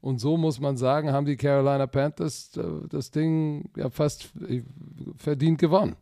Und 0.01 0.19
so 0.19 0.37
muss 0.37 0.59
man 0.59 0.77
sagen, 0.77 1.11
haben 1.11 1.25
die 1.25 1.35
Carolina 1.35 1.87
Panthers 1.87 2.55
äh, 2.55 2.63
das 2.89 3.11
Ding 3.11 3.69
ja 3.75 3.89
fast 3.89 4.31
äh, 4.47 4.63
verdient 5.17 5.59
gewonnen. 5.59 5.95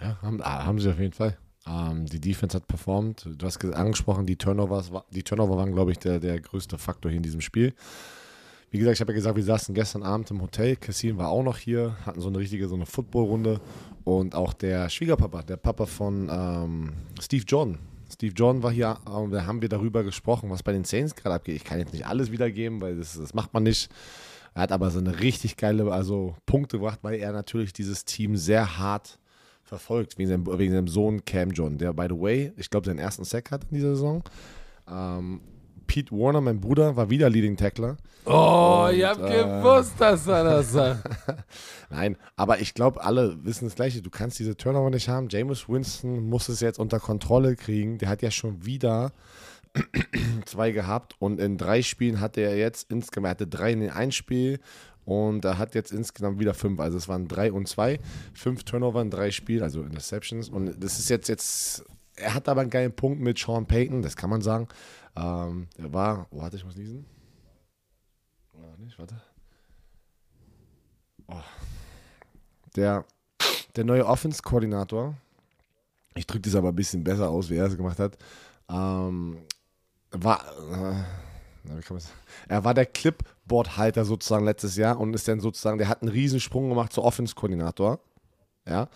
Ja, 0.00 0.20
haben, 0.22 0.40
ah, 0.42 0.64
haben 0.64 0.78
sie 0.78 0.90
auf 0.90 0.98
jeden 0.98 1.12
Fall. 1.12 1.36
Ähm, 1.66 2.06
die 2.06 2.20
Defense 2.20 2.56
hat 2.56 2.66
performt. 2.66 3.28
Du 3.36 3.46
hast 3.46 3.62
angesprochen, 3.64 4.26
die 4.26 4.36
Turnovers, 4.36 4.90
die 5.10 5.22
Turnover 5.22 5.56
waren, 5.56 5.72
glaube 5.72 5.92
ich, 5.92 5.98
der, 5.98 6.18
der 6.18 6.40
größte 6.40 6.78
Faktor 6.78 7.10
hier 7.10 7.18
in 7.18 7.22
diesem 7.22 7.40
Spiel. 7.40 7.74
wie 8.70 8.78
gesagt, 8.78 8.96
ich 8.96 9.00
habe 9.00 9.12
ja 9.12 9.16
gesagt, 9.16 9.36
wir 9.36 9.44
saßen 9.44 9.74
gestern 9.74 10.02
Abend 10.02 10.30
im 10.30 10.40
Hotel. 10.40 10.76
Cassin 10.76 11.18
war 11.18 11.28
auch 11.28 11.42
noch 11.42 11.58
hier, 11.58 11.96
hatten 12.06 12.20
so 12.20 12.28
eine 12.28 12.38
richtige, 12.38 12.68
so 12.68 12.74
eine 12.74 12.86
Footballrunde. 12.86 13.60
Und 14.04 14.34
auch 14.34 14.54
der 14.54 14.88
Schwiegerpapa, 14.88 15.42
der 15.42 15.58
Papa 15.58 15.86
von 15.86 16.28
ähm, 16.32 16.92
Steve 17.20 17.44
Jordan. 17.46 17.78
Steve 18.12 18.34
Jordan 18.34 18.62
war 18.62 18.70
hier 18.70 18.98
und 19.04 19.30
da 19.30 19.46
haben 19.46 19.62
wir 19.62 19.68
darüber 19.68 20.04
gesprochen, 20.04 20.50
was 20.50 20.62
bei 20.62 20.72
den 20.72 20.84
Saints 20.84 21.14
gerade 21.14 21.36
abgeht. 21.36 21.56
Ich 21.56 21.64
kann 21.64 21.78
jetzt 21.78 21.92
nicht 21.92 22.06
alles 22.06 22.30
wiedergeben, 22.30 22.80
weil 22.80 22.96
das, 22.96 23.18
das 23.18 23.34
macht 23.34 23.54
man 23.54 23.62
nicht. 23.62 23.90
Er 24.54 24.62
hat 24.62 24.72
aber 24.72 24.90
so 24.90 24.98
eine 24.98 25.20
richtig 25.20 25.56
geile 25.56 25.90
also 25.90 26.36
Punkte 26.44 26.78
gebracht, 26.78 26.98
weil 27.02 27.14
er 27.14 27.32
natürlich 27.32 27.72
dieses 27.72 28.04
Team 28.04 28.36
sehr 28.36 28.78
hart 28.78 29.18
verfolgt, 29.62 30.18
wegen 30.18 30.28
seinem, 30.28 30.46
wegen 30.58 30.72
seinem 30.72 30.88
Sohn 30.88 31.24
Cam 31.24 31.50
John, 31.50 31.78
der, 31.78 31.94
by 31.94 32.06
the 32.08 32.20
way, 32.20 32.52
ich 32.56 32.68
glaube, 32.68 32.86
seinen 32.86 32.98
ersten 32.98 33.24
Sack 33.24 33.50
hat 33.50 33.64
in 33.64 33.76
dieser 33.76 33.94
Saison. 33.94 34.22
Ähm, 34.86 35.40
Pete 35.86 36.12
Warner, 36.12 36.40
mein 36.40 36.60
Bruder, 36.60 36.96
war 36.96 37.10
wieder 37.10 37.28
Leading 37.30 37.56
Tackler. 37.56 37.96
Oh, 38.24 38.86
und, 38.88 38.94
ich 38.94 39.04
hab 39.04 39.20
äh, 39.22 39.42
gewusst, 39.42 39.94
dass 39.98 40.26
er 40.26 40.44
das 40.44 40.72
sagt. 40.72 41.02
Nein, 41.90 42.16
aber 42.36 42.60
ich 42.60 42.74
glaube, 42.74 43.02
alle 43.02 43.36
wissen 43.44 43.66
das 43.66 43.74
Gleiche. 43.74 44.02
Du 44.02 44.10
kannst 44.10 44.38
diese 44.38 44.56
Turnover 44.56 44.90
nicht 44.90 45.08
haben. 45.08 45.28
James 45.30 45.68
Winston 45.68 46.28
muss 46.28 46.48
es 46.48 46.60
jetzt 46.60 46.78
unter 46.78 47.00
Kontrolle 47.00 47.56
kriegen. 47.56 47.98
Der 47.98 48.08
hat 48.08 48.22
ja 48.22 48.30
schon 48.30 48.64
wieder 48.64 49.12
zwei 50.46 50.70
gehabt 50.70 51.16
und 51.18 51.40
in 51.40 51.58
drei 51.58 51.82
Spielen 51.82 52.20
hatte 52.20 52.40
er 52.42 52.56
jetzt 52.56 52.90
insgesamt, 52.90 53.26
er 53.26 53.30
hatte 53.30 53.46
drei 53.46 53.72
in 53.72 53.90
ein 53.90 54.12
Spiel 54.12 54.60
und 55.04 55.44
er 55.44 55.58
hat 55.58 55.74
jetzt 55.74 55.92
insgesamt 55.92 56.38
wieder 56.38 56.54
fünf. 56.54 56.78
Also 56.80 56.96
es 56.96 57.08
waren 57.08 57.28
drei 57.28 57.52
und 57.52 57.68
zwei, 57.68 57.98
fünf 58.34 58.64
Turnover 58.64 59.00
in 59.00 59.10
drei 59.10 59.30
Spielen, 59.30 59.62
also 59.62 59.82
Interceptions. 59.82 60.48
Und 60.48 60.82
das 60.82 60.98
ist 60.98 61.08
jetzt 61.08 61.28
jetzt, 61.28 61.84
er 62.16 62.34
hat 62.34 62.48
aber 62.48 62.60
einen 62.60 62.70
geilen 62.70 62.92
Punkt 62.92 63.20
mit 63.20 63.38
Sean 63.38 63.66
Payton, 63.66 64.02
das 64.02 64.16
kann 64.16 64.30
man 64.30 64.42
sagen. 64.42 64.68
Ähm, 65.16 65.68
war, 65.78 66.26
warte, 66.30 66.56
ich 66.56 66.64
muss 66.64 66.76
niesen. 66.76 67.04
Oh, 68.54 68.82
nicht, 68.82 68.98
warte. 68.98 69.20
Oh. 71.26 71.40
Der, 72.76 73.04
der 73.76 73.84
neue 73.84 74.06
Offense-Koordinator, 74.06 75.14
ich 76.14 76.26
drücke 76.26 76.42
das 76.42 76.54
aber 76.54 76.70
ein 76.70 76.76
bisschen 76.76 77.04
besser 77.04 77.28
aus, 77.28 77.50
wie 77.50 77.56
er 77.56 77.66
es 77.66 77.76
gemacht 77.76 77.98
hat, 77.98 78.16
ähm, 78.70 79.38
war, 80.10 80.40
äh, 80.72 81.02
er 82.48 82.64
war 82.64 82.74
der 82.74 82.86
Clipboard-Halter 82.86 84.04
sozusagen 84.04 84.44
letztes 84.44 84.76
Jahr 84.76 84.98
und 84.98 85.14
ist 85.14 85.28
dann 85.28 85.40
sozusagen, 85.40 85.78
der 85.78 85.88
hat 85.88 86.02
einen 86.02 86.10
Riesensprung 86.10 86.68
gemacht 86.68 86.92
zur 86.92 87.04
Offense-Koordinator. 87.04 88.00
Ja, 88.64 88.88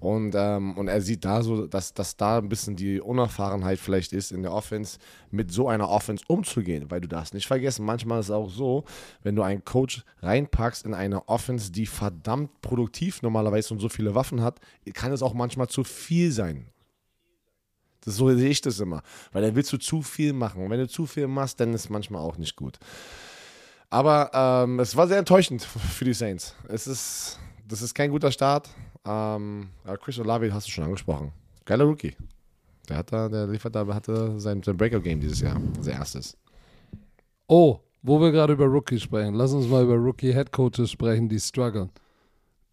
und, 0.00 0.34
ähm, 0.36 0.76
und 0.76 0.88
er 0.88 1.00
sieht 1.00 1.24
da 1.24 1.42
so, 1.42 1.66
dass, 1.66 1.94
dass 1.94 2.18
da 2.18 2.36
ein 2.36 2.50
bisschen 2.50 2.76
die 2.76 3.00
Unerfahrenheit 3.00 3.78
vielleicht 3.78 4.12
ist, 4.12 4.32
in 4.32 4.42
der 4.42 4.52
Offense 4.52 4.98
mit 5.30 5.50
so 5.50 5.66
einer 5.66 5.88
Offense 5.88 6.22
umzugehen, 6.28 6.90
weil 6.90 7.00
du 7.00 7.08
darfst 7.08 7.32
nicht 7.32 7.46
vergessen, 7.46 7.86
manchmal 7.86 8.20
ist 8.20 8.26
es 8.26 8.30
auch 8.30 8.50
so, 8.50 8.84
wenn 9.22 9.34
du 9.34 9.42
einen 9.42 9.64
Coach 9.64 10.04
reinpackst 10.20 10.84
in 10.84 10.92
eine 10.92 11.26
Offense, 11.26 11.72
die 11.72 11.86
verdammt 11.86 12.60
produktiv 12.60 13.22
normalerweise 13.22 13.72
und 13.72 13.80
so 13.80 13.88
viele 13.88 14.14
Waffen 14.14 14.42
hat, 14.42 14.60
kann 14.92 15.10
es 15.10 15.22
auch 15.22 15.32
manchmal 15.32 15.68
zu 15.68 15.84
viel 15.84 16.30
sein. 16.30 16.66
Das, 18.04 18.16
so 18.16 18.34
sehe 18.36 18.50
ich 18.50 18.60
das 18.60 18.80
immer. 18.80 19.02
Weil 19.32 19.40
dann 19.40 19.54
willst 19.54 19.72
du 19.72 19.78
zu 19.78 20.02
viel 20.02 20.34
machen. 20.34 20.62
Und 20.62 20.70
wenn 20.70 20.80
du 20.80 20.88
zu 20.88 21.06
viel 21.06 21.26
machst, 21.26 21.58
dann 21.60 21.72
ist 21.72 21.84
es 21.84 21.88
manchmal 21.88 22.20
auch 22.20 22.36
nicht 22.36 22.56
gut. 22.56 22.78
Aber 23.88 24.30
ähm, 24.34 24.80
es 24.80 24.94
war 24.96 25.06
sehr 25.08 25.18
enttäuschend 25.18 25.62
für 25.62 26.04
die 26.04 26.12
Saints. 26.12 26.54
Es 26.68 26.86
ist, 26.86 27.38
das 27.66 27.80
ist 27.80 27.94
kein 27.94 28.10
guter 28.10 28.30
Start. 28.30 28.68
Ähm, 29.06 29.68
Chris 30.02 30.18
Olave 30.18 30.52
hast 30.52 30.66
du 30.66 30.70
schon 30.70 30.84
angesprochen. 30.84 31.32
Geiler 31.64 31.84
Rookie. 31.84 32.16
Der 32.88 32.98
hat 32.98 33.12
da, 33.12 33.28
der 33.28 33.46
liefert 33.46 33.74
da, 33.74 33.86
hatte 33.86 34.38
sein, 34.38 34.62
sein 34.62 34.76
Breakout-Game 34.76 35.20
dieses 35.20 35.40
Jahr, 35.40 35.60
sein 35.80 35.94
erstes. 35.94 36.36
Oh, 37.46 37.80
wo 38.02 38.20
wir 38.20 38.30
gerade 38.32 38.52
über 38.52 38.66
Rookies 38.66 39.02
sprechen, 39.02 39.34
lass 39.34 39.52
uns 39.52 39.66
mal 39.66 39.84
über 39.84 39.94
Rookie-Headcoaches 39.94 40.90
sprechen, 40.90 41.28
die 41.28 41.40
strugglen. 41.40 41.90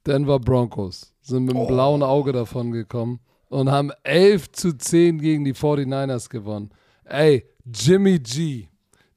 Denver 0.05 0.39
Broncos 0.39 1.13
sind 1.21 1.45
mit 1.45 1.55
einem 1.55 1.65
oh. 1.65 1.67
blauen 1.67 2.03
Auge 2.03 2.33
davon 2.33 2.71
gekommen 2.71 3.19
und 3.49 3.69
haben 3.69 3.91
11 4.03 4.51
zu 4.51 4.77
10 4.77 5.19
gegen 5.19 5.45
die 5.45 5.53
49ers 5.53 6.29
gewonnen. 6.29 6.71
Ey, 7.05 7.45
Jimmy 7.65 8.19
G. 8.19 8.67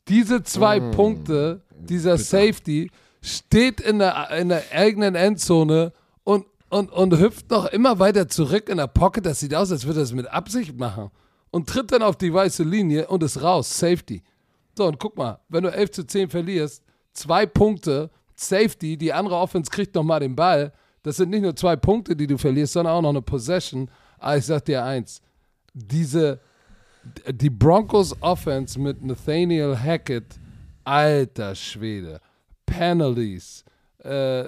Diese 0.09 0.43
zwei 0.43 0.81
mm. 0.81 0.91
Punkte, 0.91 1.63
dieser 1.71 2.13
Bitte. 2.13 2.25
Safety, 2.25 2.91
steht 3.23 3.81
in 3.81 4.01
der, 4.01 4.31
in 4.39 4.51
der 4.51 4.63
eigenen 4.73 5.15
Endzone 5.15 5.93
und, 6.25 6.45
und, 6.71 6.91
und 6.91 7.19
hüpft 7.19 7.51
noch 7.51 7.67
immer 7.67 7.99
weiter 7.99 8.29
zurück 8.29 8.69
in 8.69 8.79
der 8.79 8.87
Pocket. 8.87 9.25
Das 9.25 9.41
sieht 9.41 9.55
aus, 9.55 9.71
als 9.71 9.87
würde 9.87 10.01
er 10.01 10.05
es 10.05 10.13
mit 10.13 10.27
Absicht 10.27 10.79
machen. 10.79 11.11
Und 11.51 11.69
tritt 11.69 11.93
dann 11.93 12.03
auf 12.03 12.17
die 12.17 12.33
weiße 12.33 12.65
Linie 12.65 13.07
und 13.07 13.23
ist 13.23 13.43
raus. 13.43 13.79
Safety. 13.79 14.23
So, 14.77 14.87
und 14.87 14.99
guck 14.99 15.17
mal, 15.17 15.39
wenn 15.49 15.63
du 15.63 15.73
11 15.73 15.91
zu 15.93 16.07
10 16.07 16.31
verlierst, 16.31 16.83
zwei 17.13 17.47
Punkte, 17.47 18.11
Safety, 18.35 18.97
die 18.97 19.13
andere 19.13 19.37
Offense 19.37 19.71
kriegt 19.71 19.95
nochmal 19.95 20.21
den 20.21 20.35
Ball. 20.35 20.73
Das 21.03 21.17
sind 21.17 21.31
nicht 21.31 21.43
nur 21.43 21.55
zwei 21.55 21.77
Punkte, 21.77 22.17
die 22.17 22.27
du 22.27 22.37
verlierst, 22.37 22.73
sondern 22.73 22.95
auch 22.95 23.03
noch 23.03 23.11
eine 23.11 23.23
Possession. 23.23 23.89
Aber 24.19 24.37
ich 24.37 24.47
sag 24.47 24.65
dir 24.65 24.85
eins, 24.85 25.23
diese, 25.73 26.41
die 27.31 27.51
Broncos 27.51 28.17
Offense 28.21 28.81
mit 28.81 29.05
Nathaniel 29.05 29.77
Hackett, 29.77 30.41
alter 30.85 31.55
Schwede, 31.55 32.21
Penalties, 32.67 33.64
äh, 34.05 34.45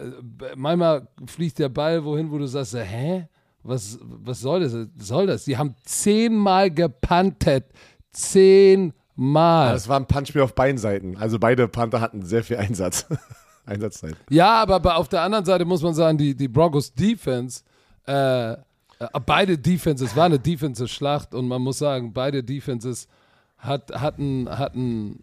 manchmal 0.55 1.09
fliegt 1.27 1.59
der 1.59 1.69
Ball 1.69 2.05
wohin, 2.05 2.31
wo 2.31 2.39
du 2.39 2.47
sagst, 2.47 2.75
hä? 2.75 3.29
Was, 3.63 3.99
was 4.01 4.41
soll 4.41 4.61
das? 4.61 4.77
Soll 4.99 5.27
das? 5.27 5.45
Die 5.45 5.57
haben 5.57 5.75
zehnmal 5.85 6.71
gepantet. 6.71 7.65
Zehnmal. 8.13 9.73
Das 9.73 9.89
war 9.89 9.99
ein 9.99 10.07
Punchspiel 10.07 10.43
auf 10.43 10.55
beiden 10.55 10.79
Seiten. 10.79 11.17
Also 11.17 11.41
beide 11.41 11.67
Panther 11.67 12.01
hatten 12.01 12.23
sehr 12.25 12.45
viel 12.45 12.59
Einsatz. 12.59 13.07
Einsatzzeit. 13.67 14.17
Ja, 14.31 14.63
aber 14.63 14.97
auf 14.97 15.09
der 15.09 15.23
anderen 15.23 15.45
Seite 15.45 15.65
muss 15.65 15.83
man 15.83 15.95
sagen, 15.95 16.17
die, 16.17 16.37
die 16.37 16.47
Broncos 16.47 16.95
Defense 16.95 17.65
äh, 18.07 18.53
äh, 18.99 19.21
beide 19.25 19.59
Defenses, 19.59 20.17
war 20.17 20.25
eine 20.25 20.39
Defensive-Schlacht 20.39 21.35
und 21.35 21.49
man 21.49 21.63
muss 21.63 21.79
sagen, 21.79 22.13
beide 22.13 22.43
Defenses 22.43 23.09
hat, 23.59 23.93
hatten, 23.93 24.49
hatten, 24.49 25.21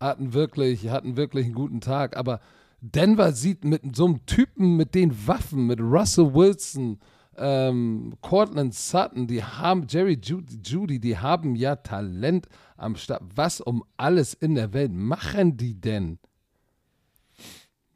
hatten, 0.00 0.32
wirklich, 0.32 0.88
hatten 0.88 1.16
wirklich 1.16 1.46
einen 1.46 1.54
guten 1.54 1.80
Tag. 1.80 2.16
Aber 2.16 2.40
Denver 2.94 3.32
sieht 3.32 3.64
mit 3.64 3.96
so 3.96 4.06
einem 4.06 4.24
Typen 4.26 4.76
mit 4.76 4.94
den 4.94 5.26
Waffen, 5.26 5.66
mit 5.66 5.80
Russell 5.80 6.32
Wilson, 6.34 6.98
ähm, 7.36 8.14
Cortland 8.20 8.74
Sutton, 8.74 9.26
die 9.26 9.42
haben, 9.42 9.86
Jerry 9.88 10.18
Judy, 10.22 10.58
Judy, 10.64 11.00
die 11.00 11.18
haben 11.18 11.56
ja 11.56 11.76
Talent 11.76 12.46
am 12.76 12.96
Start. 12.96 13.22
Was 13.34 13.60
um 13.60 13.84
alles 13.96 14.34
in 14.34 14.54
der 14.54 14.72
Welt 14.72 14.92
machen 14.92 15.56
die 15.56 15.74
denn? 15.74 16.18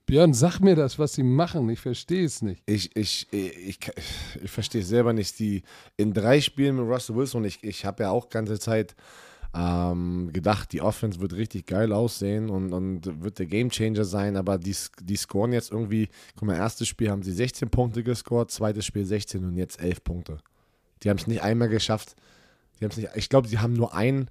Björn, 0.06 0.34
sag 0.34 0.58
mir 0.58 0.74
das, 0.74 0.98
was 0.98 1.14
sie 1.14 1.22
machen. 1.22 1.68
Ich 1.70 1.78
verstehe 1.78 2.24
es 2.24 2.42
nicht. 2.42 2.64
Ich, 2.66 2.94
ich, 2.96 3.28
ich, 3.30 3.56
ich, 3.56 3.78
ich 4.42 4.50
verstehe 4.50 4.80
es 4.80 4.88
selber 4.88 5.12
nicht. 5.12 5.38
Die 5.38 5.62
in 5.96 6.12
drei 6.12 6.40
Spielen 6.40 6.76
mit 6.76 6.86
Russell 6.86 7.14
Wilson, 7.14 7.44
ich, 7.44 7.62
ich 7.62 7.84
habe 7.84 8.02
ja 8.02 8.10
auch 8.10 8.28
ganze 8.28 8.58
Zeit 8.58 8.96
ähm, 9.54 10.30
gedacht, 10.32 10.72
die 10.72 10.80
Offense 10.80 11.20
wird 11.20 11.32
richtig 11.32 11.66
geil 11.66 11.92
aussehen 11.92 12.50
und, 12.50 12.72
und 12.72 13.22
wird 13.22 13.38
der 13.38 13.46
Gamechanger 13.46 14.04
sein, 14.04 14.36
aber 14.36 14.58
die, 14.58 14.76
die 15.02 15.16
scoren 15.16 15.52
jetzt 15.52 15.72
irgendwie, 15.72 16.08
guck 16.36 16.46
mal, 16.46 16.56
erstes 16.56 16.88
Spiel 16.88 17.10
haben 17.10 17.22
sie 17.22 17.32
16 17.32 17.68
Punkte 17.68 18.04
gescored, 18.04 18.50
zweites 18.50 18.86
Spiel 18.86 19.04
16 19.04 19.44
und 19.44 19.56
jetzt 19.56 19.80
11 19.80 20.04
Punkte. 20.04 20.38
Die 21.02 21.10
haben 21.10 21.16
es 21.16 21.26
nicht 21.26 21.42
einmal 21.42 21.68
geschafft. 21.68 22.14
Die 22.78 22.84
haben 22.84 22.92
nicht, 22.96 23.10
ich 23.14 23.28
glaube, 23.28 23.48
sie 23.48 23.58
haben 23.58 23.72
nur 23.72 23.94
einen, 23.94 24.30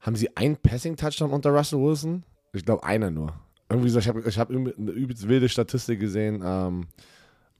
haben 0.00 0.16
sie 0.16 0.36
einen 0.36 0.56
Passing-Touchdown 0.56 1.30
unter 1.30 1.50
Russell 1.50 1.80
Wilson? 1.80 2.24
Ich 2.52 2.64
glaube, 2.64 2.84
einer 2.84 3.10
nur. 3.10 3.34
Irgendwie 3.70 3.88
so, 3.88 3.98
ich 3.98 4.08
habe 4.08 4.22
ich 4.28 4.38
hab 4.38 4.50
eine 4.50 4.68
übelst 4.68 5.26
wilde 5.26 5.48
Statistik 5.48 5.98
gesehen, 5.98 6.42
ähm, 6.44 6.86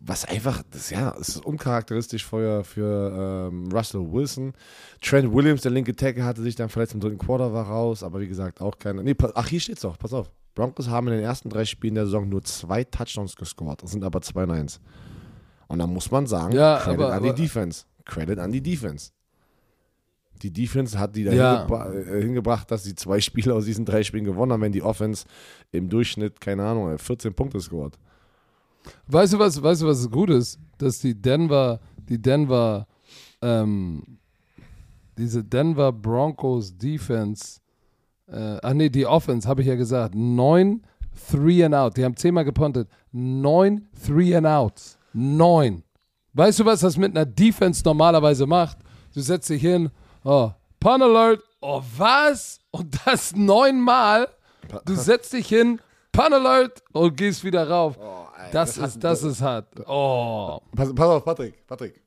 was 0.06 0.24
einfach, 0.24 0.62
das, 0.70 0.90
ja, 0.90 1.14
es 1.18 1.30
ist 1.30 1.44
uncharakteristisch 1.44 2.24
für, 2.24 2.64
für 2.64 3.48
ähm, 3.50 3.68
Russell 3.72 4.00
Wilson. 4.12 4.52
Trent 5.00 5.32
Williams, 5.32 5.62
der 5.62 5.70
linke 5.70 5.94
Tackle, 5.94 6.24
hatte 6.24 6.42
sich 6.42 6.56
dann 6.56 6.68
verletzt 6.68 6.94
im 6.94 7.00
dritten 7.00 7.18
Quarter, 7.18 7.52
war 7.52 7.66
raus, 7.66 8.02
aber 8.02 8.20
wie 8.20 8.28
gesagt, 8.28 8.60
auch 8.60 8.78
keine. 8.78 9.02
Nee, 9.02 9.14
ach, 9.34 9.48
hier 9.48 9.60
steht's 9.60 9.82
doch, 9.82 9.98
pass 9.98 10.12
auf. 10.12 10.30
Broncos 10.54 10.88
haben 10.88 11.08
in 11.08 11.14
den 11.14 11.22
ersten 11.22 11.48
drei 11.48 11.64
Spielen 11.64 11.94
der 11.94 12.04
Saison 12.04 12.28
nur 12.28 12.42
zwei 12.44 12.84
Touchdowns 12.84 13.34
gescored. 13.34 13.82
Das 13.82 13.90
sind 13.90 14.04
aber 14.04 14.20
zwei 14.22 14.46
Nines. 14.46 14.80
Und 15.66 15.80
da 15.80 15.86
muss 15.86 16.10
man 16.10 16.26
sagen, 16.26 16.54
ja, 16.54 16.78
Credit 16.78 17.00
aber, 17.00 17.12
an 17.14 17.22
die 17.22 17.34
Defense. 17.34 17.84
Credit 18.04 18.38
an 18.38 18.52
die 18.52 18.62
Defense 18.62 19.10
die 20.42 20.52
Defense 20.52 20.98
hat 20.98 21.16
die 21.16 21.24
da 21.24 21.32
ja. 21.32 21.86
äh, 21.86 22.22
hingebracht, 22.22 22.70
dass 22.70 22.84
sie 22.84 22.94
zwei 22.94 23.20
Spiele 23.20 23.54
aus 23.54 23.64
diesen 23.64 23.84
drei 23.84 24.02
Spielen 24.02 24.24
gewonnen 24.24 24.52
haben, 24.52 24.60
wenn 24.60 24.72
die 24.72 24.82
Offense 24.82 25.24
im 25.72 25.88
Durchschnitt, 25.88 26.40
keine 26.40 26.64
Ahnung, 26.64 26.96
14 26.98 27.34
Punkte 27.34 27.60
scored. 27.60 27.98
Weißt 29.06 29.32
du, 29.32 29.38
was, 29.38 29.62
weißt 29.62 29.82
du, 29.82 29.86
was 29.86 30.10
gut 30.10 30.30
ist? 30.30 30.58
Dass 30.78 30.98
die 30.98 31.14
Denver, 31.14 31.80
die 32.08 32.20
Denver, 32.20 32.86
ähm, 33.42 34.18
diese 35.16 35.44
Denver 35.44 35.92
Broncos 35.92 36.76
Defense, 36.76 37.60
äh, 38.26 38.58
ach 38.62 38.72
nee, 38.72 38.88
die 38.88 39.06
Offense, 39.06 39.48
habe 39.48 39.62
ich 39.62 39.68
ja 39.68 39.74
gesagt, 39.76 40.14
neun 40.14 40.82
Three 41.30 41.64
and 41.64 41.74
Out. 41.74 41.96
Die 41.96 42.04
haben 42.04 42.16
zehnmal 42.16 42.44
gepontet. 42.44 42.88
Neun 43.12 43.86
Three 44.04 44.34
and 44.34 44.46
Outs. 44.46 44.98
Neun. 45.12 45.84
Weißt 46.32 46.58
du, 46.58 46.64
was 46.64 46.80
das 46.80 46.96
mit 46.96 47.16
einer 47.16 47.24
Defense 47.24 47.82
normalerweise 47.84 48.46
macht? 48.46 48.78
Du 49.14 49.20
setzt 49.20 49.48
dich 49.48 49.62
hin, 49.62 49.90
Oh, 50.24 50.50
Pun 50.80 51.02
Alert. 51.02 51.42
Oh, 51.60 51.82
was? 51.96 52.58
Und 52.70 52.96
das 53.04 53.36
neunmal? 53.36 54.28
Du 54.86 54.94
setzt 54.94 55.32
dich 55.34 55.48
hin 55.48 55.80
Pun 56.12 56.32
Alert 56.32 56.82
und 56.92 57.16
gehst 57.16 57.44
wieder 57.44 57.68
rauf. 57.68 57.98
Oh, 58.00 58.23
das, 58.54 58.80
hat- 58.80 58.88
ist, 58.88 59.04
das 59.04 59.22
ist 59.22 59.40
hart. 59.42 59.68
Oh. 59.86 60.60
Pass, 60.74 60.94
pass 60.94 61.08
auf, 61.08 61.24
Patrick, 61.24 61.66
Patrick. 61.66 62.00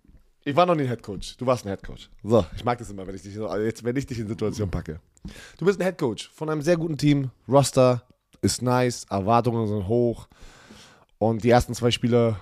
Ich 0.44 0.56
war 0.56 0.66
noch 0.66 0.76
nie 0.76 0.84
ein 0.84 0.88
Headcoach. 0.88 1.36
Du 1.38 1.46
warst 1.46 1.66
ein 1.66 1.70
Headcoach. 1.70 2.10
So, 2.24 2.46
ich 2.56 2.64
mag 2.64 2.78
das 2.78 2.90
immer, 2.90 3.06
wenn 3.06 3.16
ich 3.16 3.22
dich, 3.22 3.36
jetzt, 3.36 3.84
wenn 3.84 3.96
ich 3.98 4.06
dich 4.06 4.20
in 4.20 4.28
Situationen 4.28 4.72
packe. 4.72 5.00
Du 5.58 5.66
bist 5.66 5.78
ein 5.80 5.84
Headcoach 5.84 6.30
von 6.34 6.50
einem 6.50 6.62
sehr 6.62 6.78
guten 6.78 6.98
Team. 6.98 7.30
Roster 7.50 8.02
ist 8.42 8.62
nice, 8.62 9.06
Erwartungen 9.10 9.68
sind 9.68 9.88
hoch. 9.88 10.28
Und 11.20 11.44
die 11.44 11.50
ersten 11.50 11.74
zwei 11.74 11.92
Spiele, 11.92 12.38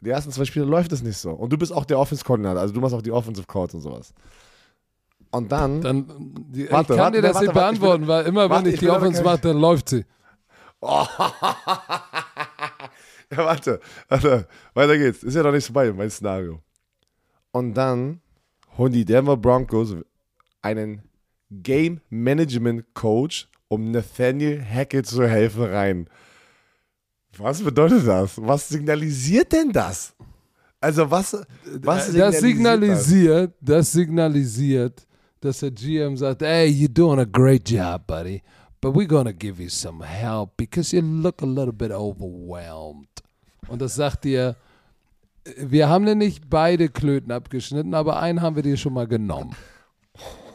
die 0.00 0.10
ersten 0.10 0.30
zwei 0.30 0.44
Spiele 0.44 0.64
läuft 0.64 0.92
es 0.92 1.02
nicht 1.02 1.16
so. 1.18 1.30
Und 1.32 1.52
du 1.52 1.58
bist 1.58 1.72
auch 1.72 1.84
der 1.84 1.98
Offense-Koordinator, 1.98 2.60
also 2.60 2.72
du 2.72 2.80
machst 2.80 2.94
auch 2.94 3.02
die 3.02 3.10
Offensive 3.10 3.46
Calls 3.48 3.74
und 3.74 3.80
sowas. 3.80 4.14
Und 5.32 5.50
dann, 5.50 5.80
Dann, 5.80 6.06
die, 6.50 6.70
Warte, 6.70 6.92
ich 6.92 6.96
kann 6.96 6.98
warte, 6.98 7.16
dir 7.16 7.22
das 7.22 7.34
warte, 7.34 7.46
nicht 7.46 7.54
beantworten, 7.54 8.02
will- 8.02 8.08
weil 8.08 8.26
immer 8.26 8.48
warte, 8.50 8.64
wenn 8.64 8.68
ich, 8.68 8.74
ich 8.74 8.80
die 8.80 8.90
Offense 8.90 9.22
mache, 9.24 9.38
dann 9.38 9.58
läuft 9.58 9.88
sie. 9.88 10.04
ja, 13.32 13.38
warte, 13.38 13.80
warte, 14.08 14.46
weiter 14.74 14.98
geht's. 14.98 15.22
Ist 15.22 15.34
ja 15.34 15.42
noch 15.42 15.52
nicht 15.52 15.66
vorbei, 15.66 15.92
mein 15.92 16.10
Szenario. 16.10 16.60
Und 17.52 17.74
dann 17.74 18.20
holen 18.76 18.92
die 18.92 19.04
Denver 19.04 19.36
Broncos 19.36 19.94
einen 20.62 21.02
Game 21.50 22.00
Management 22.10 22.84
Coach, 22.94 23.48
um 23.68 23.90
Nathaniel 23.90 24.62
Hackett 24.64 25.06
zu 25.06 25.26
helfen, 25.26 25.64
rein. 25.64 26.08
Was 27.36 27.62
bedeutet 27.62 28.06
das? 28.06 28.40
Was 28.42 28.68
signalisiert 28.68 29.52
denn 29.52 29.72
das? 29.72 30.14
Also 30.80 31.10
was, 31.10 31.34
was 31.82 32.08
Äh, 32.08 32.18
das 32.18 32.32
das? 32.32 32.40
signalisiert, 32.40 33.54
das 33.60 33.92
signalisiert, 33.92 35.06
dass 35.40 35.60
der 35.60 35.70
GM 35.70 36.16
sagt, 36.16 36.42
hey, 36.42 36.68
you're 36.68 36.88
doing 36.92 37.18
a 37.20 37.24
great 37.24 37.68
job, 37.68 38.06
buddy, 38.06 38.42
but 38.80 38.94
we're 38.94 39.06
gonna 39.06 39.32
give 39.32 39.62
you 39.62 39.68
some 39.68 40.04
help 40.04 40.56
because 40.56 40.94
you 40.94 41.02
look 41.02 41.42
a 41.42 41.46
little 41.46 41.72
bit 41.72 41.90
overwhelmed. 41.92 43.08
Und 43.68 43.80
das 43.80 43.94
sagt 43.94 44.24
dir, 44.24 44.56
wir 45.56 45.88
haben 45.88 46.06
dir 46.06 46.14
nicht 46.14 46.48
beide 46.48 46.88
Klöten 46.88 47.32
abgeschnitten, 47.32 47.94
aber 47.94 48.20
einen 48.20 48.42
haben 48.42 48.56
wir 48.56 48.62
dir 48.62 48.76
schon 48.76 48.92
mal 48.92 49.06
genommen. 49.06 49.54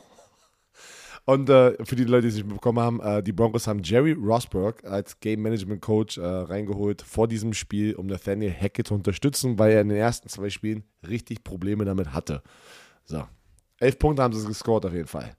Und 1.25 1.49
äh, 1.49 1.83
für 1.83 1.95
die 1.95 2.03
Leute, 2.03 2.23
die 2.23 2.27
es 2.27 2.35
nicht 2.35 2.47
bekommen 2.47 2.79
haben, 2.79 2.99
äh, 2.99 3.23
die 3.23 3.31
Broncos 3.31 3.65
haben 3.65 3.81
Jerry 3.81 4.11
Rosberg 4.11 4.83
als 4.85 5.19
Game 5.19 5.41
Management 5.41 5.81
Coach 5.81 6.19
äh, 6.19 6.23
reingeholt 6.23 7.01
vor 7.01 7.27
diesem 7.27 7.53
Spiel, 7.53 7.95
um 7.95 8.05
Nathaniel 8.05 8.53
Hackett 8.53 8.87
zu 8.87 8.93
unterstützen, 8.93 9.57
weil 9.57 9.71
er 9.71 9.81
in 9.81 9.89
den 9.89 9.97
ersten 9.97 10.29
zwei 10.29 10.51
Spielen 10.51 10.83
richtig 11.07 11.43
Probleme 11.43 11.83
damit 11.83 12.13
hatte. 12.13 12.43
So. 13.05 13.23
Elf 13.79 13.97
Punkte 13.97 14.21
haben 14.21 14.33
sie 14.33 14.47
gescored 14.47 14.85
auf 14.85 14.93
jeden 14.93 15.07
Fall. 15.07 15.35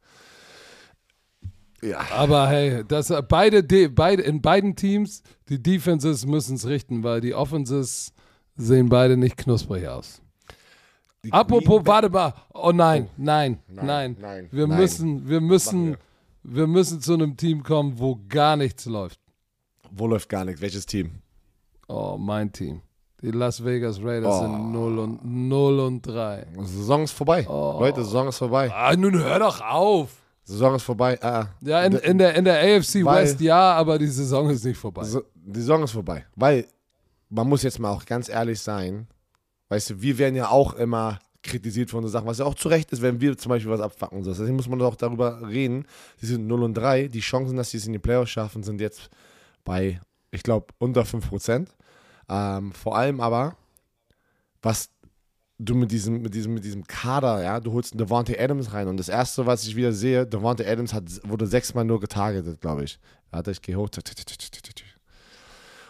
Ja. 1.86 2.00
Aber 2.12 2.48
hey, 2.48 2.84
das, 2.86 3.12
beide, 3.28 3.62
De- 3.64 3.88
beide, 3.88 4.22
in 4.22 4.40
beiden 4.42 4.74
Teams, 4.76 5.22
die 5.48 5.62
Defenses 5.62 6.26
müssen 6.26 6.56
es 6.56 6.66
richten, 6.66 7.02
weil 7.02 7.20
die 7.20 7.34
Offenses 7.34 8.12
sehen 8.56 8.88
beide 8.88 9.16
nicht 9.16 9.36
knusprig 9.36 9.86
aus. 9.88 10.20
Die 11.24 11.32
Apropos, 11.32 11.82
warte 11.84 12.08
mal. 12.08 12.34
Oh 12.54 12.72
nein, 12.72 13.08
nein, 13.16 13.58
nein. 13.68 13.86
Nein, 13.86 14.16
nein, 14.20 14.48
wir 14.52 14.66
nein. 14.66 14.78
müssen, 14.78 15.28
wir 15.28 15.40
müssen, 15.40 15.96
wir 16.42 16.66
müssen 16.66 17.00
zu 17.00 17.14
einem 17.14 17.36
Team 17.36 17.62
kommen, 17.62 17.98
wo 17.98 18.18
gar 18.28 18.56
nichts 18.56 18.86
läuft. 18.86 19.20
Wo 19.90 20.06
läuft 20.06 20.28
gar 20.28 20.44
nichts? 20.44 20.60
Welches 20.60 20.86
Team? 20.86 21.10
Oh, 21.88 22.16
mein 22.18 22.52
Team. 22.52 22.80
Die 23.22 23.30
Las 23.30 23.64
Vegas 23.64 23.98
Raiders 24.02 24.34
Oh. 24.36 24.42
sind 24.42 24.72
0 24.72 24.98
und 24.98 25.24
0 25.24 25.80
und 25.80 26.02
3. 26.06 26.46
Saison 26.62 27.02
ist 27.04 27.12
vorbei. 27.12 27.46
Oh. 27.48 27.76
Leute, 27.80 28.04
Saison 28.04 28.28
ist 28.28 28.38
vorbei. 28.38 28.70
Ah, 28.72 28.94
nun 28.94 29.14
hör 29.18 29.38
doch 29.38 29.60
auf. 29.62 30.10
Saison 30.46 30.76
ist 30.76 30.84
vorbei. 30.84 31.20
Ah, 31.22 31.48
Ja, 31.60 31.82
in, 31.82 31.94
in, 31.94 32.18
der, 32.18 32.34
in 32.34 32.44
der 32.44 32.58
AFC 32.60 33.04
West 33.04 33.40
ja, 33.40 33.72
aber 33.74 33.98
die 33.98 34.06
Saison 34.06 34.48
ist 34.48 34.64
nicht 34.64 34.78
vorbei. 34.78 35.02
So, 35.04 35.22
die 35.34 35.60
Saison 35.60 35.82
ist 35.82 35.90
vorbei. 35.90 36.24
Weil, 36.36 36.66
man 37.28 37.48
muss 37.48 37.64
jetzt 37.64 37.80
mal 37.80 37.90
auch 37.90 38.04
ganz 38.06 38.28
ehrlich 38.28 38.60
sein, 38.60 39.08
weißt 39.68 39.90
du, 39.90 40.00
wir 40.02 40.16
werden 40.18 40.36
ja 40.36 40.48
auch 40.48 40.74
immer 40.74 41.18
kritisiert 41.42 41.90
von 41.90 42.02
so 42.02 42.08
Sachen, 42.08 42.26
was 42.26 42.38
ja 42.38 42.44
auch 42.44 42.54
zu 42.54 42.68
Recht 42.68 42.92
ist, 42.92 43.02
wenn 43.02 43.20
wir 43.20 43.36
zum 43.36 43.50
Beispiel 43.50 43.72
was 43.72 43.80
abfacken 43.80 44.18
und 44.18 44.24
so. 44.24 44.30
Deswegen 44.30 44.54
muss 44.56 44.68
man 44.68 44.78
doch 44.78 44.94
darüber 44.94 45.48
reden. 45.48 45.84
Die 46.22 46.26
sind 46.26 46.46
0 46.46 46.62
und 46.62 46.74
3. 46.74 47.08
Die 47.08 47.20
Chancen, 47.20 47.56
dass 47.56 47.70
sie 47.70 47.78
es 47.78 47.86
in 47.86 47.92
die 47.92 47.98
Playoffs 47.98 48.30
schaffen, 48.30 48.62
sind 48.62 48.80
jetzt 48.80 49.10
bei, 49.64 50.00
ich 50.30 50.42
glaube, 50.44 50.66
unter 50.78 51.02
5%. 51.02 51.66
Ähm, 52.28 52.72
vor 52.72 52.96
allem 52.96 53.20
aber, 53.20 53.56
was 54.62 54.90
du 55.58 55.74
mit 55.74 55.90
diesem, 55.90 56.22
mit 56.22 56.34
diesem, 56.34 56.54
mit 56.54 56.64
diesem 56.64 56.86
Kader, 56.86 57.42
ja, 57.42 57.60
du 57.60 57.72
holst 57.72 57.92
einen 57.92 57.98
Devontae 57.98 58.38
Adams 58.38 58.72
rein 58.72 58.88
und 58.88 58.98
das 58.98 59.08
erste, 59.08 59.46
was 59.46 59.66
ich 59.66 59.76
wieder 59.76 59.92
sehe, 59.92 60.26
Devontae 60.26 60.66
Adams 60.66 60.92
hat, 60.92 61.04
wurde 61.24 61.46
sechsmal 61.46 61.84
nur 61.84 62.00
getargetet, 62.00 62.60
glaube 62.60 62.84
ich. 62.84 62.98
Warte, 63.30 63.50
ich 63.50 63.62
gehe 63.62 63.76
hoch. 63.76 63.88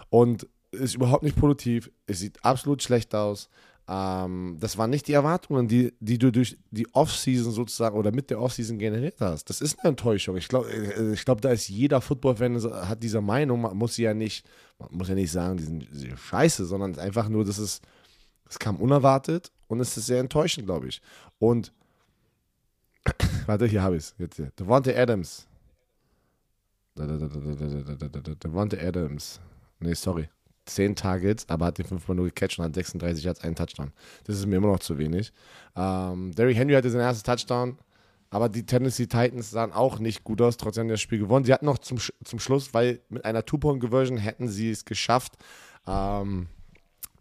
Und 0.09 0.47
ist 0.71 0.95
überhaupt 0.95 1.23
nicht 1.23 1.37
produktiv. 1.37 1.91
Es 2.07 2.21
sieht 2.21 2.45
absolut 2.45 2.83
schlecht 2.83 3.15
aus. 3.15 3.49
Ähm, 3.89 4.57
das 4.59 4.79
waren 4.79 4.91
nicht 4.91 5.07
die 5.07 5.13
Erwartungen, 5.13 5.69
die, 5.69 5.95
die 6.01 6.19
du 6.19 6.33
durch 6.33 6.59
die 6.71 6.93
Offseason 6.93 7.53
sozusagen 7.53 7.97
oder 7.97 8.13
mit 8.13 8.31
der 8.31 8.41
Offseason 8.41 8.79
generiert 8.79 9.21
hast. 9.21 9.49
Das 9.49 9.61
ist 9.61 9.79
eine 9.79 9.91
Enttäuschung. 9.91 10.37
Ich 10.37 10.49
glaube, 10.49 10.69
ich 11.15 11.25
glaub, 11.25 11.41
da 11.41 11.51
ist 11.51 11.69
jeder 11.69 12.01
Football-Fan 12.01 12.63
hat 12.89 13.03
diese 13.03 13.21
Meinung. 13.21 13.61
Man 13.61 13.77
muss 13.77 13.95
sie 13.95 14.03
ja 14.03 14.15
nicht, 14.15 14.47
man 14.79 14.89
muss 14.93 15.09
ja 15.09 15.15
nicht 15.15 15.31
sagen, 15.31 15.57
die 15.57 15.65
sind, 15.65 15.87
scheiße, 16.17 16.67
sondern 16.67 16.99
einfach 16.99 17.29
nur, 17.29 17.45
dass 17.45 17.59
es, 17.59 17.81
es 18.49 18.59
kam 18.59 18.77
unerwartet 18.77 19.53
und 19.69 19.81
es 19.81 19.97
ist 19.97 20.07
sehr 20.07 20.21
enttäuschend, 20.21 20.67
glaube 20.67 20.89
ich. 20.89 21.01
Und 21.39 21.73
warte, 23.47 23.67
hier 23.67 23.83
habe 23.83 23.97
ich 23.97 24.05
es. 24.05 24.15
Jetzt 24.19 24.37
hier. 24.37 24.51
Devontae 24.59 24.97
Adams. 24.97 25.47
Devontae 26.97 28.81
Adams. 28.81 29.41
Nee, 29.81 29.95
sorry. 29.95 30.29
10 30.67 30.97
Targets, 30.97 31.49
aber 31.49 31.67
hat 31.67 31.79
den 31.79 31.87
5 31.87 32.07
mal 32.09 32.15
nur 32.15 32.27
gecatcht 32.27 32.59
und 32.59 32.65
hat 32.65 32.75
36 32.75 33.25
Yards, 33.25 33.41
einen 33.41 33.55
Touchdown. 33.55 33.93
Das 34.25 34.37
ist 34.37 34.47
mir 34.47 34.57
immer 34.57 34.69
noch 34.69 34.81
zu 34.81 34.99
wenig. 34.99 35.33
Ähm, 35.77 36.33
Derrick 36.35 36.57
Henry 36.57 36.75
hatte 36.75 36.91
sein 36.91 37.01
erstes 37.01 37.23
Touchdown, 37.23 37.79
aber 38.31 38.49
die 38.49 38.67
Tennessee 38.67 39.07
Titans 39.07 39.51
sahen 39.51 39.73
auch 39.73 39.99
nicht 39.99 40.25
gut 40.25 40.43
aus, 40.43 40.57
trotzdem 40.57 40.83
haben 40.83 40.89
das 40.89 41.01
Spiel 41.01 41.21
gewonnen. 41.21 41.45
Sie 41.45 41.53
hatten 41.53 41.67
noch 41.67 41.79
zum, 41.79 41.99
zum 42.25 42.39
Schluss, 42.41 42.75
weil 42.75 43.01
mit 43.09 43.25
einer 43.25 43.45
Two-Point-Conversion 43.45 44.19
hätten 44.19 44.49
sie 44.49 44.71
es 44.71 44.85
geschafft, 44.85 45.35
ähm, 45.87 46.49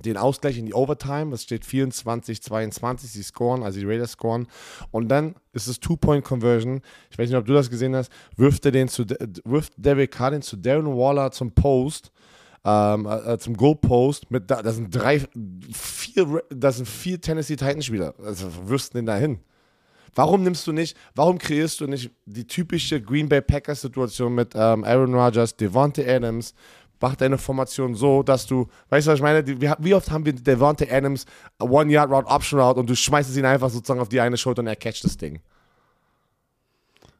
den 0.03 0.17
Ausgleich 0.17 0.57
in 0.57 0.65
die 0.65 0.73
Overtime. 0.73 1.31
Das 1.31 1.43
steht 1.43 1.65
24, 1.65 2.41
22. 2.41 3.11
Sie 3.11 3.23
scoren, 3.23 3.63
also 3.63 3.79
die 3.79 3.85
Raiders 3.85 4.11
scoren. 4.11 4.47
Und 4.91 5.09
dann 5.09 5.35
ist 5.53 5.67
es 5.67 5.79
Two-Point-Conversion. 5.79 6.81
Ich 7.09 7.17
weiß 7.17 7.29
nicht, 7.29 7.37
ob 7.37 7.45
du 7.45 7.53
das 7.53 7.69
gesehen 7.69 7.95
hast. 7.95 8.11
Wirft 8.35 8.65
er 8.65 8.71
den 8.71 8.87
zu, 8.87 9.05
wirft 9.43 9.73
Derek 9.77 10.11
Carr 10.11 10.31
den 10.31 10.41
zu 10.41 10.57
Darren 10.57 10.87
Waller 10.87 11.31
zum 11.31 11.51
Post. 11.51 12.11
Ähm, 12.67 13.05
äh, 13.05 13.37
zum 13.37 13.55
Goalpost 13.55 14.31
mit 14.31 14.49
da, 14.49 14.63
das 14.63 14.77
sind 14.77 14.89
drei, 14.89 15.21
vier, 15.71 16.41
das 16.49 16.77
sind 16.77 16.87
vier 16.87 17.21
Tennessee 17.21 17.55
Titans 17.55 17.85
Spieler. 17.85 18.15
Also 18.17 18.49
du 18.67 18.97
den 18.97 19.05
da 19.05 19.15
hin? 19.17 19.37
Warum 20.15 20.43
nimmst 20.43 20.65
du 20.65 20.71
nicht, 20.71 20.97
warum 21.13 21.37
kreierst 21.37 21.81
du 21.81 21.87
nicht 21.87 22.09
die 22.25 22.47
typische 22.47 23.01
Green 23.01 23.27
Bay 23.27 23.41
Packers 23.41 23.81
Situation 23.81 24.33
mit 24.33 24.53
ähm, 24.55 24.85
Aaron 24.85 25.13
Rodgers, 25.13 25.57
Devontae 25.57 26.09
Adams, 26.09 26.55
mach 26.99 27.15
deine 27.15 27.37
Formation 27.37 27.95
so, 27.95 28.23
dass 28.23 28.45
du, 28.47 28.67
weißt 28.89 29.07
du, 29.07 29.11
was 29.11 29.19
ich 29.19 29.23
meine? 29.23 29.45
Wie 29.79 29.93
oft 29.93 30.09
haben 30.11 30.25
wir 30.25 30.33
Devontae 30.33 30.89
Adams 30.91 31.25
One 31.59 31.91
Yard 31.91 32.09
Route, 32.11 32.27
Option 32.27 32.59
Route 32.59 32.79
und 32.79 32.89
du 32.89 32.95
schmeißt 32.95 33.35
ihn 33.37 33.45
einfach 33.45 33.69
sozusagen 33.69 33.99
auf 33.99 34.09
die 34.09 34.19
eine 34.19 34.37
Schulter 34.37 34.61
und 34.61 34.67
er 34.67 34.75
catcht 34.75 35.03
das 35.03 35.17
Ding. 35.17 35.39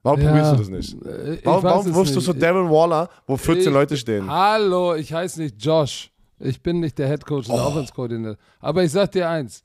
Warum 0.03 0.21
Ja, 0.21 0.27
probierst 0.29 0.51
du 0.53 0.57
das 0.57 0.69
nicht? 0.69 1.05
äh, 1.05 1.39
Warum, 1.43 1.63
warum 1.63 1.87
es 1.87 1.95
wirfst 1.95 2.15
du 2.15 2.19
so 2.19 2.33
Darren 2.33 2.69
Waller, 2.69 3.09
wo 3.25 3.37
14 3.37 3.67
Ich- 3.67 3.73
Leute 3.73 3.97
stehen? 3.97 4.29
Hallo, 4.29 4.93
ich 4.95 5.11
heiße 5.11 5.41
nicht 5.41 5.55
Josh. 5.63 6.11
Ich 6.37 6.61
bin 6.61 6.79
nicht 6.79 6.97
der 6.99 7.07
Head 7.07 7.25
Coach 7.25 7.49
und 7.49 7.55
Oh. 7.55 7.63
Offense. 7.63 8.37
Aber 8.59 8.83
ich 8.83 8.91
sag 8.91 9.11
dir 9.13 9.29
eins. 9.29 9.63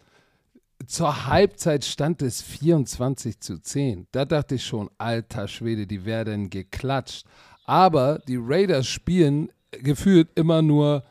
Zur 0.87 1.27
Halbzeit 1.27 1.85
stand 1.85 2.23
es 2.23 2.41
24 2.41 3.39
zu 3.41 3.59
10. 3.61 4.07
Da 4.13 4.25
dachte 4.25 4.55
ich 4.55 4.65
schon, 4.65 4.89
alter 4.97 5.47
Schwede, 5.47 5.87
die 5.87 6.07
werden 6.07 6.49
geklatscht. 6.49 7.27
Aber 7.67 8.19
die 8.27 8.39
Raiders 8.41 8.87
spielen 8.87 9.51
gefühlt 9.73 10.29
immer 10.35 10.63
nur 10.63 11.05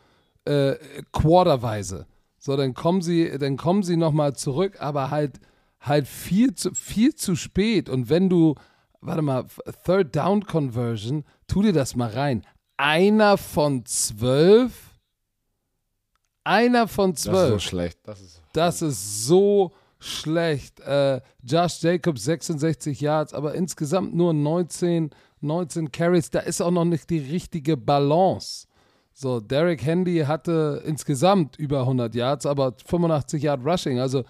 äh, 0.46 0.76
quarterweise. 1.12 2.06
So, 2.38 2.56
dann 2.56 2.74
kommen 2.74 3.02
sie, 3.02 3.38
dann 3.38 3.58
kommen 3.58 3.84
sie 3.84 3.98
nochmal 3.98 4.36
zurück, 4.36 4.78
aber 4.80 5.12
halt, 5.12 5.40
halt 5.80 6.08
viel 6.08 6.54
zu, 6.56 6.74
viel 6.74 7.14
zu 7.16 7.36
spät. 7.36 7.90
Und 7.90 8.10
wenn 8.10 8.30
du, 8.30 8.56
warte 9.02 9.22
mal, 9.22 9.46
Third 9.86 10.16
Down 10.16 10.46
Conversion, 10.46 11.26
tu 11.48 11.62
dir 11.62 11.74
das 11.74 11.96
mal 11.96 12.10
rein. 12.10 12.46
Einer 12.78 13.38
von 13.38 13.86
zwölf? 13.86 14.72
Einer 16.46 16.88
von 16.88 17.12
Das 17.12 17.20
ist 17.20 17.26
so 17.26 17.32
zwölf. 17.32 17.62
schlecht. 17.62 18.00
Das 18.04 18.22
ist 18.22 18.42
Das 18.54 18.82
ist 18.82 19.26
so 19.28 19.74
schlecht. 20.00 20.80
Äh, 20.80 21.20
Josh 21.44 21.82
Jacobs 21.84 22.24
66 22.24 23.02
Yards, 23.02 23.34
aber 23.34 23.54
insgesamt 23.54 24.16
nur 24.16 24.34
19, 24.34 25.10
19 25.42 25.92
Carries. 25.92 26.30
Da 26.30 26.40
ist 26.40 26.62
auch 26.62 26.72
noch 26.72 26.86
nicht 26.86 27.10
die 27.10 27.20
richtige 27.20 27.78
Balance. 27.78 28.68
So, 29.14 29.40
Derek 29.40 29.86
Handy 29.86 30.20
hatte 30.20 30.82
insgesamt 30.86 31.58
über 31.58 31.82
100 31.82 32.16
Yards, 32.16 32.46
aber 32.46 32.74
85 32.86 33.44
Yard 33.44 33.66
Rushing. 33.66 34.00
Also 34.00 34.24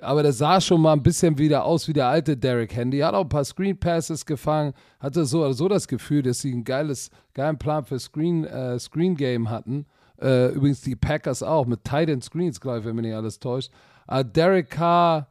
aber 0.00 0.22
der 0.22 0.32
sah 0.32 0.60
schon 0.60 0.80
mal 0.80 0.92
ein 0.92 1.02
bisschen 1.02 1.38
wieder 1.38 1.64
aus 1.64 1.86
wie 1.86 1.92
der 1.92 2.08
alte 2.08 2.36
Derrick 2.36 2.74
Handy. 2.74 2.98
Hat 2.98 3.14
auch 3.14 3.22
ein 3.22 3.28
paar 3.28 3.44
Screen 3.44 3.78
Passes 3.78 4.26
gefangen, 4.26 4.74
hatte 4.98 5.24
so 5.24 5.40
oder 5.40 5.54
so 5.54 5.68
das 5.68 5.86
Gefühl, 5.86 6.22
dass 6.22 6.40
sie 6.40 6.52
ein 6.52 6.64
geiles, 6.64 7.10
geilen 7.32 7.58
Plan 7.58 7.84
für 7.84 7.98
Screen, 7.98 8.44
äh, 8.44 8.78
Screen 8.78 9.16
Game 9.16 9.50
hatten. 9.50 9.86
Äh, 10.20 10.52
übrigens 10.52 10.80
die 10.80 10.96
Packers 10.96 11.42
auch 11.42 11.66
mit 11.66 11.84
Tight 11.84 12.08
End 12.08 12.24
Screens, 12.24 12.60
glaube 12.60 12.80
ich, 12.80 12.84
wenn 12.84 12.96
mich 12.96 13.06
nicht 13.06 13.14
alles 13.14 13.38
täuscht. 13.38 13.70
Aber 14.06 14.24
Derek 14.24 14.70
Carr, 14.70 15.28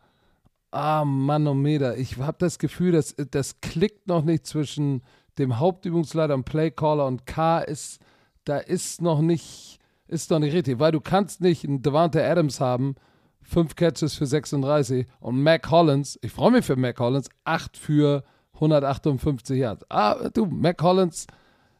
ah 0.71 1.03
Manometer, 1.05 1.97
ich 1.97 2.17
habe 2.17 2.37
das 2.39 2.57
Gefühl, 2.57 2.93
dass 2.93 3.15
das 3.31 3.59
klickt 3.61 4.07
noch 4.07 4.23
nicht 4.23 4.45
zwischen 4.45 5.01
dem 5.37 5.59
Hauptübungsleiter 5.59 6.33
und 6.33 6.45
Playcaller 6.45 7.05
und 7.05 7.25
Carr 7.25 7.67
ist, 7.67 7.99
da 8.45 8.57
ist 8.57 9.01
noch 9.01 9.21
nicht, 9.21 9.79
ist 10.07 10.29
noch 10.29 10.39
nicht 10.39 10.53
richtig, 10.53 10.79
weil 10.79 10.91
du 10.91 11.01
kannst 11.01 11.41
nicht 11.41 11.65
einen 11.65 11.81
Devante 11.81 12.25
Adams 12.25 12.59
haben, 12.59 12.95
fünf 13.41 13.75
Catches 13.75 14.15
für 14.15 14.25
36 14.25 15.07
und 15.19 15.41
Mac 15.41 15.69
Hollins, 15.69 16.17
ich 16.21 16.31
freue 16.31 16.51
mich 16.51 16.65
für 16.65 16.75
Mac 16.75 16.99
Hollins, 16.99 17.29
acht 17.43 17.77
für 17.77 18.23
158 18.55 19.57
Yards. 19.57 19.85
Ah, 19.89 20.29
du, 20.29 20.45
Mac 20.45 20.81
Hollins, 20.81 21.27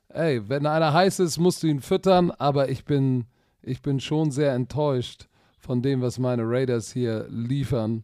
ey, 0.09 0.47
wenn 0.49 0.65
einer 0.65 0.93
heiß 0.93 1.19
ist, 1.19 1.37
musst 1.37 1.63
du 1.63 1.67
ihn 1.67 1.81
füttern, 1.81 2.31
aber 2.31 2.69
ich 2.69 2.85
bin, 2.85 3.25
ich 3.61 3.81
bin 3.81 3.99
schon 3.99 4.31
sehr 4.31 4.53
enttäuscht 4.53 5.27
von 5.59 5.81
dem, 5.81 6.01
was 6.01 6.19
meine 6.19 6.43
Raiders 6.45 6.91
hier 6.91 7.25
liefern. 7.29 8.03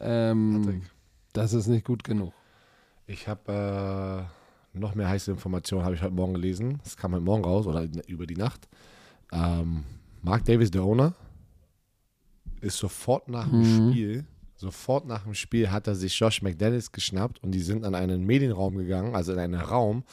Ähm, 0.00 0.82
das 1.32 1.52
ist 1.52 1.66
nicht 1.66 1.84
gut 1.84 2.04
genug. 2.04 2.32
Ich 3.06 3.28
habe 3.28 4.26
äh, 4.26 4.43
noch 4.74 4.94
mehr 4.94 5.08
heiße 5.08 5.30
Informationen, 5.30 5.84
habe 5.84 5.94
ich 5.94 6.02
heute 6.02 6.14
Morgen 6.14 6.34
gelesen. 6.34 6.80
Es 6.84 6.96
kam 6.96 7.12
heute 7.12 7.24
Morgen 7.24 7.44
raus 7.44 7.66
oder 7.66 7.86
über 8.06 8.26
die 8.26 8.36
Nacht. 8.36 8.68
Ähm, 9.32 9.84
Mark 10.22 10.44
Davis, 10.44 10.70
der 10.70 10.82
Owner, 10.82 11.14
ist 12.60 12.78
sofort 12.78 13.28
nach 13.28 13.48
dem 13.48 13.60
mhm. 13.60 13.90
Spiel, 13.90 14.24
sofort 14.56 15.06
nach 15.06 15.24
dem 15.24 15.34
Spiel 15.34 15.70
hat 15.70 15.86
er 15.86 15.94
sich 15.94 16.18
Josh 16.18 16.42
McDaniels 16.42 16.92
geschnappt 16.92 17.42
und 17.42 17.52
die 17.52 17.60
sind 17.60 17.84
an 17.84 17.94
einen 17.94 18.24
Medienraum 18.24 18.76
gegangen, 18.76 19.14
also 19.14 19.32
in 19.32 19.38
einen 19.38 19.60
Raum 19.60 20.04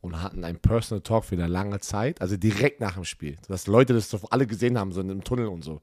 und 0.00 0.22
hatten 0.22 0.44
einen 0.44 0.58
Personal 0.58 1.02
Talk 1.02 1.24
für 1.24 1.36
eine 1.36 1.46
lange 1.46 1.80
Zeit, 1.80 2.20
also 2.20 2.36
direkt 2.36 2.80
nach 2.80 2.94
dem 2.94 3.04
Spiel, 3.04 3.36
dass 3.48 3.66
Leute 3.66 3.92
das 3.92 4.12
alle 4.30 4.46
gesehen 4.46 4.78
haben, 4.78 4.92
so 4.92 5.00
in 5.00 5.10
einem 5.10 5.24
Tunnel 5.24 5.46
und 5.46 5.62
so. 5.62 5.80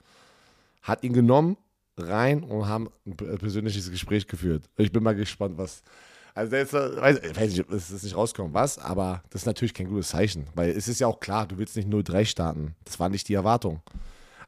Hat 0.81 1.03
ihn 1.03 1.13
genommen, 1.13 1.57
rein 1.97 2.43
und 2.43 2.67
haben 2.67 2.89
ein 3.05 3.15
persönliches 3.15 3.89
Gespräch 3.89 4.27
geführt. 4.27 4.69
Ich 4.77 4.91
bin 4.91 5.03
mal 5.03 5.15
gespannt, 5.15 5.57
was. 5.57 5.83
Also, 6.38 6.51
der 6.51 6.61
ist, 6.61 6.73
weiß, 6.73 7.35
weiß 7.35 7.57
ich, 7.57 7.67
es 7.71 7.89
ist 7.89 8.03
nicht 8.03 8.15
rausgekommen, 8.15 8.53
was, 8.53 8.77
aber 8.77 9.23
das 9.31 9.41
ist 9.41 9.45
natürlich 9.47 9.73
kein 9.73 9.88
gutes 9.88 10.09
Zeichen, 10.09 10.45
weil 10.53 10.69
es 10.69 10.88
ist 10.88 10.99
ja 10.99 11.07
auch 11.07 11.19
klar, 11.19 11.47
du 11.47 11.57
willst 11.57 11.75
nicht 11.75 11.89
0-3 11.89 12.25
starten. 12.25 12.75
Das 12.85 12.99
war 12.99 13.09
nicht 13.09 13.27
die 13.27 13.33
Erwartung. 13.33 13.81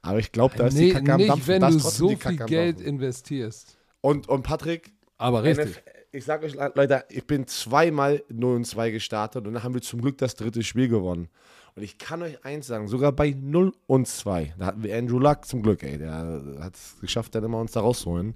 Aber 0.04 0.20
ich 0.20 0.32
glaube, 0.32 0.56
da 0.56 0.68
ist 0.68 0.76
nee, 0.76 0.90
die 0.90 0.94
Kacke 0.94 1.14
am 1.14 1.18
Nicht, 1.18 1.48
wenn 1.48 1.64
du 1.64 1.80
so 1.80 2.16
viel 2.16 2.38
Geld 2.38 2.80
investierst. 2.80 3.76
Und, 4.02 4.30
und 4.30 4.44
Patrick. 4.44 4.94
Aber 5.18 5.44
richtig. 5.44 5.82
ich 6.12 6.24
sage 6.26 6.46
euch, 6.46 6.54
Leute, 6.76 7.06
ich 7.10 7.26
bin 7.26 7.48
zweimal 7.48 8.24
0 8.30 8.58
und 8.58 8.66
2 8.66 8.92
gestartet 8.92 9.48
und 9.48 9.56
dann 9.56 9.64
haben 9.64 9.74
wir 9.74 9.82
zum 9.82 10.00
Glück 10.00 10.20
das 10.20 10.36
dritte 10.36 10.62
Spiel 10.62 10.90
gewonnen. 10.90 11.28
Und 11.76 11.82
ich 11.82 11.98
kann 11.98 12.22
euch 12.22 12.46
eins 12.46 12.68
sagen, 12.68 12.88
sogar 12.88 13.14
bei 13.14 13.36
0 13.36 13.74
und 13.88 14.08
2, 14.08 14.54
da 14.60 14.68
hatten 14.68 14.84
wir 14.84 14.96
Andrew 14.96 15.18
Luck 15.18 15.46
zum 15.46 15.64
Glück, 15.64 15.82
ey, 15.82 15.98
der 15.98 16.44
hat 16.60 16.76
es 16.76 16.98
geschafft, 17.02 17.34
dann 17.34 17.44
immer 17.44 17.60
uns 17.60 17.72
da 17.72 17.80
rauszuholen. 17.80 18.36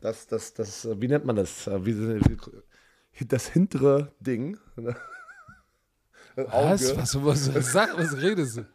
Das, 0.00 0.26
das, 0.26 0.54
das, 0.54 0.88
wie 1.00 1.08
nennt 1.08 1.24
man 1.24 1.36
das? 1.36 1.66
Wie, 1.66 3.26
das 3.26 3.48
hintere 3.48 4.12
Ding. 4.20 4.58
Was? 6.36 6.96
Was, 6.96 7.24
was, 7.24 7.54
was, 7.54 7.72
sag, 7.72 7.96
was 7.96 8.16
redest 8.20 8.58
du? 8.58 8.66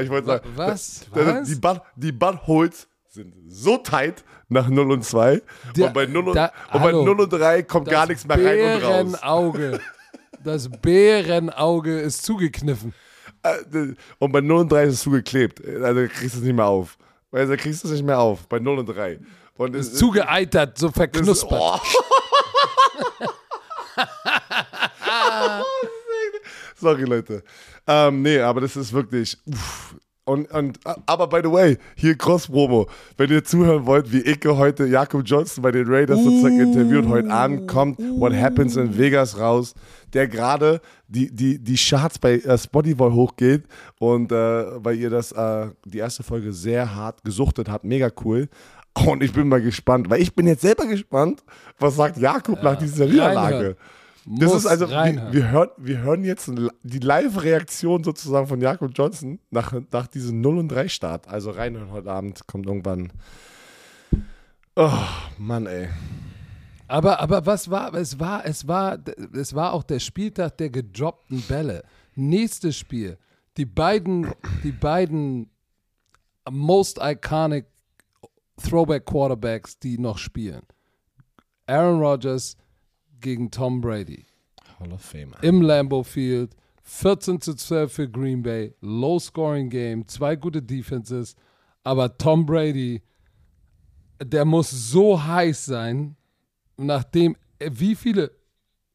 Ich 0.00 0.08
wollte 0.08 0.26
sagen, 0.26 0.48
was? 0.54 1.06
was? 1.10 1.48
Die, 1.48 1.56
Butt, 1.56 1.82
die 1.96 2.12
Buttholes 2.12 2.88
sind 3.08 3.34
so 3.48 3.78
tight 3.78 4.24
nach 4.48 4.68
0 4.68 4.92
und 4.92 5.04
2. 5.04 5.42
Der, 5.76 5.88
und 5.88 5.94
bei 5.94 6.06
0 6.06 6.28
und, 6.28 6.34
da, 6.34 6.52
und, 6.72 6.82
bei 6.82 6.92
0 6.92 7.20
und 7.20 7.32
3 7.32 7.62
kommt 7.62 7.88
gar 7.88 8.06
nichts 8.06 8.26
mehr 8.26 8.36
rein 8.36 8.76
und 8.76 8.82
raus. 8.82 9.12
Bärenauge. 9.20 9.80
Das 10.42 10.68
Bärenauge 10.68 12.00
ist 12.00 12.24
zugekniffen. 12.24 12.92
Äh, 13.42 13.94
und 14.18 14.32
bei 14.32 14.40
0 14.40 14.60
und 14.60 14.72
3 14.72 14.84
ist 14.84 14.94
es 14.94 15.00
zugeklebt. 15.02 15.64
Also 15.64 16.06
kriegst 16.08 16.34
du 16.34 16.38
es 16.38 16.44
nicht 16.44 16.54
mehr 16.54 16.66
auf. 16.66 16.98
Also 17.32 17.56
kriegst 17.56 17.82
du 17.82 17.88
es 17.88 17.94
nicht 17.94 18.04
mehr 18.04 18.18
auf. 18.18 18.46
Bei 18.48 18.58
0 18.58 18.78
und 18.78 18.86
3. 18.86 19.18
Und 19.56 19.76
ist 19.76 19.96
zugeeitert, 19.96 20.78
so 20.78 20.90
verknuspert. 20.90 21.80
Ist, 21.82 21.96
oh. 21.96 22.04
Sorry, 26.76 27.04
Leute. 27.04 27.44
Ähm, 27.86 28.22
nee, 28.22 28.40
aber 28.40 28.62
das 28.62 28.76
ist 28.76 28.92
wirklich. 28.92 29.38
Uff. 29.46 29.94
Und, 30.26 30.50
und, 30.52 30.80
aber 31.04 31.26
by 31.26 31.40
the 31.42 31.52
way, 31.52 31.76
hier 31.96 32.16
Cross-Promo. 32.16 32.88
Wenn 33.18 33.30
ihr 33.30 33.44
zuhören 33.44 33.84
wollt, 33.84 34.10
wie 34.10 34.20
Icke 34.20 34.56
heute 34.56 34.86
Jakob 34.86 35.22
Johnson 35.26 35.62
bei 35.62 35.70
den 35.70 35.86
Raiders 35.86 36.18
uh, 36.18 36.24
sozusagen 36.24 36.60
interviewt, 36.60 37.06
heute 37.08 37.30
Abend 37.30 37.68
kommt 37.68 38.00
uh, 38.00 38.20
What 38.20 38.32
Happens 38.32 38.76
in 38.76 38.96
Vegas 38.96 39.38
raus, 39.38 39.74
der 40.14 40.26
gerade 40.26 40.80
die, 41.08 41.30
die, 41.30 41.58
die 41.58 41.76
Charts 41.76 42.18
bei 42.18 42.36
äh, 42.36 42.56
Spotify 42.56 43.10
hochgeht 43.10 43.64
und 43.98 44.32
äh, 44.32 44.82
weil 44.82 44.96
ihr 44.96 45.10
das, 45.10 45.30
äh, 45.32 45.68
die 45.84 45.98
erste 45.98 46.22
Folge 46.22 46.54
sehr 46.54 46.94
hart 46.94 47.22
gesuchtet 47.22 47.68
habt, 47.68 47.84
mega 47.84 48.10
cool. 48.24 48.48
Und 48.94 49.22
ich 49.22 49.32
bin 49.32 49.48
mal 49.48 49.60
gespannt, 49.60 50.08
weil 50.08 50.22
ich 50.22 50.34
bin 50.34 50.46
jetzt 50.46 50.62
selber 50.62 50.86
gespannt, 50.86 51.42
was 51.78 51.96
sagt 51.96 52.16
Jakob 52.16 52.58
ja, 52.58 52.62
nach 52.62 52.78
dieser 52.78 53.06
Niederlage. 53.06 53.76
Das 54.26 54.54
ist 54.54 54.66
also, 54.66 54.88
wir, 54.88 55.28
wir, 55.32 55.50
hören, 55.50 55.68
wir 55.76 55.98
hören 55.98 56.24
jetzt 56.24 56.50
die 56.82 56.98
Live-Reaktion 56.98 58.04
sozusagen 58.04 58.46
von 58.46 58.60
Jakob 58.60 58.92
Johnson 58.94 59.38
nach, 59.50 59.74
nach 59.92 60.06
diesem 60.06 60.40
0 60.40 60.58
und 60.58 60.68
3 60.68 60.88
Start. 60.88 61.28
Also 61.28 61.50
reinhören 61.50 61.90
heute 61.90 62.10
Abend 62.10 62.46
kommt 62.46 62.66
irgendwann. 62.66 63.12
Oh, 64.76 64.90
Mann, 65.38 65.66
ey. 65.66 65.88
Aber, 66.88 67.20
aber 67.20 67.44
was 67.46 67.70
war, 67.70 67.92
es 67.94 68.18
war, 68.18 68.46
es 68.46 68.66
war, 68.66 68.98
es 69.34 69.54
war 69.54 69.72
auch 69.72 69.82
der 69.82 70.00
Spieltag 70.00 70.56
der 70.58 70.70
gedroppten 70.70 71.42
Bälle. 71.42 71.82
Nächstes 72.14 72.76
Spiel. 72.76 73.18
Die 73.56 73.66
beiden, 73.66 74.32
die 74.62 74.72
beiden 74.72 75.50
most 76.50 76.98
iconic 77.00 77.66
Throwback 78.56 79.04
Quarterbacks, 79.04 79.78
die 79.78 79.98
noch 79.98 80.18
spielen. 80.18 80.62
Aaron 81.66 82.00
Rodgers 82.00 82.56
gegen 83.20 83.50
Tom 83.50 83.80
Brady. 83.80 84.26
Hall 84.78 84.92
of 84.92 85.02
Fame. 85.02 85.34
Im 85.42 85.62
Lambeau 85.62 86.02
Field. 86.02 86.54
14 86.82 87.40
zu 87.40 87.54
12 87.54 87.92
für 87.92 88.08
Green 88.08 88.42
Bay. 88.42 88.74
Low 88.80 89.18
scoring 89.18 89.70
Game. 89.70 90.06
Zwei 90.06 90.36
gute 90.36 90.62
Defenses. 90.62 91.34
Aber 91.82 92.16
Tom 92.16 92.46
Brady, 92.46 93.02
der 94.22 94.44
muss 94.44 94.70
so 94.70 95.22
heiß 95.22 95.64
sein, 95.64 96.16
nachdem, 96.76 97.36
wie 97.58 97.94
viele, 97.94 98.32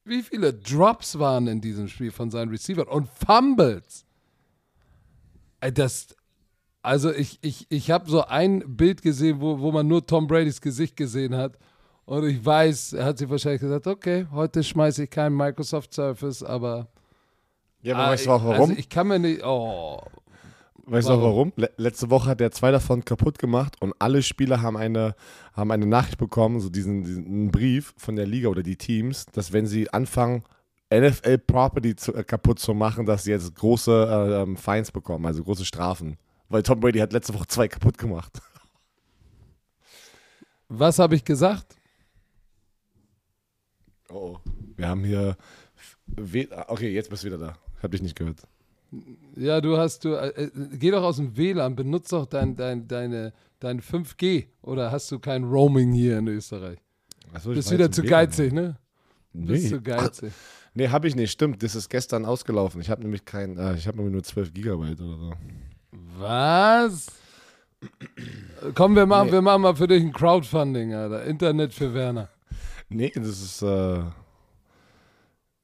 wie 0.03 0.24
viele 0.24 0.53
Drops 0.53 1.18
waren 1.20 1.47
in 1.47 1.62
diesem 1.62 1.88
Spiel 1.88 2.12
von 2.12 2.32
seinen 2.32 2.49
Receivern 2.49 2.88
und 2.88 3.07
Fumbles. 3.07 4.05
Das, 5.74 6.16
also 6.82 7.12
ich, 7.12 7.40
ich, 7.42 7.66
ich 7.70 7.92
habe 7.92 8.10
so 8.10 8.24
ein 8.26 8.64
Bild 8.78 9.02
gesehen, 9.02 9.42
wo, 9.42 9.60
wo 9.60 9.72
man 9.72 9.88
nur 9.88 10.06
Tom 10.06 10.28
Bradys 10.28 10.62
Gesicht 10.62 10.96
gesehen 10.96 11.36
hat 11.36 11.58
und 12.06 12.28
ich 12.28 12.44
weiß, 12.44 12.94
er 12.94 13.06
hat 13.06 13.20
sich 13.20 13.30
wahrscheinlich 13.30 13.62
gesagt, 13.62 13.86
okay, 13.86 14.26
heute 14.32 14.64
schmeiße 14.64 15.04
ich 15.04 15.12
keinen 15.12 15.38
Microsoft 15.38 15.94
Surface, 15.94 16.42
aber. 16.42 16.88
Ja, 17.82 17.94
aber 17.94 18.04
ah, 18.06 18.10
weißt 18.10 18.26
du 18.26 18.32
auch 18.32 18.44
warum? 18.44 18.70
Also 18.70 18.74
ich 18.78 18.90
kann 18.90 19.08
mir 19.08 19.20
nicht. 19.20 19.44
Oh. 19.46 20.02
Weißt 20.88 21.08
du 21.08 21.14
auch 21.14 21.22
warum? 21.22 21.54
Letzte 21.78 22.10
Woche 22.10 22.32
hat 22.32 22.42
er 22.42 22.50
zwei 22.50 22.72
davon 22.72 23.06
kaputt 23.06 23.38
gemacht 23.38 23.76
und 23.80 23.94
alle 24.00 24.24
Spieler 24.24 24.64
haben 24.64 24.76
eine, 24.76 25.14
haben 25.54 25.70
eine 25.70 25.86
Nachricht 25.86 26.18
bekommen, 26.18 26.60
so 26.60 26.70
diesen, 26.70 27.04
diesen 27.04 27.52
Brief 27.52 27.94
von 27.96 28.16
der 28.16 28.26
Liga 28.26 28.48
oder 28.48 28.64
die 28.64 28.76
Teams, 28.76 29.28
dass 29.28 29.54
wenn 29.54 29.68
sie 29.68 29.88
anfangen, 29.94 30.42
NFL 30.92 31.38
Property 31.38 31.96
zu, 31.96 32.16
äh, 32.16 32.24
kaputt 32.24 32.58
zu 32.58 32.74
machen, 32.74 33.06
dass 33.06 33.26
sie 33.26 33.32
jetzt 33.32 33.54
große 33.54 33.92
äh, 33.92 34.42
ähm, 34.42 34.58
Fines 34.58 34.92
bekommen, 34.92 35.28
also 35.28 35.44
große 35.44 35.64
Strafen. 35.64 36.18
Weil 36.50 36.64
Tom 36.64 36.80
Brady 36.80 37.00
hat 37.00 37.14
letzte 37.14 37.34
Woche 37.34 37.47
zwei 37.47 37.68
kaputt 37.68 37.97
gemacht. 37.97 38.41
Was 40.68 41.00
habe 41.00 41.16
ich 41.16 41.24
gesagt? 41.24 41.76
Oh, 44.10 44.38
wir 44.76 44.88
haben 44.88 45.04
hier. 45.04 45.38
Okay, 46.68 46.91
jetzt 46.91 47.10
bist 47.10 47.24
du 47.24 47.28
wieder 47.28 47.38
da. 47.38 47.58
Hab 47.82 47.91
dich 47.91 48.02
nicht 48.02 48.16
gehört. 48.16 48.41
Ja, 49.36 49.62
du 49.62 49.78
hast 49.78 50.04
du. 50.04 50.16
Äh, 50.16 50.30
äh 50.30 50.52
geh 50.74 50.89
doch 50.91 51.04
aus 51.04 51.18
dem 51.18 51.38
WLAN, 51.38 51.76
benutze 51.76 52.16
doch 52.16 52.26
dein, 52.26 52.56
dein, 52.56 52.88
deine, 52.88 53.34
dein 53.60 53.82
5G. 53.82 54.47
Oder 54.64 54.91
hast 54.91 55.12
du 55.12 55.20
kein 55.20 55.43
Roaming 55.43 55.91
hier 55.91 56.18
in 56.18 56.28
Österreich? 56.28 56.80
Achso, 57.34 57.54
Bist 57.54 57.72
wieder 57.72 57.91
zu 57.91 58.02
geizig, 58.02 58.52
ne? 58.52 58.78
Nee. 59.34 59.47
Bist 59.47 59.72
du 59.72 59.82
geizig. 59.82 60.34
Nee, 60.74 60.88
habe 60.89 61.08
ich 61.08 61.16
nicht. 61.16 61.32
Stimmt, 61.32 61.62
das 61.62 61.76
ist 61.76 61.89
gestern 61.89 62.26
ausgelaufen. 62.26 62.82
Ich 62.82 62.89
habe 62.89 63.02
nämlich 63.02 63.26
kein. 63.26 63.58
Äh, 63.58 63.76
ich 63.76 63.88
habe 63.88 63.97
nämlich 63.97 64.14
nur 64.14 64.24
12 64.24 64.54
Gigabyte 64.54 65.00
oder 65.02 65.18
so. 65.18 65.34
Was? 65.92 67.08
Komm, 68.76 68.96
wir 68.96 69.06
machen, 69.06 69.28
nee. 69.28 69.34
wir 69.34 69.42
machen 69.42 69.62
mal 69.62 69.76
für 69.76 69.88
dich 69.88 70.04
ein 70.04 70.12
Crowdfunding, 70.12 70.94
Alter. 70.94 71.24
Internet 71.24 71.74
für 71.74 71.94
Werner. 71.94 72.30
Nee, 72.90 73.12
das 73.16 73.42
ist. 73.42 73.62
Äh, 73.62 74.02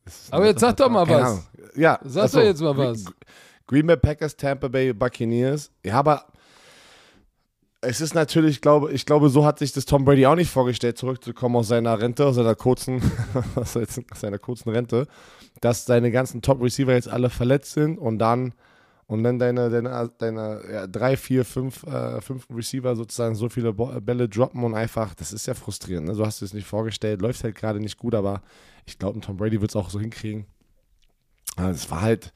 das 0.06 0.24
ist 0.24 0.34
Aber 0.34 0.46
jetzt 0.46 0.62
sag 0.62 0.78
doch 0.78 0.90
mal 0.90 1.08
was. 1.08 1.50
Ja, 1.76 2.00
sag 2.04 2.26
achso, 2.26 2.40
doch 2.40 2.46
jetzt 2.46 2.62
mal 2.62 2.78
was. 2.78 3.06
Green 3.68 3.88
Bay 3.88 3.98
Packers, 3.98 4.36
Tampa 4.36 4.68
Bay 4.68 4.94
Buccaneers. 4.94 5.72
Ja, 5.84 5.96
aber 5.96 6.26
es 7.82 8.02
ist 8.02 8.14
natürlich, 8.14 8.62
glaube 8.62 8.92
ich 8.94 9.06
glaube, 9.06 9.30
so 9.30 9.46
hat 9.46 9.60
sich 9.60 9.74
das 9.74 9.86
Tom 9.86 10.06
Brady 10.06 10.26
auch 10.26 10.36
nicht 10.36 10.52
vorgestellt, 10.52 10.98
zurückzukommen 10.98 11.56
aus 11.56 11.68
seiner 11.68 12.00
Rente, 12.00 12.26
aus 12.26 12.36
seiner 12.36 12.56
kurzen, 12.56 13.02
aus 13.56 13.78
seiner 14.16 14.40
kurzen 14.40 14.70
Rente, 14.70 15.08
dass 15.62 15.86
seine 15.86 16.12
ganzen 16.12 16.42
Top-Receiver 16.42 16.94
jetzt 16.94 17.10
alle 17.10 17.30
verletzt 17.30 17.74
sind 17.74 17.98
und 17.98 18.20
dann 18.20 18.54
und 19.08 19.24
dann 19.24 19.38
deine, 19.38 19.70
deine, 19.70 20.12
deine 20.18 20.62
ja, 20.72 20.88
drei, 20.88 21.16
vier, 21.16 21.46
fünf, 21.46 21.84
äh, 21.84 22.20
fünf 22.22 22.48
Receiver 22.50 22.96
sozusagen 22.96 23.36
so 23.36 23.50
viele 23.50 23.74
Bälle 23.74 24.28
droppen 24.28 24.64
und 24.64 24.74
einfach, 24.74 25.14
das 25.14 25.32
ist 25.32 25.46
ja 25.46 25.54
frustrierend. 25.54 26.08
Ne? 26.08 26.16
So 26.16 26.26
hast 26.26 26.42
du 26.42 26.46
es 26.46 26.54
nicht 26.54 26.68
vorgestellt, 26.68 27.22
läuft 27.22 27.44
halt 27.44 27.56
gerade 27.56 27.80
nicht 27.80 27.98
gut, 27.98 28.16
aber 28.16 28.42
ich 28.86 28.98
glaube, 28.98 29.20
Tom 29.20 29.38
Brady 29.38 29.62
wird 29.62 29.72
es 29.72 29.76
auch 29.76 29.90
so 29.90 30.00
hinkriegen. 30.00 30.46
Es 31.58 31.90
war 31.92 32.02
halt 32.02 32.34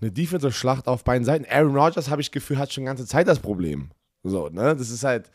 eine 0.00 0.10
Defensive-Schlacht 0.10 0.88
auf 0.88 1.04
beiden 1.04 1.24
Seiten. 1.24 1.46
Aaron 1.48 1.76
Rodgers, 1.76 2.10
habe 2.10 2.20
ich 2.20 2.32
Gefühl, 2.32 2.58
hat 2.58 2.72
schon 2.72 2.82
die 2.82 2.86
ganze 2.86 3.06
Zeit 3.06 3.28
das 3.28 3.38
Problem. 3.38 3.90
So, 4.24 4.48
ne? 4.48 4.74
Das 4.76 4.90
ist 4.90 5.04
halt 5.04 5.30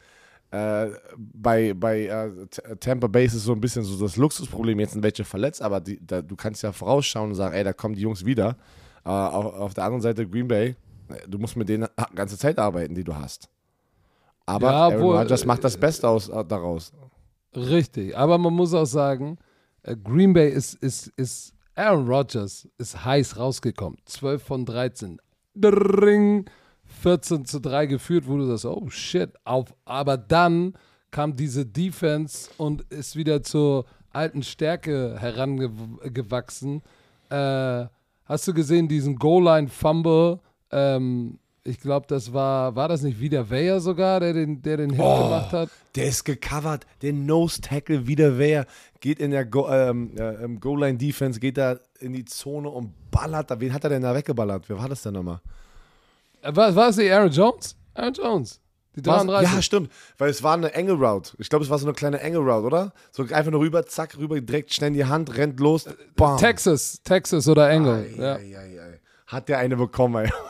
äh, 0.51 0.89
bei, 1.17 1.73
bei 1.73 2.05
äh, 2.05 2.75
Tampa 2.79 3.07
Bay 3.07 3.25
ist 3.25 3.33
so 3.33 3.53
ein 3.53 3.61
bisschen 3.61 3.83
so 3.83 3.99
das 4.03 4.17
Luxusproblem, 4.17 4.79
jetzt 4.79 4.93
sind 4.93 5.03
welche 5.03 5.23
verletzt, 5.23 5.61
aber 5.61 5.79
die, 5.79 6.05
da, 6.05 6.21
du 6.21 6.35
kannst 6.35 6.63
ja 6.63 6.71
vorausschauen 6.71 7.29
und 7.29 7.35
sagen, 7.35 7.53
ey, 7.53 7.63
da 7.63 7.71
kommen 7.71 7.95
die 7.95 8.01
Jungs 8.01 8.25
wieder. 8.25 8.57
Äh, 9.05 9.09
auf, 9.09 9.53
auf, 9.53 9.73
der 9.73 9.85
anderen 9.85 10.01
Seite 10.01 10.27
Green 10.27 10.47
Bay, 10.47 10.75
du 11.27 11.37
musst 11.37 11.55
mit 11.55 11.69
denen 11.69 11.87
die 12.11 12.15
ganze 12.15 12.37
Zeit 12.37 12.59
arbeiten, 12.59 12.95
die 12.95 13.03
du 13.03 13.15
hast. 13.15 13.49
Aber 14.45 14.71
ja, 14.71 14.77
Aaron 14.87 15.17
Rodgers 15.17 15.45
macht 15.45 15.63
das 15.63 15.77
Beste 15.77 16.07
aus, 16.07 16.29
äh, 16.29 16.43
daraus. 16.45 16.91
Richtig, 17.55 18.17
aber 18.17 18.37
man 18.37 18.53
muss 18.53 18.73
auch 18.73 18.85
sagen, 18.85 19.37
äh, 19.83 19.95
Green 19.95 20.33
Bay 20.33 20.49
ist, 20.49 20.75
ist, 20.75 21.07
ist 21.17 21.53
Aaron 21.75 22.07
Rodgers 22.07 22.67
ist 22.77 23.05
heiß 23.05 23.37
rausgekommen. 23.37 23.97
12 24.05 24.43
von 24.43 24.65
13. 24.65 25.19
Dring. 25.55 26.45
14 27.01 27.45
zu 27.45 27.59
3 27.59 27.85
geführt, 27.85 28.27
wo 28.27 28.37
du 28.37 28.45
sagst, 28.45 28.65
oh 28.65 28.89
shit, 28.89 29.31
auf. 29.45 29.73
Aber 29.85 30.17
dann 30.17 30.73
kam 31.11 31.35
diese 31.35 31.65
Defense 31.65 32.49
und 32.57 32.81
ist 32.89 33.15
wieder 33.15 33.43
zur 33.43 33.85
alten 34.11 34.43
Stärke 34.43 35.15
herangewachsen. 35.19 36.81
Äh, 37.29 37.85
hast 38.29 38.47
du 38.47 38.53
gesehen, 38.53 38.87
diesen 38.87 39.17
Goal-Line-Fumble? 39.17 40.39
Ähm, 40.71 41.39
ich 41.63 41.79
glaube, 41.79 42.07
das 42.07 42.31
war, 42.31 42.75
war 42.75 42.87
das 42.87 43.01
nicht 43.01 43.19
wieder 43.19 43.49
Weyer 43.49 43.79
sogar, 43.81 44.21
der 44.21 44.33
den, 44.33 44.61
der 44.61 44.77
den 44.77 44.91
Hit 44.91 45.01
oh, 45.03 45.23
gemacht 45.23 45.51
hat? 45.51 45.69
Der 45.95 46.05
ist 46.05 46.23
gecovert, 46.23 46.85
den 47.01 47.25
Nose-Tackle 47.25 48.07
wieder 48.07 48.39
Weyer, 48.39 48.65
geht 49.01 49.19
in 49.19 49.31
der 49.31 49.45
Go, 49.45 49.67
ähm, 49.67 50.15
äh, 50.17 50.47
Goal-Line-Defense, 50.59 51.39
geht 51.39 51.57
da 51.57 51.79
in 51.99 52.13
die 52.13 52.25
Zone 52.25 52.69
und 52.69 52.93
ballert 53.11 53.51
da. 53.51 53.59
Wen 53.59 53.73
hat 53.73 53.83
er 53.83 53.89
denn 53.89 54.03
da 54.03 54.15
weggeballert? 54.15 54.69
Wer 54.69 54.77
war 54.77 54.87
das 54.87 55.01
denn 55.01 55.13
nochmal? 55.13 55.41
Was 56.41 56.75
war 56.75 56.89
es 56.89 56.97
nicht 56.97 57.11
Aaron 57.11 57.31
Jones? 57.31 57.75
Aaron 57.93 58.13
Jones. 58.13 58.61
Die 59.01 59.09
33. 59.09 59.53
Ja, 59.53 59.61
stimmt. 59.61 59.91
Weil 60.17 60.29
es 60.29 60.43
war 60.43 60.53
eine 60.53 60.73
enge 60.73 60.93
Route. 60.93 61.33
Ich 61.37 61.49
glaube, 61.49 61.63
es 61.63 61.71
war 61.71 61.77
so 61.77 61.85
eine 61.85 61.93
kleine 61.93 62.19
enge 62.19 62.37
Route, 62.37 62.65
oder? 62.65 62.93
So 63.11 63.23
einfach 63.23 63.51
nur 63.51 63.61
rüber, 63.61 63.85
zack, 63.85 64.17
rüber, 64.17 64.39
direkt 64.39 64.73
schnell 64.73 64.89
in 64.89 64.93
die 64.93 65.05
Hand, 65.05 65.35
rennt 65.37 65.59
los. 65.59 65.85
Bam. 66.15 66.37
Texas, 66.37 67.01
Texas 67.03 67.47
oder 67.47 67.69
Engel. 67.69 68.05
Ei, 68.17 68.21
ja. 68.21 68.35
ei, 68.35 68.57
ei, 68.57 68.99
Hat 69.27 69.49
der 69.49 69.59
eine 69.59 69.75
bekommen, 69.75 70.25
ey. 70.25 70.31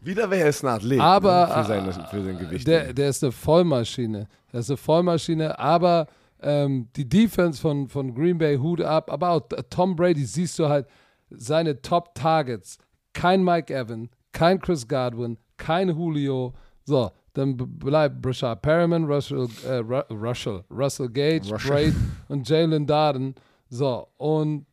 Wieder 0.00 0.30
wäre 0.30 0.48
es 0.48 0.62
ein 0.62 0.68
Athlet 0.68 1.00
aber, 1.00 1.48
ne? 1.48 1.54
für, 1.54 1.64
seine, 1.64 1.92
für 1.92 2.24
sein 2.24 2.38
Gewicht. 2.38 2.66
Der, 2.66 2.92
der 2.92 3.08
ist 3.08 3.22
eine 3.22 3.32
Vollmaschine. 3.32 4.28
Der 4.52 4.60
ist 4.60 4.70
eine 4.70 4.76
Vollmaschine, 4.76 5.58
aber 5.58 6.06
ähm, 6.40 6.88
die 6.96 7.08
Defense 7.08 7.60
von, 7.60 7.88
von 7.88 8.14
Green 8.14 8.38
Bay, 8.38 8.56
Hut 8.56 8.80
ab, 8.80 9.10
aber 9.10 9.30
auch 9.30 9.42
Tom 9.70 9.96
Brady 9.96 10.24
siehst 10.24 10.58
du 10.58 10.68
halt 10.68 10.86
seine 11.30 11.82
Top-Targets. 11.82 12.78
Kein 13.12 13.42
Mike 13.42 13.74
Evans, 13.74 14.08
kein 14.32 14.60
Chris 14.60 14.86
Godwin, 14.86 15.38
kein 15.56 15.88
Julio. 15.88 16.54
So, 16.88 17.10
dann 17.34 17.54
bleibt 17.54 18.22
Brashard 18.22 18.62
Perriman, 18.62 19.04
Russell, 19.04 19.46
äh, 19.66 19.76
Russell, 20.10 20.64
Russell 20.70 21.10
Gage, 21.10 21.52
Russell. 21.52 21.70
Braid 21.70 21.94
und 22.28 22.48
Jalen 22.48 22.86
Darden. 22.86 23.34
So, 23.68 24.08
und, 24.16 24.64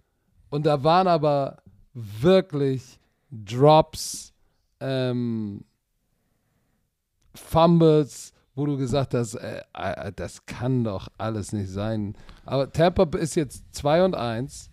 und 0.49 0.65
da 0.65 0.81
waren 0.81 1.07
aber 1.09 1.57
wirklich 1.93 2.97
Drops, 3.29 4.33
ähm, 4.79 5.65
Fumbles, 7.33 8.31
wo 8.55 8.65
du 8.65 8.77
gesagt 8.77 9.13
hast, 9.13 9.35
äh, 9.35 9.61
äh, 9.73 10.13
das 10.15 10.45
kann 10.45 10.85
doch 10.85 11.09
alles 11.17 11.51
nicht 11.51 11.69
sein. 11.69 12.15
Aber 12.45 12.71
Tampa 12.71 13.05
ist 13.17 13.35
jetzt 13.35 13.65
2 13.75 14.05
und 14.05 14.15
1. 14.15 14.69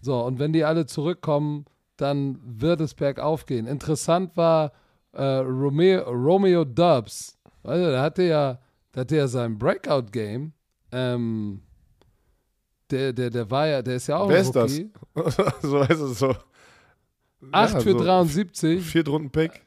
So, 0.00 0.18
und 0.24 0.38
wenn 0.38 0.54
die 0.54 0.64
alle 0.64 0.86
zurückkommen, 0.86 1.66
dann 1.98 2.38
wird 2.42 2.80
es 2.80 2.94
bergauf 2.94 3.44
gehen. 3.44 3.66
Interessant 3.66 4.34
war 4.38 4.72
äh, 5.12 5.22
Romeo, 5.22 6.02
Romeo 6.10 6.64
Dubs. 6.64 7.38
Also, 7.62 7.90
der 7.90 8.00
hatte 8.00 8.22
ja, 8.24 8.58
der 8.94 9.00
hatte 9.02 9.16
ja 9.16 9.28
sein 9.28 9.58
Breakout-Game. 9.58 10.52
Ähm, 10.92 11.62
der, 12.90 13.12
der, 13.12 13.30
der 13.30 13.50
war 13.50 13.66
ja, 13.66 13.82
der 13.82 13.96
ist 13.96 14.06
ja 14.08 14.18
auch 14.18 14.28
Wer 14.28 14.38
ein 14.38 14.42
ist 14.42 14.56
Rookie. 14.56 14.90
das? 15.14 15.36
so 15.62 15.80
heißt 15.80 16.00
es 16.00 16.18
so. 16.18 16.34
8 17.52 17.74
ja, 17.74 17.80
für 17.80 17.92
so 17.92 17.98
73. 17.98 18.84
Viertrunden-Pick. 18.84 19.62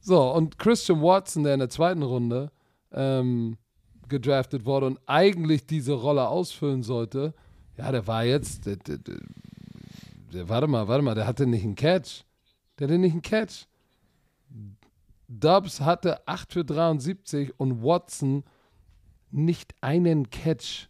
So, 0.00 0.32
und 0.32 0.58
Christian 0.58 1.00
Watson, 1.00 1.44
der 1.44 1.54
in 1.54 1.60
der 1.60 1.68
zweiten 1.68 2.02
Runde 2.02 2.50
ähm, 2.90 3.56
gedraftet 4.08 4.64
wurde 4.64 4.86
und 4.86 5.00
eigentlich 5.06 5.66
diese 5.66 5.92
Rolle 5.92 6.26
ausfüllen 6.26 6.82
sollte, 6.82 7.34
ja, 7.76 7.92
der 7.92 8.06
war 8.06 8.24
jetzt, 8.24 8.66
der, 8.66 8.76
der, 8.76 8.98
der, 8.98 10.48
warte 10.48 10.66
mal, 10.66 10.88
warte 10.88 11.02
mal, 11.02 11.14
der 11.14 11.26
hatte 11.26 11.46
nicht 11.46 11.64
einen 11.64 11.76
Catch. 11.76 12.24
Der 12.78 12.88
hatte 12.88 12.98
nicht 12.98 13.12
einen 13.12 13.22
Catch. 13.22 13.66
Dubs 15.40 15.80
hatte 15.80 16.26
8 16.26 16.52
für 16.52 16.64
73 16.64 17.58
und 17.58 17.82
Watson 17.82 18.44
nicht 19.30 19.74
einen 19.80 20.28
Catch. 20.30 20.88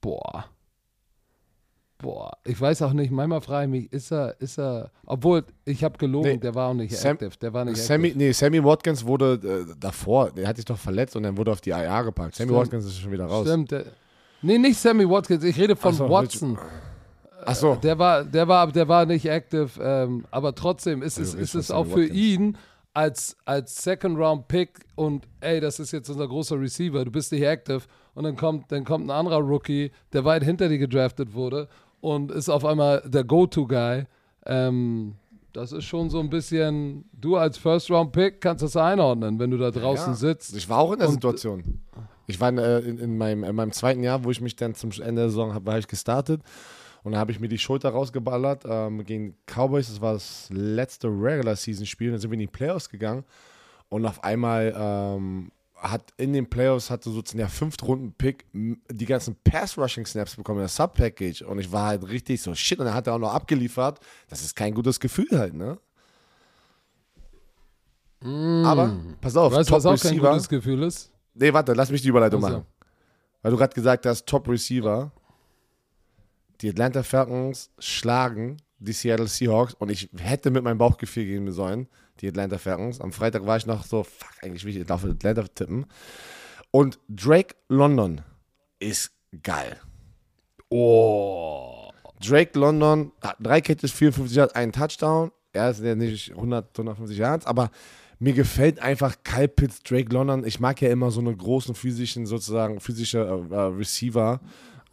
Boah. 0.00 0.46
Boah, 1.98 2.36
ich 2.44 2.60
weiß 2.60 2.82
auch 2.82 2.92
nicht, 2.92 3.10
manchmal 3.10 3.40
frage 3.40 3.64
ich 3.64 3.70
mich, 3.70 3.92
ist 3.92 4.12
er, 4.12 4.38
ist 4.38 4.58
er, 4.58 4.90
obwohl 5.06 5.44
ich 5.64 5.82
habe 5.82 5.96
gelogen, 5.96 6.28
nee, 6.28 6.36
der 6.36 6.54
war 6.54 6.68
auch 6.68 6.74
nicht 6.74 6.94
Sam, 6.94 7.12
active, 7.12 7.38
der 7.40 7.54
war 7.54 7.64
nicht 7.64 7.78
Sammy, 7.78 8.08
active. 8.08 8.18
Nee, 8.18 8.32
Sammy 8.32 8.62
Watkins 8.62 9.04
wurde 9.04 9.66
äh, 9.70 9.74
davor, 9.80 10.30
der 10.30 10.46
hat 10.46 10.56
sich 10.56 10.66
doch 10.66 10.76
verletzt 10.76 11.16
und 11.16 11.22
dann 11.22 11.38
wurde 11.38 11.52
auf 11.52 11.62
die 11.62 11.70
IA 11.70 12.02
gepackt. 12.02 12.34
Sammy 12.34 12.50
Stimmt. 12.50 12.60
Watkins 12.60 12.84
ist 12.84 12.98
schon 12.98 13.12
wieder 13.12 13.24
raus. 13.24 13.46
Stimmt, 13.48 13.70
der, 13.70 13.86
Nee, 14.42 14.58
nicht 14.58 14.78
Sammy 14.78 15.08
Watkins, 15.08 15.42
ich 15.42 15.58
rede 15.58 15.74
von 15.74 15.94
so, 15.94 16.08
Watson. 16.08 16.58
Ach 17.46 17.54
so. 17.54 17.74
Der 17.76 17.98
war, 17.98 18.24
der 18.24 18.48
war, 18.48 18.70
der 18.70 18.88
war 18.88 19.06
nicht 19.06 19.26
active, 19.26 19.70
ähm, 19.80 20.24
aber 20.30 20.54
trotzdem 20.54 21.02
ist 21.02 21.18
es, 21.18 21.34
ist 21.34 21.54
es 21.54 21.70
auch 21.70 21.86
für 21.86 22.02
Watkins. 22.02 22.16
ihn 22.16 22.58
als, 22.92 23.36
als 23.44 23.82
Second 23.82 24.18
Round 24.18 24.48
Pick 24.48 24.80
und 24.94 25.28
ey, 25.40 25.60
das 25.60 25.78
ist 25.78 25.92
jetzt 25.92 26.08
unser 26.08 26.26
großer 26.26 26.58
Receiver, 26.58 27.04
du 27.04 27.10
bist 27.10 27.30
nicht 27.30 27.42
active 27.42 27.82
und 28.14 28.24
dann 28.24 28.36
kommt, 28.36 28.72
dann 28.72 28.84
kommt 28.84 29.06
ein 29.06 29.10
anderer 29.10 29.38
Rookie, 29.38 29.90
der 30.12 30.24
weit 30.24 30.42
hinter 30.42 30.68
dir 30.68 30.78
gedraftet 30.78 31.34
wurde 31.34 31.68
und 32.00 32.30
ist 32.30 32.48
auf 32.48 32.64
einmal 32.64 33.02
der 33.06 33.24
Go-To-Guy. 33.24 34.04
Ähm, 34.46 35.14
das 35.52 35.72
ist 35.72 35.84
schon 35.84 36.10
so 36.10 36.20
ein 36.20 36.30
bisschen, 36.30 37.04
du 37.12 37.36
als 37.36 37.58
First-Round-Pick 37.58 38.40
kannst 38.40 38.62
das 38.62 38.76
einordnen, 38.76 39.38
wenn 39.38 39.50
du 39.50 39.58
da 39.58 39.70
draußen 39.70 40.12
ja, 40.12 40.14
sitzt. 40.14 40.56
Ich 40.56 40.68
war 40.68 40.78
auch 40.78 40.92
in 40.92 40.98
der 40.98 41.08
Situation. 41.08 41.80
Ich 42.26 42.40
war 42.40 42.48
in, 42.48 42.58
äh, 42.58 42.78
in, 42.80 42.98
in, 42.98 43.18
meinem, 43.18 43.44
in 43.44 43.54
meinem 43.54 43.72
zweiten 43.72 44.02
Jahr, 44.02 44.24
wo 44.24 44.30
ich 44.30 44.40
mich 44.40 44.56
dann 44.56 44.74
zum 44.74 44.90
Ende 44.90 45.22
der 45.22 45.28
Saison 45.28 45.54
habe, 45.54 45.66
war 45.66 45.78
ich 45.78 45.86
gestartet. 45.86 46.42
Und 47.06 47.12
da 47.12 47.18
habe 47.18 47.30
ich 47.30 47.38
mir 47.38 47.46
die 47.46 47.56
Schulter 47.56 47.90
rausgeballert 47.90 48.64
ähm, 48.68 49.04
gegen 49.04 49.36
Cowboys. 49.46 49.86
Das 49.86 50.00
war 50.00 50.14
das 50.14 50.48
letzte 50.50 51.06
Regular-Season-Spiel. 51.06 52.10
Dann 52.10 52.18
sind 52.18 52.32
wir 52.32 52.34
in 52.34 52.40
die 52.40 52.48
Playoffs 52.48 52.88
gegangen. 52.88 53.22
Und 53.88 54.04
auf 54.06 54.24
einmal 54.24 54.74
ähm, 54.76 55.52
hat 55.76 56.02
in 56.16 56.32
den 56.32 56.50
Playoffs 56.50 56.90
hatte 56.90 57.10
sozusagen 57.10 57.38
der 57.38 57.48
fünfte 57.48 57.84
Runden-Pick 57.84 58.46
die 58.52 59.06
ganzen 59.06 59.36
Pass-Rushing-Snaps 59.44 60.34
bekommen, 60.34 60.58
das 60.58 60.74
Sub-Package. 60.74 61.42
Und 61.42 61.60
ich 61.60 61.70
war 61.70 61.86
halt 61.86 62.08
richtig 62.08 62.42
so, 62.42 62.52
shit. 62.56 62.80
Und 62.80 62.86
dann 62.86 62.94
hat 62.94 63.06
er 63.06 63.14
auch 63.14 63.20
noch 63.20 63.32
abgeliefert. 63.32 64.00
Das 64.28 64.42
ist 64.42 64.56
kein 64.56 64.74
gutes 64.74 64.98
Gefühl 64.98 65.28
halt, 65.30 65.54
ne? 65.54 65.78
Mm. 68.20 68.64
Aber, 68.64 68.96
pass 69.20 69.36
auf, 69.36 69.52
weißt, 69.52 69.68
Top 69.68 69.76
was 69.76 69.86
auch 69.86 69.92
Receiver, 69.92 70.22
kein 70.22 70.32
gutes 70.32 70.48
Gefühl 70.48 70.82
ist? 70.82 71.12
Nee, 71.34 71.52
warte, 71.52 71.72
lass 71.72 71.88
mich 71.88 72.02
die 72.02 72.08
Überleitung 72.08 72.44
also. 72.44 72.56
machen. 72.56 72.66
Weil 73.42 73.52
du 73.52 73.58
gerade 73.58 73.74
gesagt 73.74 74.06
hast, 74.06 74.26
Top 74.26 74.48
Receiver. 74.48 75.12
Die 76.60 76.70
Atlanta 76.70 77.02
Falcons 77.02 77.70
schlagen 77.78 78.58
die 78.78 78.92
Seattle 78.92 79.26
Seahawks 79.26 79.74
und 79.74 79.90
ich 79.90 80.10
hätte 80.18 80.50
mit 80.50 80.62
meinem 80.62 80.78
Bauchgefühl 80.78 81.24
gehen 81.24 81.50
sollen, 81.52 81.88
die 82.20 82.28
Atlanta 82.28 82.58
Falcons. 82.58 83.00
Am 83.00 83.12
Freitag 83.12 83.46
war 83.46 83.56
ich 83.56 83.66
noch 83.66 83.84
so, 83.84 84.04
fuck, 84.04 84.30
eigentlich 84.42 84.64
will 84.64 84.76
ich 84.76 84.90
auf 84.90 85.04
Atlanta 85.04 85.42
tippen. 85.42 85.86
Und 86.70 86.98
Drake 87.08 87.54
London 87.68 88.20
ist 88.78 89.12
geil. 89.42 89.80
Oh. 90.68 91.90
Drake 92.24 92.58
London 92.58 93.12
hat 93.22 93.36
drei 93.40 93.60
Catches, 93.60 93.92
54 93.92 94.36
Yards, 94.36 94.54
einen 94.54 94.72
Touchdown. 94.72 95.32
Er 95.52 95.70
ist 95.70 95.82
ja 95.82 95.94
nicht 95.94 96.30
100, 96.32 96.78
150 96.78 97.16
Yards, 97.16 97.46
aber 97.46 97.70
mir 98.18 98.32
gefällt 98.32 98.78
einfach 98.78 99.16
Kyle 99.24 99.48
Pitts, 99.48 99.82
Drake 99.82 100.12
London. 100.12 100.44
Ich 100.46 100.60
mag 100.60 100.80
ja 100.80 100.88
immer 100.88 101.10
so 101.10 101.20
einen 101.20 101.36
großen 101.36 101.74
physischen, 101.74 102.26
sozusagen 102.26 102.80
physische 102.80 103.18
äh, 103.18 103.54
äh, 103.54 103.58
Receiver. 103.58 104.40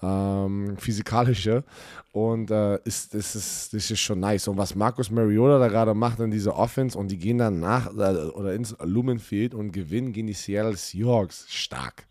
Ähm, 0.04 0.78
physikalische. 0.78 1.64
Und 2.12 2.52
äh, 2.52 2.76
ist, 2.84 3.16
ist, 3.16 3.36
ist, 3.36 3.74
ist, 3.74 3.92
ist 3.92 4.00
schon 4.00 4.20
nice. 4.20 4.48
Und 4.48 4.58
was 4.58 4.76
Marcus 4.76 5.10
Mariota 5.10 5.58
da 5.58 5.68
gerade 5.68 5.94
macht 5.94 6.20
in 6.20 6.30
dieser 6.30 6.56
Offense 6.56 6.98
und 6.98 7.10
die 7.10 7.18
gehen 7.18 7.40
dann 7.40 7.60
nach 7.60 7.88
äh, 7.88 8.30
oder 8.32 8.54
ins 8.54 8.76
Lumenfield 8.84 9.56
und 9.56 9.72
gewinnen 9.72 10.14
gegen 10.14 10.28
die 10.28 10.34
Seattle 10.34 10.76
Seahawks. 10.76 11.46
Stark. 11.50 12.06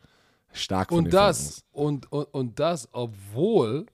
Stark 0.52 0.88
von 0.90 1.04
und 1.04 1.14
das, 1.14 1.64
und, 1.72 2.10
und, 2.12 2.24
und 2.34 2.58
das, 2.60 2.88
obwohl, 2.92 3.86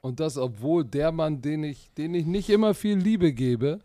und 0.00 0.18
das, 0.20 0.36
obwohl 0.36 0.84
der 0.84 1.12
Mann, 1.12 1.40
den 1.40 1.64
ich, 1.64 1.90
den 1.96 2.14
ich 2.14 2.26
nicht 2.26 2.48
immer 2.48 2.74
viel 2.74 2.96
Liebe 2.96 3.32
gebe, 3.32 3.78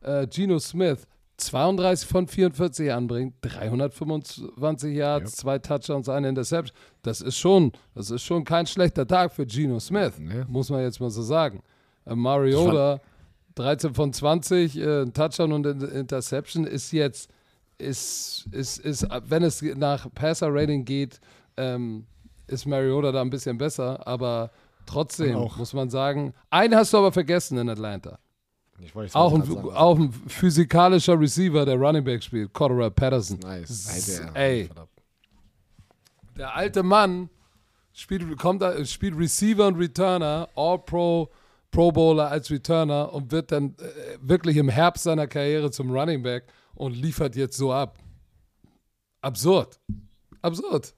äh, 0.00 0.26
Geno 0.26 0.58
Smith, 0.58 1.06
32 1.46 2.08
von 2.08 2.26
44 2.26 2.92
anbringt, 2.92 3.34
325 3.42 4.94
Yards, 4.94 5.32
ja. 5.32 5.36
zwei 5.36 5.58
Touchdowns, 5.58 6.08
eine 6.08 6.28
Interception. 6.28 6.76
Das 7.02 7.20
ist 7.20 7.38
schon, 7.38 7.72
das 7.94 8.10
ist 8.10 8.22
schon 8.22 8.44
kein 8.44 8.66
schlechter 8.66 9.06
Tag 9.06 9.32
für 9.32 9.46
Geno 9.46 9.80
Smith, 9.80 10.14
ja. 10.18 10.44
muss 10.48 10.70
man 10.70 10.82
jetzt 10.82 11.00
mal 11.00 11.10
so 11.10 11.22
sagen. 11.22 11.62
Äh, 12.06 12.14
Mariota, 12.14 13.00
13 13.54 13.94
von 13.94 14.12
20, 14.12 14.76
äh, 14.76 15.04
Touchdown 15.06 15.52
und 15.52 15.66
Interception 15.66 16.66
ist 16.66 16.92
jetzt, 16.92 17.30
ist, 17.78 18.46
ist, 18.52 18.78
ist, 18.78 19.06
wenn 19.26 19.42
es 19.42 19.62
nach 19.62 20.06
Passer-Rating 20.14 20.84
geht, 20.84 21.20
ähm, 21.56 22.06
ist 22.46 22.66
Mariota 22.66 23.12
da 23.12 23.20
ein 23.20 23.30
bisschen 23.30 23.58
besser, 23.58 24.06
aber 24.06 24.50
trotzdem 24.86 25.34
muss 25.34 25.72
man 25.72 25.90
sagen, 25.90 26.34
einen 26.50 26.74
hast 26.74 26.92
du 26.92 26.98
aber 26.98 27.12
vergessen 27.12 27.58
in 27.58 27.68
Atlanta. 27.68 28.18
Weiß, 28.94 29.14
auch, 29.14 29.32
ein, 29.32 29.42
auch 29.74 29.98
ein 29.98 30.12
physikalischer 30.12 31.18
Receiver, 31.18 31.64
der 31.64 31.76
Running 31.76 32.04
Back 32.04 32.22
spielt, 32.22 32.52
Cordero 32.52 32.90
Patterson. 32.90 33.38
Nice. 33.38 34.20
Ey. 34.34 34.68
Der 36.36 36.54
alte 36.54 36.82
Mann 36.82 37.30
spielt, 37.92 38.36
kommt, 38.38 38.64
spielt 38.88 39.16
Receiver 39.16 39.66
und 39.66 39.76
Returner, 39.76 40.48
All-Pro, 40.56 41.30
Pro 41.70 41.92
Bowler 41.92 42.30
als 42.30 42.50
Returner 42.50 43.12
und 43.12 43.32
wird 43.32 43.52
dann 43.52 43.74
äh, 43.78 44.18
wirklich 44.20 44.56
im 44.56 44.68
Herbst 44.68 45.04
seiner 45.04 45.26
Karriere 45.26 45.70
zum 45.70 45.90
Running 45.90 46.22
Back 46.22 46.44
und 46.74 46.94
liefert 46.94 47.36
jetzt 47.36 47.56
so 47.56 47.72
ab. 47.72 47.98
Absurd. 49.20 49.80
Absurd. 50.42 50.94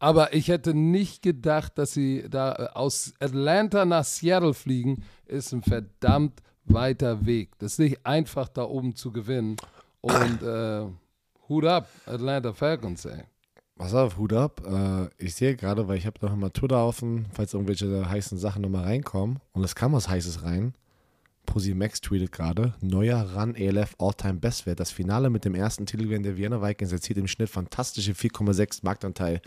Aber 0.00 0.32
ich 0.32 0.48
hätte 0.48 0.72
nicht 0.74 1.22
gedacht, 1.22 1.76
dass 1.76 1.92
sie 1.92 2.24
da 2.28 2.52
äh, 2.54 2.68
aus 2.72 3.12
Atlanta 3.20 3.84
nach 3.84 4.04
Seattle 4.04 4.54
fliegen, 4.54 5.04
ist 5.26 5.52
ein 5.52 5.62
verdammt 5.62 6.42
weiter 6.64 7.26
Weg. 7.26 7.50
Das 7.58 7.72
ist 7.72 7.78
nicht 7.80 8.06
einfach, 8.06 8.48
da 8.48 8.64
oben 8.64 8.96
zu 8.96 9.12
gewinnen. 9.12 9.56
Und 10.00 10.42
äh, 10.42 10.86
Hut 11.48 11.66
ab, 11.66 11.88
Atlanta 12.06 12.54
Falcons, 12.54 13.04
ey. 13.04 13.24
Pass 13.76 13.94
auf, 13.94 14.16
Hut 14.16 14.32
ab. 14.32 14.62
Äh, 14.66 15.08
ich 15.22 15.34
sehe 15.34 15.54
gerade, 15.54 15.86
weil 15.86 15.98
ich 15.98 16.06
habe 16.06 16.24
noch 16.24 16.34
mal 16.34 16.50
Twitter 16.50 16.82
offen, 16.82 17.26
falls 17.32 17.52
irgendwelche 17.52 18.08
heißen 18.08 18.38
Sachen 18.38 18.62
nochmal 18.62 18.84
reinkommen. 18.84 19.40
Und 19.52 19.64
es 19.64 19.74
kam 19.74 19.92
was 19.92 20.08
Heißes 20.08 20.42
rein. 20.44 20.74
Max 21.74 22.00
tweetet 22.00 22.32
gerade, 22.32 22.74
neuer 22.80 23.34
Run 23.34 23.54
ELF 23.54 23.94
All-Time 23.98 24.34
Bestwert. 24.34 24.80
Das 24.80 24.90
Finale 24.90 25.30
mit 25.30 25.44
dem 25.44 25.54
ersten 25.54 25.84
Titelgewinn 25.84 26.22
der 26.22 26.36
Vienna 26.36 26.62
Vikings 26.62 26.92
erzielt 26.92 27.18
im 27.18 27.26
Schnitt 27.26 27.50
fantastische 27.50 28.12
4,6 28.12 28.80
Marktanteil. 28.82 29.40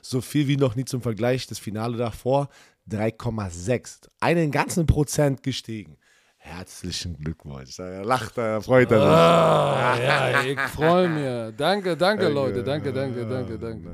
So 0.00 0.20
viel 0.20 0.46
wie 0.46 0.56
noch 0.56 0.76
nie 0.76 0.84
zum 0.84 1.02
Vergleich. 1.02 1.46
Das 1.46 1.58
Finale 1.58 1.96
davor 1.96 2.48
3,6. 2.90 4.08
Einen 4.20 4.50
ganzen 4.50 4.86
Prozent 4.86 5.42
gestiegen. 5.42 5.96
Herzlichen 6.36 7.16
Glückwunsch. 7.18 7.76
Da 7.76 8.02
lacht 8.02 8.38
er, 8.38 8.62
freut 8.62 8.90
er 8.92 9.00
sich. 9.00 9.08
Ah, 9.08 9.98
ja, 10.00 10.42
ich 10.42 10.60
freue 10.60 11.08
mich. 11.08 11.56
Danke, 11.56 11.96
danke, 11.96 12.28
Leute. 12.28 12.62
Danke, 12.62 12.92
danke, 12.92 13.26
danke, 13.26 13.58
danke. 13.58 13.90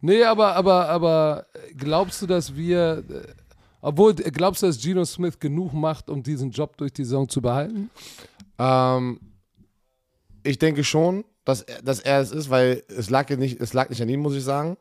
Nee, 0.00 0.24
aber, 0.24 0.56
aber, 0.56 0.88
aber 0.88 1.46
glaubst 1.76 2.22
du, 2.22 2.26
dass 2.26 2.56
wir 2.56 3.04
obwohl, 3.82 4.14
glaubst 4.14 4.62
du, 4.62 4.66
dass 4.66 4.80
Geno 4.80 5.04
Smith 5.04 5.38
genug 5.40 5.72
macht, 5.72 6.08
um 6.08 6.22
diesen 6.22 6.52
Job 6.52 6.76
durch 6.76 6.92
die 6.92 7.04
Saison 7.04 7.28
zu 7.28 7.42
behalten? 7.42 7.90
Ähm, 8.58 9.20
ich 10.44 10.58
denke 10.58 10.84
schon, 10.84 11.24
dass 11.44 11.62
er, 11.62 11.82
dass 11.82 11.98
er 11.98 12.20
es 12.20 12.30
ist, 12.30 12.48
weil 12.48 12.84
es 12.88 13.10
lag, 13.10 13.28
nicht, 13.30 13.60
es 13.60 13.72
lag 13.72 13.90
nicht 13.90 14.00
an 14.00 14.08
ihm, 14.08 14.20
muss 14.20 14.36
ich 14.36 14.44
sagen. 14.44 14.76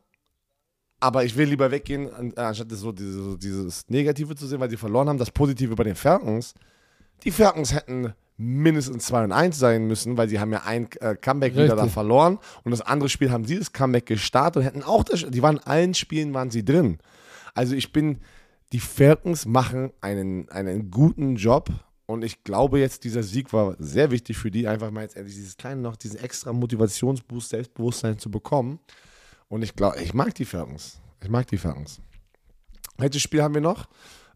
Aber 0.99 1.25
ich 1.25 1.35
will 1.35 1.49
lieber 1.49 1.71
weggehen, 1.71 2.37
anstatt 2.37 2.71
so 2.71 2.91
dieses, 2.91 3.15
so 3.15 3.35
dieses 3.35 3.89
Negative 3.89 4.35
zu 4.35 4.45
sehen, 4.45 4.59
weil 4.59 4.69
sie 4.69 4.77
verloren 4.77 5.09
haben. 5.09 5.17
Das 5.17 5.31
Positive 5.31 5.75
bei 5.75 5.83
den 5.83 5.95
Falcons. 5.95 6.53
Die 7.23 7.31
Falcons 7.31 7.73
hätten 7.73 8.13
mindestens 8.37 9.05
2 9.05 9.23
und 9.23 9.31
1 9.31 9.57
sein 9.57 9.87
müssen, 9.87 10.15
weil 10.15 10.29
sie 10.29 10.39
haben 10.39 10.51
ja 10.51 10.61
ein 10.63 10.87
äh, 10.99 11.15
Comeback 11.15 11.53
Richtig. 11.53 11.65
wieder 11.65 11.75
da 11.75 11.87
verloren 11.87 12.39
und 12.63 12.71
das 12.71 12.81
andere 12.81 13.09
Spiel 13.09 13.31
haben 13.31 13.45
sie 13.45 13.57
das 13.57 13.71
Comeback 13.71 14.07
gestartet 14.07 14.57
und 14.57 14.63
hätten 14.63 14.83
auch 14.83 15.03
das, 15.03 15.25
die 15.27 15.41
waren 15.43 15.57
in 15.57 15.63
allen 15.63 15.93
Spielen 15.93 16.33
waren 16.33 16.49
sie 16.49 16.65
drin. 16.65 16.97
Also 17.53 17.75
ich 17.75 17.91
bin 17.91 18.19
die 18.71 18.79
Falcons 18.79 19.45
machen 19.45 19.91
einen, 20.01 20.49
einen 20.49 20.91
guten 20.91 21.35
Job 21.35 21.69
und 22.11 22.23
ich 22.25 22.43
glaube 22.43 22.79
jetzt, 22.79 23.05
dieser 23.05 23.23
Sieg 23.23 23.53
war 23.53 23.75
sehr 23.79 24.11
wichtig 24.11 24.37
für 24.37 24.51
die, 24.51 24.67
einfach 24.67 24.91
mal 24.91 25.01
jetzt 25.01 25.15
endlich 25.15 25.35
dieses 25.35 25.55
kleine 25.55 25.81
noch, 25.81 25.95
diesen 25.95 26.19
extra 26.19 26.51
Motivationsboost, 26.51 27.49
Selbstbewusstsein 27.49 28.19
zu 28.19 28.29
bekommen. 28.29 28.79
Und 29.47 29.61
ich 29.61 29.75
glaube, 29.75 30.01
ich 30.01 30.13
mag 30.13 30.35
die 30.35 30.43
Falcons. 30.43 30.99
Ich 31.21 31.29
mag 31.29 31.47
die 31.47 31.57
Falcons. 31.57 32.01
Welches 32.97 33.21
Spiel 33.21 33.41
haben 33.41 33.53
wir 33.53 33.61
noch? 33.61 33.87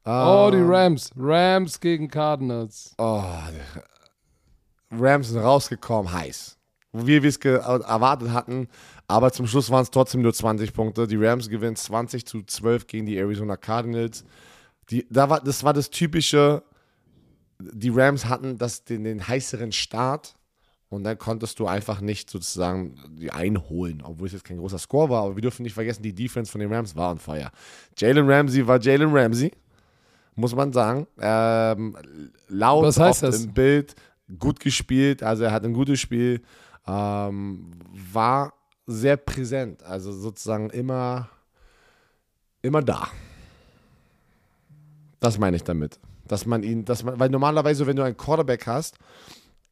Oh, 0.05 0.49
die 0.53 0.59
ähm, 0.59 0.69
Rams. 0.69 1.11
Rams 1.17 1.79
gegen 1.79 2.07
Cardinals. 2.07 2.93
Oh, 2.97 3.23
Rams 4.91 5.29
sind 5.29 5.39
rausgekommen, 5.39 6.13
heiß. 6.13 6.54
Wie 6.95 7.21
wir 7.21 7.29
es 7.29 7.37
erwartet 7.37 8.31
hatten. 8.31 8.67
Aber 9.07 9.31
zum 9.31 9.47
Schluss 9.47 9.69
waren 9.69 9.83
es 9.83 9.91
trotzdem 9.91 10.21
nur 10.21 10.33
20 10.33 10.73
Punkte. 10.73 11.07
Die 11.07 11.17
Rams 11.17 11.49
gewinnen 11.49 11.75
20 11.75 12.25
zu 12.25 12.41
12 12.43 12.87
gegen 12.87 13.05
die 13.05 13.17
Arizona 13.17 13.57
Cardinals. 13.57 14.23
Die, 14.89 15.05
da 15.09 15.29
war, 15.29 15.41
das 15.41 15.63
war 15.63 15.73
das 15.73 15.89
typische, 15.89 16.63
die 17.59 17.89
Rams 17.89 18.25
hatten 18.25 18.57
das, 18.57 18.83
den, 18.83 19.03
den 19.03 19.27
heißeren 19.27 19.71
Start 19.71 20.35
und 20.89 21.03
dann 21.03 21.17
konntest 21.17 21.59
du 21.59 21.67
einfach 21.67 22.01
nicht 22.01 22.29
sozusagen 22.29 22.95
die 23.19 23.31
einholen, 23.31 24.01
obwohl 24.03 24.27
es 24.27 24.33
jetzt 24.33 24.45
kein 24.45 24.57
großer 24.57 24.77
Score 24.77 25.09
war. 25.09 25.23
Aber 25.23 25.35
wir 25.35 25.41
dürfen 25.41 25.63
nicht 25.63 25.73
vergessen, 25.73 26.03
die 26.03 26.13
Defense 26.13 26.51
von 26.51 26.61
den 26.61 26.71
Rams 26.71 26.95
war 26.95 27.11
on 27.11 27.17
fire. 27.17 27.51
Jalen 27.97 28.29
Ramsey 28.29 28.65
war 28.65 28.79
Jalen 28.79 29.15
Ramsey, 29.15 29.51
muss 30.35 30.55
man 30.55 30.71
sagen. 30.71 31.07
Ähm, 31.19 31.97
laut 32.47 32.85
Was 32.85 32.99
heißt 32.99 33.23
das? 33.23 33.43
im 33.43 33.53
Bild, 33.53 33.95
gut 34.39 34.59
gespielt, 34.59 35.23
also 35.23 35.43
er 35.43 35.51
hat 35.51 35.63
ein 35.63 35.73
gutes 35.73 35.99
Spiel. 35.99 36.41
Ähm, 36.87 37.71
war 38.13 38.53
sehr 38.85 39.17
präsent, 39.17 39.83
also 39.83 40.11
sozusagen 40.11 40.69
immer, 40.69 41.29
immer 42.61 42.81
da. 42.81 43.07
Das 45.19 45.39
meine 45.39 45.57
ich 45.57 45.63
damit. 45.63 45.99
Dass 46.27 46.45
man 46.45 46.63
ihn, 46.63 46.85
dass 46.85 47.03
man, 47.03 47.19
weil 47.19 47.29
normalerweise, 47.29 47.87
wenn 47.87 47.95
du 47.95 48.03
einen 48.03 48.17
Quarterback 48.17 48.67
hast, 48.67 48.97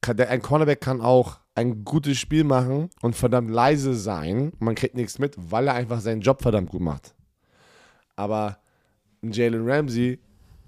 kann 0.03 0.17
der, 0.17 0.29
ein 0.29 0.41
Cornerback 0.41 0.81
kann 0.81 1.01
auch 1.01 1.39
ein 1.55 1.83
gutes 1.83 2.17
Spiel 2.17 2.43
machen 2.43 2.89
und 3.01 3.15
verdammt 3.15 3.49
leise 3.49 3.95
sein. 3.95 4.51
Man 4.59 4.75
kriegt 4.75 4.95
nichts 4.95 5.17
mit, 5.17 5.35
weil 5.37 5.67
er 5.67 5.73
einfach 5.73 6.01
seinen 6.01 6.21
Job 6.21 6.41
verdammt 6.41 6.69
gut 6.69 6.81
macht. 6.81 7.15
Aber 8.15 8.57
Jalen 9.21 9.67
Ramsey 9.67 10.19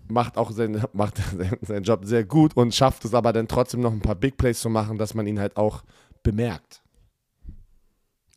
macht 0.08 0.38
auch 0.38 0.52
seinen, 0.52 0.84
macht 0.94 1.22
seinen 1.62 1.84
Job 1.84 2.06
sehr 2.06 2.24
gut 2.24 2.56
und 2.56 2.74
schafft 2.74 3.06
es 3.06 3.14
aber 3.14 3.34
dann 3.34 3.48
trotzdem 3.48 3.82
noch 3.82 3.92
ein 3.92 4.02
paar 4.02 4.16
Big 4.16 4.38
Plays 4.38 4.60
zu 4.60 4.70
machen, 4.70 4.98
dass 4.98 5.14
man 5.14 5.28
ihn 5.28 5.40
halt 5.40 5.58
auch 5.58 5.84
bemerkt. 6.26 6.82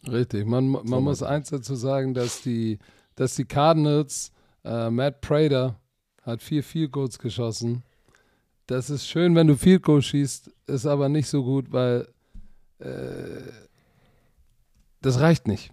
Richtig, 0.06 0.46
man, 0.46 0.68
man 0.68 0.86
so 0.86 1.00
muss 1.00 1.22
eins 1.22 1.50
dazu 1.50 1.74
sagen, 1.74 2.14
dass 2.14 2.42
die, 2.42 2.78
dass 3.16 3.34
die 3.34 3.44
Cardinals, 3.44 4.30
äh, 4.64 4.90
Matt 4.90 5.20
Prater 5.20 5.80
hat 6.22 6.42
vier 6.42 6.62
Field 6.62 6.92
Goals 6.92 7.18
geschossen. 7.18 7.82
Das 8.66 8.90
ist 8.90 9.08
schön, 9.08 9.34
wenn 9.34 9.46
du 9.48 9.56
Field 9.56 9.82
Goals 9.82 10.04
schießt, 10.04 10.50
ist 10.66 10.86
aber 10.86 11.08
nicht 11.08 11.28
so 11.28 11.42
gut, 11.42 11.72
weil 11.72 12.06
äh, 12.78 13.50
das 15.00 15.20
reicht 15.20 15.48
nicht. 15.48 15.72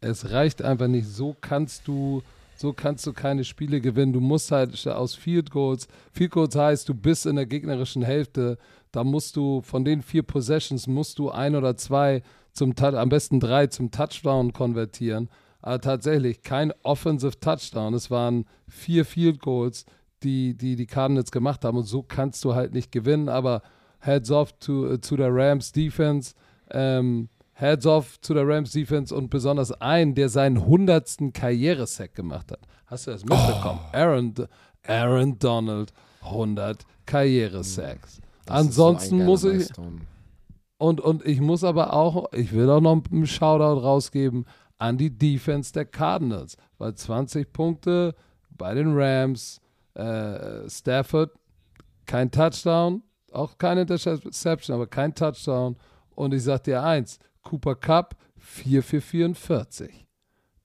Es 0.00 0.30
reicht 0.30 0.62
einfach 0.62 0.86
nicht. 0.86 1.08
So 1.08 1.34
kannst 1.40 1.88
du, 1.88 2.22
so 2.56 2.72
kannst 2.72 3.06
du 3.06 3.12
keine 3.12 3.44
Spiele 3.44 3.80
gewinnen. 3.80 4.12
Du 4.12 4.20
musst 4.20 4.52
halt 4.52 4.86
aus 4.86 5.14
Field 5.14 5.50
Goals. 5.50 5.88
Field 6.12 6.30
Goals 6.30 6.54
heißt, 6.54 6.88
du 6.88 6.94
bist 6.94 7.26
in 7.26 7.36
der 7.36 7.46
gegnerischen 7.46 8.02
Hälfte. 8.02 8.58
Da 8.94 9.02
musst 9.02 9.34
du 9.36 9.60
von 9.62 9.84
den 9.84 10.02
vier 10.02 10.22
Possessions 10.22 10.86
musst 10.86 11.18
du 11.18 11.30
ein 11.30 11.56
oder 11.56 11.76
zwei 11.76 12.22
zum 12.52 12.74
am 12.78 13.08
besten 13.08 13.40
drei 13.40 13.66
zum 13.66 13.90
Touchdown 13.90 14.52
konvertieren. 14.52 15.28
Aber 15.60 15.80
tatsächlich 15.80 16.42
kein 16.42 16.72
Offensive 16.82 17.40
Touchdown. 17.40 17.94
Es 17.94 18.10
waren 18.10 18.44
vier 18.68 19.04
Field 19.04 19.40
Goals, 19.40 19.84
die 20.22 20.56
die, 20.56 20.76
die 20.76 20.86
Cardinals 20.86 21.32
gemacht 21.32 21.64
haben. 21.64 21.78
Und 21.78 21.84
so 21.84 22.02
kannst 22.04 22.44
du 22.44 22.54
halt 22.54 22.72
nicht 22.72 22.92
gewinnen. 22.92 23.28
Aber 23.28 23.62
Heads 23.98 24.30
off 24.30 24.52
to, 24.60 24.96
to 24.98 25.16
der 25.16 25.34
Rams 25.34 25.72
Defense. 25.72 26.34
Ähm, 26.70 27.28
Heads 27.54 27.86
off 27.86 28.20
zu 28.20 28.32
der 28.34 28.46
Rams 28.46 28.70
Defense 28.70 29.12
und 29.12 29.30
besonders 29.30 29.72
einen, 29.72 30.14
der 30.14 30.28
seinen 30.28 30.64
hundertsten 30.64 31.32
Karrieresack 31.32 32.14
gemacht 32.14 32.52
hat. 32.52 32.60
Hast 32.86 33.08
du 33.08 33.10
das 33.10 33.24
mitbekommen? 33.24 33.80
Oh. 33.92 33.96
Aaron, 33.96 34.34
Aaron 34.86 35.38
Donald, 35.38 35.92
100 36.22 36.84
Karrieresacks. 37.06 38.20
Ansonsten 38.48 39.18
so 39.18 39.24
muss 39.24 39.44
ich. 39.44 39.68
Leistung. 39.68 40.00
Und, 40.76 41.00
und 41.00 41.24
ich 41.24 41.40
muss 41.40 41.64
aber 41.64 41.92
auch, 41.94 42.32
ich 42.32 42.52
will 42.52 42.68
auch 42.68 42.80
noch 42.80 43.00
einen 43.10 43.26
Shoutout 43.26 43.80
rausgeben 43.80 44.44
an 44.76 44.98
die 44.98 45.16
Defense 45.16 45.72
der 45.72 45.86
Cardinals, 45.86 46.56
weil 46.78 46.94
20 46.94 47.52
Punkte 47.52 48.14
bei 48.50 48.74
den 48.74 48.92
Rams, 48.94 49.60
äh, 49.94 50.68
Stafford 50.68 51.30
kein 52.06 52.30
Touchdown, 52.30 53.02
auch 53.32 53.56
keine 53.56 53.82
Interception, 53.82 54.74
aber 54.74 54.86
kein 54.86 55.14
Touchdown. 55.14 55.76
Und 56.14 56.34
ich 56.34 56.42
sag 56.42 56.64
dir 56.64 56.82
eins, 56.82 57.18
Cooper 57.42 57.76
Cup 57.76 58.16
4 58.36 58.82
für 58.82 59.00
44. 59.00 60.06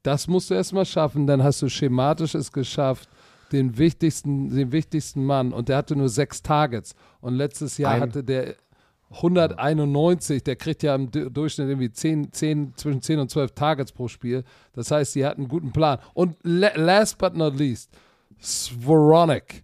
Das 0.04 0.28
musst 0.28 0.50
du 0.50 0.54
erstmal 0.54 0.86
schaffen, 0.86 1.28
dann 1.28 1.44
hast 1.44 1.62
du 1.62 1.70
schematisch 1.70 2.36
es 2.36 2.52
geschafft, 2.52 3.10
den 3.52 3.78
wichtigsten, 3.78 4.50
den 4.50 4.72
wichtigsten 4.72 5.26
Mann, 5.26 5.54
und 5.54 5.70
der 5.70 5.78
hatte 5.78 5.96
nur 5.96 6.10
sechs 6.10 6.42
Targets. 6.42 6.96
Und 7.22 7.36
letztes 7.36 7.78
Jahr 7.78 7.94
Ein. 7.94 8.02
hatte 8.02 8.24
der 8.24 8.56
191, 9.12 10.44
der 10.44 10.56
kriegt 10.56 10.84
ja 10.84 10.94
im 10.94 11.10
Durchschnitt 11.10 11.68
irgendwie 11.68 11.92
10, 11.92 12.32
10, 12.32 12.74
zwischen 12.76 13.02
10 13.02 13.20
und 13.20 13.32
12 13.32 13.52
Targets 13.54 13.92
pro 13.92 14.08
Spiel. 14.08 14.44
Das 14.74 14.92
heißt, 14.92 15.14
sie 15.14 15.26
hatten 15.26 15.42
einen 15.42 15.50
guten 15.50 15.72
Plan. 15.72 15.98
Und 16.14 16.38
last 16.44 17.18
but 17.18 17.36
not 17.36 17.58
least, 17.58 17.92
Svoronik, 18.40 19.64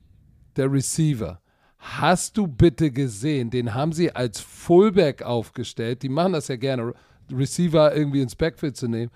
der 0.55 0.71
Receiver. 0.71 1.39
Hast 1.77 2.36
du 2.38 2.47
bitte 2.47 2.89
gesehen, 2.89 3.51
den 3.51 3.75
haben 3.75 3.93
sie 3.93 4.11
als 4.11 4.39
Fullback 4.39 5.21
aufgestellt. 5.21 6.01
Die 6.01 6.09
machen 6.09 6.33
das 6.33 6.47
ja 6.47 6.55
gerne, 6.55 6.93
Receiver 7.31 7.95
irgendwie 7.95 8.21
ins 8.21 8.36
Backfield 8.36 8.75
zu 8.75 8.88
nehmen. 8.88 9.11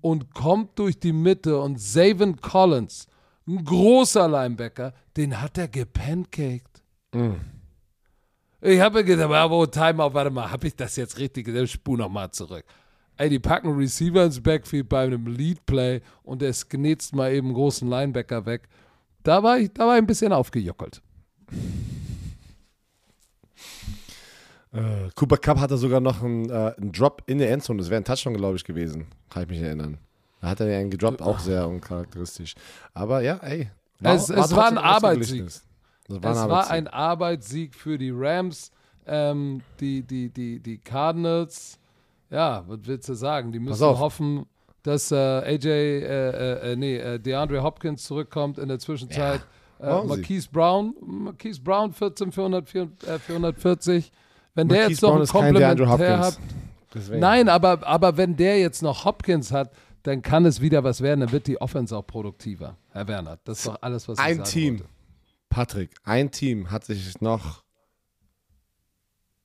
Und 0.00 0.32
kommt 0.32 0.78
durch 0.78 0.98
die 0.98 1.12
Mitte 1.12 1.58
und 1.60 1.80
Savin 1.80 2.40
Collins, 2.40 3.06
ein 3.46 3.64
großer 3.64 4.28
Linebacker, 4.28 4.92
den 5.16 5.40
hat 5.40 5.58
er 5.58 5.68
gepancaked. 5.68 6.82
Mm. 7.12 7.32
Ich 8.60 8.80
habe 8.80 9.04
gedacht, 9.04 9.50
wo 9.50 9.66
Timeout, 9.66 10.14
warte 10.14 10.30
mal, 10.30 10.50
habe 10.50 10.68
ich 10.68 10.76
das 10.76 10.94
jetzt 10.96 11.18
richtig 11.18 11.46
gesagt? 11.46 11.68
Spur 11.68 11.98
nochmal 11.98 12.30
zurück. 12.30 12.64
Ey, 13.16 13.28
die 13.28 13.38
packen 13.38 13.76
Receiver 13.76 14.24
ins 14.24 14.40
Backfield 14.40 14.88
bei 14.88 15.04
einem 15.04 15.26
Lead 15.26 15.66
Play 15.66 16.00
und 16.22 16.42
der 16.42 16.52
knetzt 16.52 17.14
mal 17.14 17.32
eben 17.32 17.48
einen 17.48 17.54
großen 17.54 17.88
Linebacker 17.88 18.46
weg. 18.46 18.68
Da 19.22 19.42
war 19.42 19.58
ich, 19.58 19.72
da 19.72 19.86
war 19.86 19.96
ich 19.96 20.02
ein 20.02 20.06
bisschen 20.06 20.32
aufgejuckelt. 20.32 21.02
Äh, 24.72 25.10
Cooper 25.14 25.36
Cup 25.36 25.58
hatte 25.58 25.76
sogar 25.76 26.00
noch 26.00 26.22
einen, 26.22 26.48
äh, 26.48 26.74
einen 26.78 26.92
Drop 26.92 27.22
in 27.26 27.38
der 27.38 27.50
Endzone. 27.50 27.78
Das 27.78 27.90
wäre 27.90 28.00
ein 28.00 28.04
Touchdown, 28.04 28.34
glaube 28.34 28.56
ich, 28.56 28.64
gewesen. 28.64 29.06
Kann 29.28 29.42
ich 29.42 29.48
mich 29.50 29.60
erinnern. 29.60 29.98
Da 30.42 30.48
hat 30.48 30.60
er 30.60 30.76
einen 30.76 30.90
gedroppt, 30.90 31.22
auch 31.22 31.38
sehr 31.38 31.68
uncharakteristisch. 31.68 32.54
Aber 32.92 33.22
ja, 33.22 33.36
ey. 33.36 33.70
War, 34.00 34.14
es, 34.14 34.28
war, 34.28 34.44
es 34.44 34.56
war 34.56 34.66
ein 34.66 34.78
Arbeitssieg. 34.78 35.44
War 36.08 36.32
es 36.32 36.38
ein 36.38 36.50
war 36.50 36.68
ein 36.68 36.88
Arbeitssieg 36.88 37.76
für 37.76 37.96
die 37.96 38.10
Rams. 38.12 38.72
Ähm, 39.06 39.62
die, 39.78 40.02
die, 40.02 40.30
die, 40.30 40.58
die 40.58 40.78
Cardinals, 40.78 41.78
ja, 42.30 42.64
was 42.66 42.80
willst 42.84 43.08
du 43.08 43.14
sagen? 43.14 43.52
Die 43.52 43.60
müssen 43.60 43.84
hoffen, 43.84 44.46
dass 44.82 45.12
äh, 45.12 45.16
AJ, 45.16 45.66
äh, 45.66 46.06
äh, 46.06 46.72
äh, 46.72 46.76
nee, 46.76 46.96
äh, 46.96 47.18
DeAndre 47.20 47.62
Hopkins 47.62 48.04
zurückkommt 48.04 48.58
in 48.58 48.68
der 48.68 48.80
Zwischenzeit. 48.80 49.40
Ja, 49.80 50.02
Marquise 50.02 50.48
Brown, 50.52 50.94
Marquise 51.00 51.60
Brown 51.60 51.92
14 51.92 52.32
440. 52.32 54.12
Wenn 54.54 54.66
Marquise 54.66 54.80
der 54.80 54.88
jetzt 54.90 55.02
noch 55.02 55.20
ein 55.20 55.26
Komplementär 55.26 56.18
hat. 56.18 56.38
Nein, 57.10 57.48
aber, 57.48 57.86
aber 57.86 58.16
wenn 58.16 58.36
der 58.36 58.58
jetzt 58.58 58.82
noch 58.82 59.04
Hopkins 59.04 59.50
hat, 59.50 59.70
dann 60.02 60.22
kann 60.22 60.44
es 60.44 60.60
wieder 60.60 60.84
was 60.84 61.00
werden. 61.00 61.20
Dann 61.20 61.32
wird 61.32 61.46
die 61.46 61.60
Offense 61.60 61.96
auch 61.96 62.06
produktiver, 62.06 62.76
Herr 62.90 63.08
Werner. 63.08 63.38
Das 63.44 63.58
ist 63.58 63.66
doch 63.66 63.78
alles, 63.80 64.08
was 64.08 64.18
ich 64.18 64.24
ein 64.24 64.36
sagen 64.38 64.48
Team, 64.48 64.78
wollte. 64.80 64.92
Patrick, 65.48 65.90
ein 66.04 66.30
Team 66.30 66.70
hat 66.70 66.84
sich 66.84 67.20
noch 67.20 67.62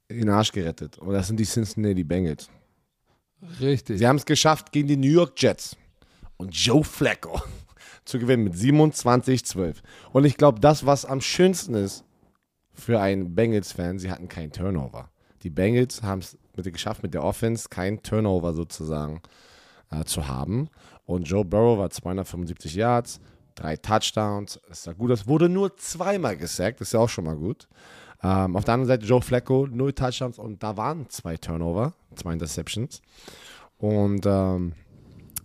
in 0.07 0.19
den 0.19 0.29
Arsch 0.29 0.51
gerettet. 0.51 0.97
Und 0.97 1.13
das 1.13 1.27
sind 1.27 1.39
die 1.39 1.45
Cincinnati 1.45 2.03
Bengals. 2.03 2.49
Richtig. 3.59 3.99
Sie 3.99 4.07
haben 4.07 4.15
es 4.15 4.25
geschafft 4.25 4.71
gegen 4.71 4.87
die 4.87 4.97
New 4.97 5.11
York 5.11 5.33
Jets 5.37 5.75
und 6.37 6.55
Joe 6.55 6.83
Flacco 6.83 7.39
zu 8.05 8.19
gewinnen 8.19 8.45
mit 8.45 8.53
27-12. 8.53 9.75
Und 10.11 10.25
ich 10.25 10.37
glaube, 10.37 10.59
das, 10.59 10.85
was 10.85 11.05
am 11.05 11.21
schönsten 11.21 11.75
ist 11.75 12.03
für 12.73 12.99
einen 12.99 13.35
Bengals-Fan, 13.35 13.99
sie 13.99 14.09
hatten 14.09 14.27
keinen 14.27 14.51
Turnover. 14.51 15.11
Die 15.43 15.49
Bengals 15.49 16.01
haben 16.01 16.19
es 16.19 16.37
geschafft, 16.55 17.03
mit 17.03 17.13
der 17.13 17.23
Offense 17.23 17.69
keinen 17.69 18.01
Turnover 18.01 18.53
sozusagen 18.53 19.21
äh, 19.91 20.03
zu 20.03 20.27
haben. 20.27 20.69
Und 21.05 21.23
Joe 21.23 21.45
Burrow 21.45 21.77
war 21.77 21.89
275 21.89 22.75
Yards, 22.75 23.19
drei 23.55 23.77
Touchdowns. 23.77 24.59
Das 24.67 24.85
ja 24.85 24.93
gut. 24.93 25.11
Das 25.11 25.27
wurde 25.27 25.49
nur 25.49 25.75
zweimal 25.77 26.37
gesackt. 26.37 26.81
Das 26.81 26.89
ist 26.89 26.93
ja 26.93 26.99
auch 26.99 27.09
schon 27.09 27.25
mal 27.25 27.35
gut. 27.35 27.67
Ähm, 28.23 28.55
auf 28.55 28.63
der 28.63 28.73
anderen 28.73 28.87
Seite 28.87 29.05
Joe 29.05 29.21
Flacco, 29.21 29.67
null 29.67 29.93
Touchdowns 29.93 30.39
und 30.39 30.63
da 30.63 30.75
waren 30.75 31.09
zwei 31.09 31.37
Turnover, 31.37 31.93
zwei 32.15 32.33
Interceptions. 32.33 33.01
Und 33.77 34.25
ähm, 34.25 34.73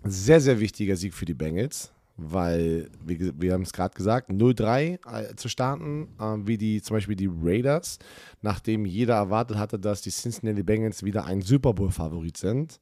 sehr, 0.04 0.40
sehr 0.40 0.58
wichtiger 0.58 0.96
Sieg 0.96 1.14
für 1.14 1.26
die 1.26 1.34
Bengals, 1.34 1.92
weil, 2.16 2.90
wir, 3.04 3.40
wir 3.40 3.52
haben 3.52 3.62
es 3.62 3.72
gerade 3.72 3.94
gesagt, 3.94 4.30
0-3 4.30 5.30
äh, 5.30 5.36
zu 5.36 5.48
starten, 5.48 6.08
äh, 6.18 6.46
wie 6.46 6.56
die 6.56 6.80
zum 6.80 6.96
Beispiel 6.96 7.16
die 7.16 7.30
Raiders, 7.30 7.98
nachdem 8.40 8.86
jeder 8.86 9.16
erwartet 9.16 9.58
hatte, 9.58 9.78
dass 9.78 10.00
die 10.00 10.10
Cincinnati 10.10 10.62
Bengals 10.62 11.02
wieder 11.02 11.24
ein 11.26 11.42
Super 11.42 11.74
Bowl-Favorit 11.74 12.36
sind. 12.36 12.80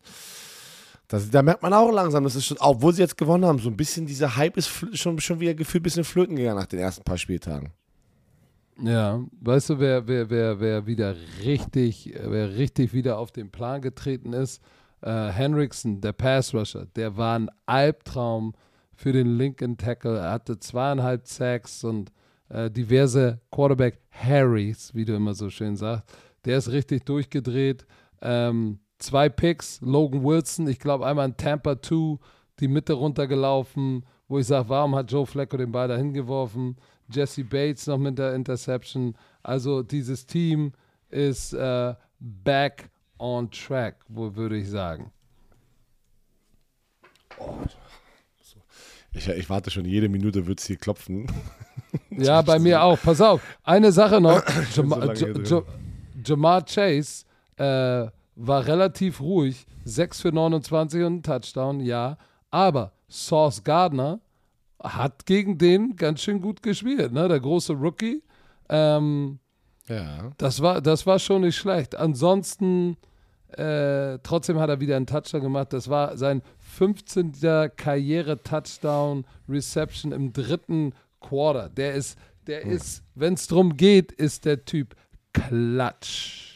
Das, 1.11 1.29
da 1.29 1.43
merkt 1.43 1.61
man 1.61 1.73
auch 1.73 1.91
langsam, 1.91 2.23
das 2.23 2.37
ist 2.37 2.47
schon, 2.47 2.57
obwohl 2.61 2.93
sie 2.93 3.03
jetzt 3.03 3.19
gewonnen 3.19 3.45
haben, 3.45 3.59
so 3.59 3.69
ein 3.69 3.77
bisschen 3.77 4.07
dieser 4.07 4.37
Hype 4.37 4.57
ist 4.57 4.71
schon, 4.93 5.19
schon 5.19 5.41
wieder 5.41 5.55
gefühlt 5.55 5.83
ein 5.83 5.83
bisschen 5.83 6.05
flöten 6.05 6.37
gegangen 6.37 6.61
nach 6.61 6.67
den 6.67 6.79
ersten 6.79 7.03
paar 7.03 7.19
Spieltagen. 7.19 7.73
Ja, 8.81 9.21
weißt 9.41 9.71
du, 9.71 9.81
wer, 9.81 10.07
wer, 10.07 10.31
wer, 10.31 10.61
wer 10.61 10.87
wieder 10.87 11.17
richtig, 11.45 12.15
wer 12.15 12.55
richtig 12.55 12.95
wieder 12.95 13.19
auf 13.19 13.33
den 13.33 13.51
Plan 13.51 13.83
getreten 13.83 14.33
ist? 14.33 14.63
Äh, 15.03 15.31
Henriksen, 15.31 16.01
der 16.01 16.13
Pass-Rusher, 16.13 16.87
der 16.95 17.17
war 17.17 17.41
ein 17.41 17.51
Albtraum 17.67 18.55
für 18.95 19.13
den 19.13 19.37
linken 19.37 19.77
Tackle. 19.77 20.17
Er 20.17 20.31
hatte 20.31 20.61
zweieinhalb 20.61 21.27
Sacks 21.27 21.83
und 21.83 22.13
äh, 22.51 22.71
diverse 22.71 23.41
Quarterback-Harrys, 23.51 24.95
wie 24.95 25.05
du 25.05 25.17
immer 25.17 25.35
so 25.35 25.51
schön 25.51 25.75
sagst. 25.75 26.05
Der 26.45 26.57
ist 26.57 26.71
richtig 26.71 27.05
durchgedreht. 27.05 27.85
Ähm, 28.23 28.79
zwei 29.01 29.29
Picks, 29.29 29.81
Logan 29.81 30.23
Wilson, 30.23 30.69
ich 30.69 30.79
glaube 30.79 31.07
einmal 31.07 31.29
in 31.29 31.37
Tampa 31.37 31.81
2, 31.81 32.19
die 32.61 32.69
Mitte 32.69 32.93
runtergelaufen, 32.93 34.05
wo 34.29 34.39
ich 34.39 34.47
sage, 34.47 34.69
warum 34.69 34.95
hat 34.95 35.11
Joe 35.11 35.27
Flacco 35.27 35.57
den 35.57 35.73
Ball 35.73 35.89
da 35.89 35.97
hingeworfen? 35.97 36.77
Jesse 37.13 37.43
Bates 37.43 37.87
noch 37.87 37.99
mit 37.99 38.19
der 38.19 38.35
Interception. 38.35 39.17
Also 39.43 39.83
dieses 39.83 40.27
Team 40.27 40.73
ist 41.09 41.53
äh, 41.53 41.95
back 42.21 42.89
on 43.19 43.51
track, 43.51 43.97
wo 44.09 44.35
würde 44.37 44.59
ich 44.59 44.69
sagen. 44.69 45.11
Oh. 47.39 47.55
Ich, 49.13 49.29
ich, 49.29 49.51
warte 49.51 49.73
schon, 49.73 49.87
jede 49.87 50.09
Minute 50.09 50.47
wird 50.47 50.61
es 50.61 50.67
hier 50.67 50.77
klopfen. 50.77 51.27
ja, 52.11 52.43
bei 52.43 52.61
mir 52.61 52.81
auch. 52.81 53.01
Pass 53.01 53.21
auf, 53.21 53.43
eine 53.65 53.91
Sache 53.91 54.21
noch. 54.21 54.41
Jamar, 54.73 55.17
so 55.43 55.65
Chase 56.65 57.25
äh, 57.57 58.07
war 58.41 58.67
relativ 58.67 59.21
ruhig. 59.21 59.67
6 59.85 60.21
für 60.23 60.33
29 60.33 61.03
und 61.03 61.17
ein 61.17 61.23
Touchdown, 61.23 61.81
ja. 61.81 62.17
Aber 62.51 62.93
Sauce 63.09 63.63
Gardner 63.65 64.21
hat 64.83 65.27
gegen 65.27 65.59
den 65.59 65.97
ganz 65.97 66.23
schön 66.23 66.41
gut 66.41 66.63
gespielt, 66.63 67.13
ne? 67.13 67.29
Der 67.29 67.41
große 67.41 67.75
Rookie. 67.75 68.23
Ähm, 68.69 69.39
ja. 69.89 70.33
Das 70.39 70.63
war, 70.63 70.81
das 70.81 71.07
war 71.07 71.19
schon 71.19 71.43
nicht 71.43 71.57
schlecht. 71.57 71.97
Ansonsten, 71.97 72.97
äh, 73.49 74.19
trotzdem 74.23 74.59
hat 74.59 74.71
er 74.71 74.81
wieder 74.81 74.97
einen 74.97 75.07
Touchdown 75.07 75.43
gemacht. 75.43 75.73
Das 75.73 75.89
war 75.89 76.17
sein 76.17 76.43
15. 76.59 77.33
Karriere-Touchdown 77.77 79.25
Reception 79.49 80.13
im 80.13 80.33
dritten 80.33 80.95
Quarter. 81.21 81.69
Der 81.69 81.95
ist, 81.95 82.19
der 82.47 82.63
hm. 82.65 82.71
ist, 82.71 83.03
wenn 83.15 83.35
es 83.35 83.49
darum 83.49 83.77
geht, 83.77 84.13
ist 84.13 84.45
der 84.45 84.65
Typ 84.65 84.95
klatsch. 85.33 86.50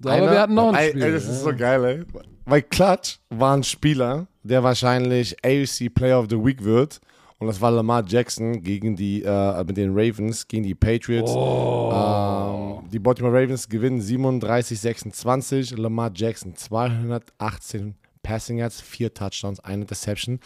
So, 0.00 0.10
aber 0.10 0.30
wir 0.30 0.40
hatten 0.40 0.54
noch 0.54 0.72
ein 0.72 0.90
Spiel. 0.90 1.02
Ey, 1.02 1.12
das 1.12 1.28
ist 1.28 1.42
so 1.42 1.54
geil, 1.54 1.84
ey. 1.84 2.22
Weil 2.44 2.62
Klatsch 2.62 3.18
war 3.30 3.56
ein 3.56 3.64
Spieler, 3.64 4.28
der 4.42 4.62
wahrscheinlich 4.62 5.36
AFC 5.44 5.92
Player 5.92 6.18
of 6.20 6.26
the 6.30 6.36
Week 6.36 6.62
wird. 6.62 7.00
Und 7.38 7.46
das 7.46 7.60
war 7.60 7.70
Lamar 7.70 8.04
Jackson 8.06 8.62
gegen 8.62 8.96
die, 8.96 9.22
äh, 9.22 9.64
mit 9.64 9.76
den 9.76 9.90
Ravens, 9.92 10.46
gegen 10.48 10.64
die 10.64 10.74
Patriots. 10.74 11.30
Oh. 11.32 12.80
Ähm, 12.82 12.90
die 12.90 12.98
Baltimore 12.98 13.34
Ravens 13.34 13.68
gewinnen 13.68 14.00
37-26. 14.00 15.76
Lamar 15.76 16.10
Jackson 16.14 16.56
218 16.56 17.94
Passing 18.22 18.58
Yards, 18.58 18.80
4 18.80 19.14
Touchdowns, 19.14 19.60
eine 19.60 19.82
Interception, 19.82 20.40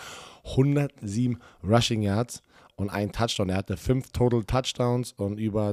107 0.45 1.39
Rushing 1.65 2.03
Yards 2.03 2.43
und 2.77 2.91
ein 2.91 3.11
Touchdown. 3.11 3.49
Er 3.49 3.57
hatte 3.57 3.77
5 3.77 4.13
Total 4.13 4.45
Touchdowns 4.45 5.13
und 5.13 5.39
über 5.39 5.73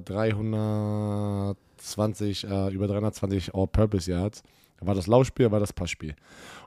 320, 1.79 2.43
äh, 2.45 2.73
über 2.73 2.87
320 2.87 3.55
All-Purpose 3.55 4.09
Yards. 4.09 4.43
War 4.81 4.95
das 4.95 5.07
Laufspiel, 5.07 5.51
war 5.51 5.59
das 5.59 5.73
Passspiel. 5.73 6.15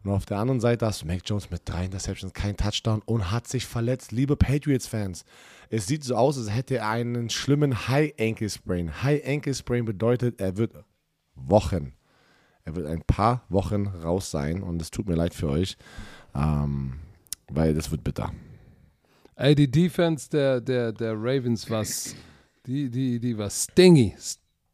Und 0.05 0.11
auf 0.11 0.27
der 0.27 0.37
anderen 0.37 0.61
Seite 0.61 0.85
hast 0.85 1.03
du 1.03 1.07
Mac 1.07 1.23
Jones 1.25 1.51
mit 1.51 1.63
drei 1.65 1.87
Interceptions, 1.87 2.35
kein 2.35 2.57
Touchdown 2.59 3.01
und 3.07 3.31
hat 3.31 3.49
sich 3.49 3.65
verletzt. 3.65 4.13
Liebe 4.13 4.37
Patriots-Fans, 4.37 5.25
es 5.71 5.87
sieht 5.87 6.05
so 6.05 6.17
aus, 6.17 6.37
als 6.37 6.51
hätte 6.51 6.77
er 6.77 6.91
einen 6.91 7.31
schlimmen 7.31 7.89
High 7.89 8.13
Ankle 8.21 8.51
Sprain. 8.51 9.03
High 9.03 9.27
Ankle 9.27 9.55
Sprain 9.55 9.87
bedeutet, 9.87 10.41
er 10.41 10.59
wird 10.59 10.75
Wochen, 11.35 11.95
er 12.65 12.77
wird 12.77 12.87
ein 12.87 13.03
paar 13.03 13.47
Wochen 13.49 13.87
raus 13.87 14.31
sein 14.31 14.63
und 14.63 14.83
es 14.83 14.91
tut 14.91 15.09
mir 15.09 15.15
leid 15.15 15.33
für 15.33 15.49
euch. 15.49 15.79
Ähm, 16.35 17.01
weil 17.55 17.75
das 17.75 17.91
wird 17.91 18.05
bitter. 18.05 18.33
Ey, 19.37 19.55
die 19.55 19.71
Defense 19.71 20.29
der, 20.31 20.61
der, 20.61 20.93
der 20.93 21.15
Ravens 21.15 21.69
war, 21.71 21.85
die, 22.67 22.91
die, 22.91 23.19
die 23.19 23.37
war 23.37 23.51
stingy. 23.51 24.15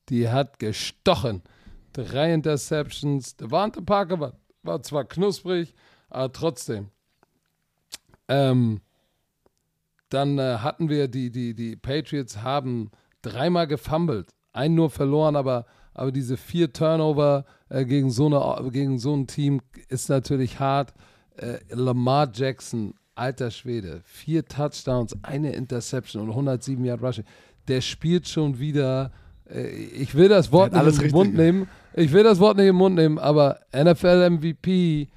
Die 0.08 0.28
hat 0.28 0.58
gestochen. 0.58 1.42
Drei 1.92 2.32
Interceptions. 2.32 3.36
Devante 3.36 3.82
Parker 3.82 4.20
war, 4.20 4.32
war 4.62 4.82
zwar 4.82 5.04
knusprig, 5.04 5.74
aber 6.10 6.32
trotzdem. 6.32 6.90
Ähm, 8.28 8.80
dann 10.10 10.38
äh, 10.38 10.58
hatten 10.58 10.88
wir 10.88 11.08
die, 11.08 11.30
die, 11.30 11.54
die 11.54 11.76
Patriots 11.76 12.42
haben 12.42 12.90
dreimal 13.22 13.66
gefumbled. 13.66 14.34
Einen 14.52 14.74
nur 14.74 14.90
verloren, 14.90 15.36
aber, 15.36 15.66
aber 15.94 16.12
diese 16.12 16.36
vier 16.36 16.72
Turnover 16.72 17.44
äh, 17.68 17.84
gegen, 17.84 18.10
so 18.10 18.26
eine, 18.26 18.70
gegen 18.70 18.98
so 18.98 19.14
ein 19.14 19.26
Team 19.26 19.60
ist 19.88 20.08
natürlich 20.08 20.58
hart. 20.58 20.94
Äh, 21.36 21.58
Lamar 21.70 22.30
Jackson, 22.32 22.94
alter 23.14 23.50
Schwede, 23.50 24.00
vier 24.04 24.44
Touchdowns, 24.44 25.16
eine 25.22 25.52
Interception 25.52 26.22
und 26.22 26.30
107 26.30 26.84
Yard 26.84 27.02
Rushing. 27.02 27.24
Der 27.68 27.80
spielt 27.80 28.28
schon 28.28 28.58
wieder. 28.58 29.12
Äh, 29.50 29.68
ich 29.68 30.14
will 30.14 30.28
das 30.28 30.52
Wort 30.52 30.72
nicht 30.72 30.84
in 30.84 31.02
den 31.02 31.10
Mund 31.10 31.34
nehmen. 31.34 31.68
Ich 31.94 32.12
will 32.12 32.22
das 32.22 32.38
Wort 32.38 32.56
nicht 32.56 32.68
im 32.68 32.76
Mund 32.76 32.94
nehmen, 32.94 33.18
aber 33.18 33.60
NFL 33.74 34.30
MVP, 34.30 35.08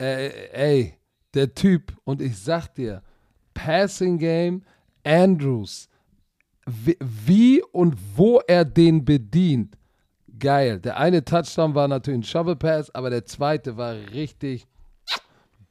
äh, 0.00 0.28
ey, 0.52 0.94
der 1.34 1.54
Typ, 1.54 1.92
und 2.04 2.22
ich 2.22 2.38
sag 2.38 2.74
dir, 2.74 3.02
Passing 3.54 4.18
Game, 4.18 4.62
Andrews, 5.04 5.88
wie, 6.66 6.96
wie 7.00 7.62
und 7.72 7.96
wo 8.14 8.40
er 8.46 8.64
den 8.64 9.04
bedient, 9.04 9.76
geil. 10.38 10.80
Der 10.80 10.98
eine 10.98 11.24
Touchdown 11.24 11.74
war 11.74 11.88
natürlich 11.88 12.20
ein 12.20 12.24
Shovel 12.24 12.56
Pass, 12.56 12.94
aber 12.94 13.10
der 13.10 13.24
zweite 13.24 13.76
war 13.76 13.94
richtig 14.12 14.66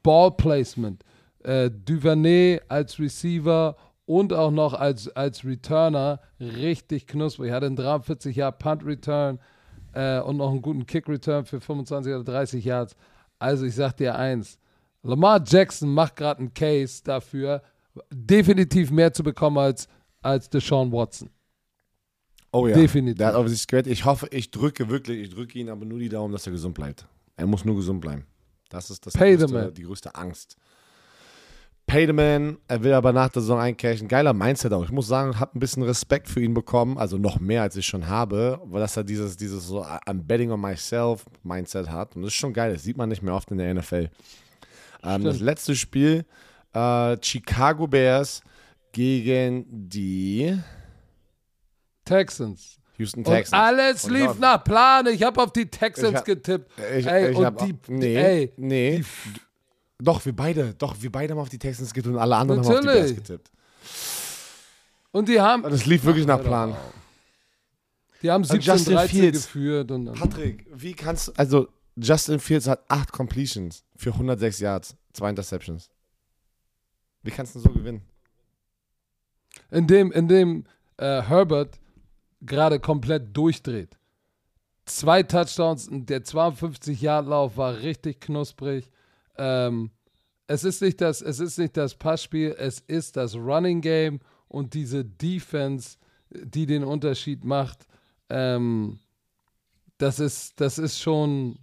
Ball 0.02 0.32
Placement. 0.32 1.02
Äh, 1.44 1.70
Duvernay 1.70 2.60
als 2.68 2.98
Receiver 2.98 3.76
und 4.06 4.32
auch 4.32 4.50
noch 4.50 4.72
als, 4.72 5.08
als 5.08 5.44
Returner 5.44 6.20
richtig 6.40 7.06
knusprig. 7.06 7.50
Er 7.50 7.56
hatte 7.56 7.66
einen 7.66 7.76
43 7.76 8.34
Jahr 8.36 8.52
Punt 8.52 8.84
Return 8.84 9.38
äh, 9.92 10.20
und 10.20 10.38
noch 10.38 10.50
einen 10.50 10.62
guten 10.62 10.86
Kick 10.86 11.08
Return 11.08 11.44
für 11.44 11.60
25 11.60 12.14
oder 12.14 12.24
30 12.24 12.64
Yards. 12.64 12.96
Also 13.38 13.66
ich 13.66 13.74
sag 13.74 13.96
dir 13.96 14.14
eins, 14.16 14.58
Lamar 15.02 15.42
Jackson 15.44 15.92
macht 15.92 16.16
gerade 16.16 16.40
einen 16.40 16.54
Case 16.54 17.02
dafür, 17.04 17.62
definitiv 18.10 18.90
mehr 18.90 19.12
zu 19.12 19.22
bekommen 19.22 19.58
als, 19.58 19.88
als 20.22 20.48
Deshaun 20.48 20.92
Watson. 20.92 21.30
Oh 22.52 22.66
ja. 22.66 22.74
Definitiv. 22.74 23.18
Der 23.18 23.28
hat 23.28 23.34
auf 23.34 23.48
sich 23.48 23.66
gehört. 23.66 23.86
Ich 23.86 24.04
hoffe, 24.04 24.28
ich 24.30 24.50
drücke 24.50 24.88
wirklich, 24.88 25.20
ich 25.20 25.30
drücke 25.30 25.58
ihn 25.58 25.68
aber 25.68 25.84
nur 25.84 25.98
die 25.98 26.08
Daumen, 26.08 26.32
dass 26.32 26.46
er 26.46 26.52
gesund 26.52 26.74
bleibt. 26.74 27.06
Er 27.36 27.46
muss 27.46 27.64
nur 27.64 27.76
gesund 27.76 28.00
bleiben. 28.00 28.24
Das 28.68 28.90
ist 28.90 29.04
das 29.06 29.14
größte, 29.14 29.72
die 29.72 29.82
größte 29.82 30.14
Angst. 30.14 30.56
Pay 31.86 32.06
the 32.06 32.12
man, 32.12 32.58
er 32.66 32.82
will 32.82 32.92
aber 32.92 33.12
nach 33.12 33.28
der 33.28 33.42
Saison 33.42 33.60
eincashen. 33.60 34.08
Geiler 34.08 34.32
Mindset 34.32 34.72
auch. 34.72 34.82
Ich 34.82 34.90
muss 34.90 35.06
sagen, 35.06 35.38
habe 35.38 35.56
ein 35.56 35.60
bisschen 35.60 35.84
Respekt 35.84 36.28
für 36.28 36.40
ihn 36.40 36.52
bekommen, 36.52 36.98
also 36.98 37.16
noch 37.16 37.38
mehr 37.38 37.62
als 37.62 37.76
ich 37.76 37.86
schon 37.86 38.08
habe, 38.08 38.60
weil 38.64 38.80
dass 38.80 38.96
er 38.96 39.04
dieses, 39.04 39.36
dieses 39.36 39.68
so 39.68 39.84
I'm 39.84 40.22
betting 40.24 40.50
on 40.50 40.60
myself 40.60 41.24
Mindset 41.44 41.88
hat. 41.88 42.16
Und 42.16 42.22
das 42.22 42.32
ist 42.32 42.38
schon 42.38 42.52
geil, 42.52 42.72
das 42.72 42.82
sieht 42.82 42.96
man 42.96 43.08
nicht 43.08 43.22
mehr 43.22 43.34
oft 43.34 43.50
in 43.52 43.58
der 43.58 43.72
NFL. 43.72 44.10
Ähm, 45.04 45.22
das 45.22 45.38
letzte 45.38 45.76
Spiel, 45.76 46.24
äh, 46.72 47.16
Chicago 47.22 47.86
Bears 47.86 48.42
gegen 48.90 49.64
die 49.68 50.58
Texans. 52.04 52.78
Houston 52.98 53.22
Texans. 53.22 53.52
Und 53.52 53.58
alles 53.58 54.04
und 54.04 54.12
lief 54.12 54.38
nach 54.38 54.64
Plan. 54.64 55.06
Ich 55.06 55.22
habe 55.22 55.40
auf 55.40 55.52
die 55.52 55.66
Texans 55.66 56.16
hab, 56.16 56.24
getippt. 56.24 56.72
Ich, 56.96 57.06
ey, 57.06 57.30
ich 57.30 57.36
und 57.36 57.60
die, 57.60 57.74
nee, 57.88 58.16
ey, 58.16 58.52
nee. 58.56 58.98
Die, 58.98 59.40
doch, 59.98 60.24
wir 60.24 60.34
beide, 60.34 60.74
doch, 60.74 60.96
wir 61.00 61.10
beide 61.10 61.32
haben 61.32 61.40
auf 61.40 61.48
die 61.48 61.58
Texans 61.58 61.94
getippt 61.94 62.14
und 62.14 62.20
alle 62.20 62.36
anderen 62.36 62.60
Natürlich. 62.60 62.78
haben 62.78 62.88
auf 62.88 62.94
die 62.94 63.14
Bears 63.14 63.16
getippt. 63.16 63.50
Und 65.12 65.28
die 65.28 65.40
haben. 65.40 65.62
Das 65.62 65.86
lief 65.86 66.04
wirklich 66.04 66.26
nach 66.26 66.42
Plan. 66.42 66.76
Die 68.22 68.30
haben 68.30 68.44
17 68.44 68.84
13 68.84 69.32
geführt. 69.32 69.90
Und 69.90 70.12
Patrick, 70.12 70.66
wie 70.74 70.94
kannst 70.94 71.28
du. 71.28 71.32
Also, 71.36 71.68
Justin 71.96 72.38
Fields 72.38 72.66
hat 72.66 72.84
8 72.88 73.10
Completions 73.12 73.84
für 73.96 74.12
106 74.12 74.60
Yards, 74.60 74.96
2 75.14 75.30
Interceptions. 75.30 75.88
Wie 77.22 77.30
kannst 77.30 77.54
du 77.54 77.60
so 77.60 77.70
gewinnen? 77.70 78.02
Indem, 79.70 80.12
indem 80.12 80.64
äh, 80.98 81.22
Herbert 81.22 81.78
gerade 82.42 82.78
komplett 82.78 83.34
durchdreht. 83.34 83.96
Zwei 84.84 85.22
Touchdowns, 85.22 85.88
der 85.90 86.22
52-Yard-Lauf 86.22 87.56
war 87.56 87.78
richtig 87.78 88.20
knusprig. 88.20 88.90
Ähm, 89.38 89.90
es, 90.46 90.64
ist 90.64 90.82
nicht 90.82 91.00
das, 91.00 91.20
es 91.20 91.40
ist 91.40 91.58
nicht 91.58 91.76
das 91.76 91.94
Passspiel, 91.94 92.54
es 92.58 92.80
ist 92.80 93.16
das 93.16 93.34
Running 93.34 93.80
Game 93.80 94.20
und 94.48 94.74
diese 94.74 95.04
Defense, 95.04 95.98
die 96.30 96.66
den 96.66 96.84
Unterschied 96.84 97.44
macht. 97.44 97.86
Ähm, 98.28 98.98
das, 99.98 100.20
ist, 100.20 100.60
das 100.60 100.78
ist 100.78 101.00
schon. 101.00 101.58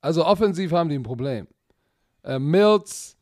Also 0.00 0.26
offensiv 0.26 0.72
haben 0.72 0.88
die 0.88 0.96
ein 0.96 1.02
Problem. 1.02 1.46
Äh, 2.22 2.38
Mills 2.38 3.16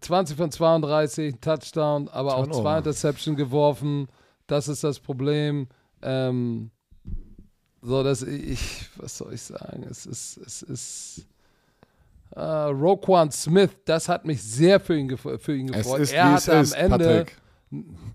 20 0.00 0.36
von 0.36 0.50
32, 0.50 1.36
Touchdown, 1.40 2.08
aber 2.08 2.36
auch 2.36 2.46
zwei 2.46 2.78
Interception 2.78 3.36
geworfen. 3.36 4.08
Das 4.46 4.68
ist 4.68 4.84
das 4.84 5.00
Problem. 5.00 5.68
Ähm, 6.02 6.70
so, 7.80 8.02
dass 8.02 8.22
ich, 8.22 8.88
was 8.96 9.18
soll 9.18 9.34
ich 9.34 9.42
sagen? 9.42 9.84
Es 9.84 10.06
ist, 10.06 10.36
es 10.38 10.62
ist. 10.62 11.26
Uh, 12.34 12.70
Roquan 12.70 13.30
Smith, 13.30 13.70
das 13.84 14.08
hat 14.08 14.24
mich 14.24 14.42
sehr 14.42 14.80
für 14.80 14.96
ihn, 14.96 15.16
für 15.18 15.54
ihn 15.54 15.66
gefreut. 15.66 16.00
Ist, 16.00 16.12
er 16.12 16.32
hatte 16.32 16.56
am 16.56 16.72
Ende 16.72 17.26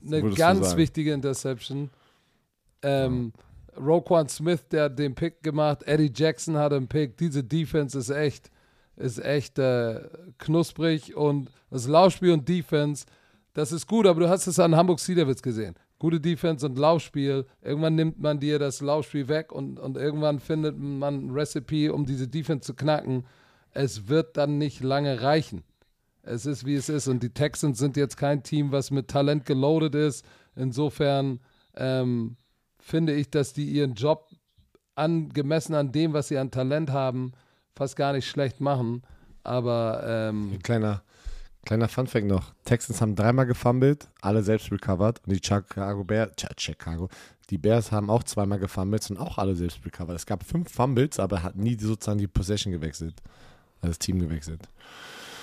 eine 0.05 0.29
ganz 0.31 0.75
wichtige 0.75 1.13
Interception. 1.13 1.89
Ähm, 2.81 3.31
ja. 3.75 3.83
Roquan 3.83 4.27
Smith, 4.27 4.67
der 4.71 4.85
hat 4.85 4.97
den 4.97 5.13
Pick 5.13 5.43
gemacht. 5.43 5.83
Eddie 5.83 6.11
Jackson 6.13 6.57
hatte 6.57 6.77
einen 6.77 6.87
Pick. 6.87 7.17
Diese 7.17 7.43
Defense 7.43 7.97
ist 7.97 8.09
echt 8.09 8.49
ist 8.97 9.23
echt 9.23 9.59
äh, 9.59 10.01
knusprig 10.37 11.15
und 11.15 11.49
das 11.69 11.87
Laufspiel 11.87 12.31
und 12.31 12.49
Defense, 12.49 13.05
das 13.53 13.71
ist 13.71 13.87
gut, 13.87 14.05
aber 14.05 14.19
du 14.21 14.29
hast 14.29 14.47
es 14.47 14.59
an 14.59 14.75
Hamburg 14.75 14.99
Cedar 14.99 15.25
gesehen. 15.25 15.75
Gute 15.99 16.19
Defense 16.19 16.65
und 16.65 16.77
Laufspiel. 16.77 17.45
Irgendwann 17.61 17.95
nimmt 17.95 18.19
man 18.19 18.39
dir 18.39 18.59
das 18.59 18.81
Laufspiel 18.81 19.27
weg 19.27 19.51
und, 19.51 19.79
und 19.79 19.97
irgendwann 19.97 20.39
findet 20.39 20.77
man 20.77 21.27
ein 21.27 21.31
Recipe, 21.31 21.91
um 21.91 22.05
diese 22.05 22.27
Defense 22.27 22.65
zu 22.65 22.75
knacken. 22.75 23.25
Es 23.77 24.07
wird 24.07 24.37
dann 24.37 24.57
nicht 24.57 24.81
lange 24.81 25.21
reichen. 25.21 25.63
Es 26.23 26.47
ist, 26.47 26.65
wie 26.65 26.73
es 26.73 26.89
ist. 26.89 27.07
Und 27.07 27.21
die 27.21 27.29
Texans 27.29 27.77
sind 27.77 27.95
jetzt 27.95 28.17
kein 28.17 28.41
Team, 28.41 28.71
was 28.71 28.89
mit 28.89 29.07
Talent 29.07 29.45
geloadet 29.45 29.93
ist. 29.93 30.25
Insofern 30.55 31.39
ähm, 31.75 32.37
finde 32.79 33.13
ich, 33.13 33.29
dass 33.29 33.53
die 33.53 33.65
ihren 33.65 33.93
Job 33.93 34.31
angemessen 34.95 35.75
an 35.75 35.91
dem, 35.91 36.13
was 36.13 36.27
sie 36.27 36.39
an 36.39 36.49
Talent 36.49 36.89
haben, 36.89 37.33
fast 37.75 37.95
gar 37.95 38.13
nicht 38.13 38.27
schlecht 38.27 38.61
machen. 38.61 39.03
Aber 39.43 40.03
ähm, 40.07 40.57
kleiner, 40.63 41.03
kleiner 41.63 41.87
Funfact 41.87 42.25
noch: 42.25 42.55
Texans 42.65 42.99
haben 42.99 43.15
dreimal 43.15 43.45
gefummelt, 43.45 44.09
alle 44.21 44.41
selbst 44.41 44.71
recovered. 44.71 45.21
Und 45.23 45.33
die 45.33 45.41
Chicago 45.47 46.03
Bears, 46.03 46.31
Chicago, 46.57 47.09
die 47.51 47.59
Bears 47.59 47.91
haben 47.91 48.09
auch 48.09 48.23
zweimal 48.23 48.57
gefummelt 48.57 49.07
und 49.11 49.17
auch 49.17 49.37
alle 49.37 49.55
selbst 49.55 49.85
recovered. 49.85 50.15
Es 50.15 50.25
gab 50.25 50.43
fünf 50.43 50.71
Fumbles, 50.71 51.19
aber 51.19 51.43
hat 51.43 51.55
nie 51.55 51.77
sozusagen 51.79 52.17
die 52.17 52.27
Possession 52.27 52.73
gewechselt. 52.73 53.21
Das 53.81 53.99
Team 53.99 54.19
gewechselt. 54.19 54.61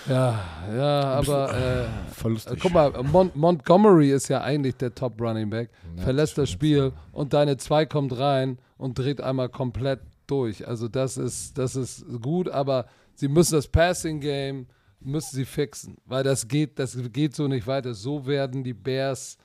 Ja, 0.09 0.45
ja, 0.77 1.01
aber 1.15 1.55
äh, 2.25 2.29
äh, 2.29 2.57
guck 2.61 2.73
mal, 2.73 2.93
Mon 3.05 3.31
Montgomery 3.35 4.11
ist 4.11 4.29
ja 4.29 4.43
eigentlich 4.43 4.77
der 4.77 4.95
Top 4.95 5.21
Running 5.21 5.49
Back, 5.49 5.71
ja, 5.97 6.03
verlässt 6.03 6.37
das, 6.37 6.45
das 6.45 6.51
Spiel 6.51 6.93
und 7.13 7.33
deine 7.33 7.57
zwei 7.57 7.87
kommt 7.87 8.19
rein 8.19 8.59
und 8.77 8.99
dreht 8.99 9.21
einmal 9.21 9.49
komplett 9.49 10.01
durch. 10.27 10.67
Also 10.69 10.89
das 10.89 11.17
ist, 11.17 11.57
das 11.57 11.75
ist 11.75 12.05
gut, 12.21 12.49
aber 12.49 12.87
sie 13.15 13.29
müssen 13.29 13.55
das 13.55 13.69
Passing 13.69 14.21
Game 14.21 14.67
müssen 15.01 15.37
sie 15.37 15.45
fixen, 15.45 15.99
weil 16.07 16.25
das 16.25 16.49
geht, 16.49 16.79
das 16.79 16.97
geht 17.13 17.35
so 17.35 17.47
nicht 17.47 17.67
weiter. 17.67 17.95
So 17.95 18.27
werden 18.27 18.65
die 18.65 18.75
Bears, 18.75 19.39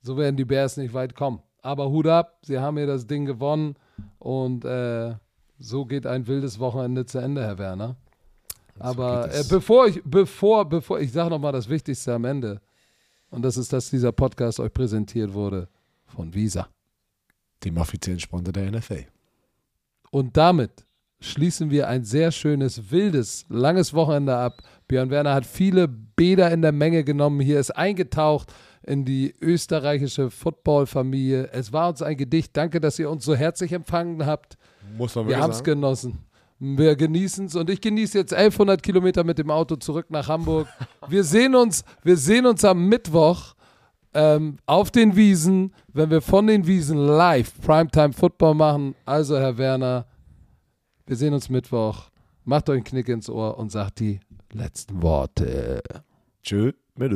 so 0.00 0.16
werden 0.16 0.36
die 0.36 0.44
Bears 0.44 0.76
nicht 0.76 0.94
weit 0.94 1.14
kommen. 1.14 1.40
Aber 1.60 1.90
Hut 1.90 2.06
ab, 2.06 2.38
sie 2.42 2.58
haben 2.58 2.76
hier 2.76 2.86
das 2.86 3.06
Ding 3.06 3.24
gewonnen 3.24 3.76
und 4.18 4.64
äh, 4.64 5.14
so 5.58 5.84
geht 5.84 6.06
ein 6.06 6.26
wildes 6.26 6.58
Wochenende 6.58 7.06
zu 7.06 7.18
Ende, 7.18 7.42
Herr 7.42 7.58
Werner. 7.58 7.96
Aber 8.78 9.32
äh, 9.32 9.44
bevor 9.48 9.86
ich, 9.86 10.00
bevor, 10.04 10.68
bevor, 10.68 11.00
ich 11.00 11.12
sage 11.12 11.30
nochmal 11.30 11.52
das 11.52 11.68
Wichtigste 11.68 12.14
am 12.14 12.24
Ende. 12.24 12.60
Und 13.30 13.42
das 13.42 13.56
ist, 13.56 13.72
dass 13.72 13.90
dieser 13.90 14.12
Podcast 14.12 14.60
euch 14.60 14.72
präsentiert 14.72 15.32
wurde 15.32 15.68
von 16.06 16.32
Visa. 16.34 16.68
Dem 17.64 17.76
offiziellen 17.78 18.20
Sponsor 18.20 18.52
der 18.52 18.70
NFL. 18.70 19.06
Und 20.10 20.36
damit 20.36 20.84
schließen 21.20 21.70
wir 21.70 21.88
ein 21.88 22.04
sehr 22.04 22.32
schönes, 22.32 22.90
wildes, 22.90 23.46
langes 23.48 23.94
Wochenende 23.94 24.36
ab. 24.36 24.62
Björn 24.88 25.10
Werner 25.10 25.34
hat 25.34 25.46
viele 25.46 25.88
Bäder 25.88 26.50
in 26.50 26.62
der 26.62 26.72
Menge 26.72 27.04
genommen. 27.04 27.40
Hier 27.40 27.60
ist 27.60 27.70
eingetaucht 27.70 28.52
in 28.82 29.04
die 29.04 29.34
österreichische 29.40 30.30
Football-Familie. 30.30 31.48
Es 31.52 31.72
war 31.72 31.88
uns 31.88 32.02
ein 32.02 32.16
Gedicht. 32.16 32.56
Danke, 32.56 32.80
dass 32.80 32.98
ihr 32.98 33.08
uns 33.08 33.24
so 33.24 33.34
herzlich 33.34 33.72
empfangen 33.72 34.26
habt. 34.26 34.58
Muss 34.98 35.14
man 35.14 35.28
wir 35.28 35.38
haben 35.38 35.52
es 35.52 35.62
genossen. 35.62 36.18
Wir 36.64 36.94
genießen 36.94 37.46
es 37.46 37.56
und 37.56 37.68
ich 37.70 37.80
genieße 37.80 38.16
jetzt 38.16 38.32
1100 38.32 38.80
Kilometer 38.80 39.24
mit 39.24 39.36
dem 39.36 39.50
Auto 39.50 39.74
zurück 39.74 40.06
nach 40.10 40.28
Hamburg. 40.28 40.68
Wir 41.08 41.24
sehen 41.24 41.56
uns, 41.56 41.84
wir 42.04 42.16
sehen 42.16 42.46
uns 42.46 42.64
am 42.64 42.88
Mittwoch 42.88 43.54
ähm, 44.14 44.58
auf 44.64 44.92
den 44.92 45.16
Wiesen, 45.16 45.74
wenn 45.92 46.10
wir 46.10 46.22
von 46.22 46.46
den 46.46 46.64
Wiesen 46.64 46.98
live 46.98 47.60
Primetime 47.62 48.12
Football 48.12 48.54
machen. 48.54 48.94
Also, 49.04 49.38
Herr 49.38 49.58
Werner, 49.58 50.06
wir 51.04 51.16
sehen 51.16 51.34
uns 51.34 51.48
Mittwoch. 51.48 52.10
Macht 52.44 52.68
euch 52.68 52.76
einen 52.76 52.84
Knick 52.84 53.08
ins 53.08 53.28
Ohr 53.28 53.58
und 53.58 53.72
sagt 53.72 53.98
die 53.98 54.20
letzten 54.52 55.02
Worte. 55.02 55.82
Tschö, 56.44 56.70
mit 56.94 57.12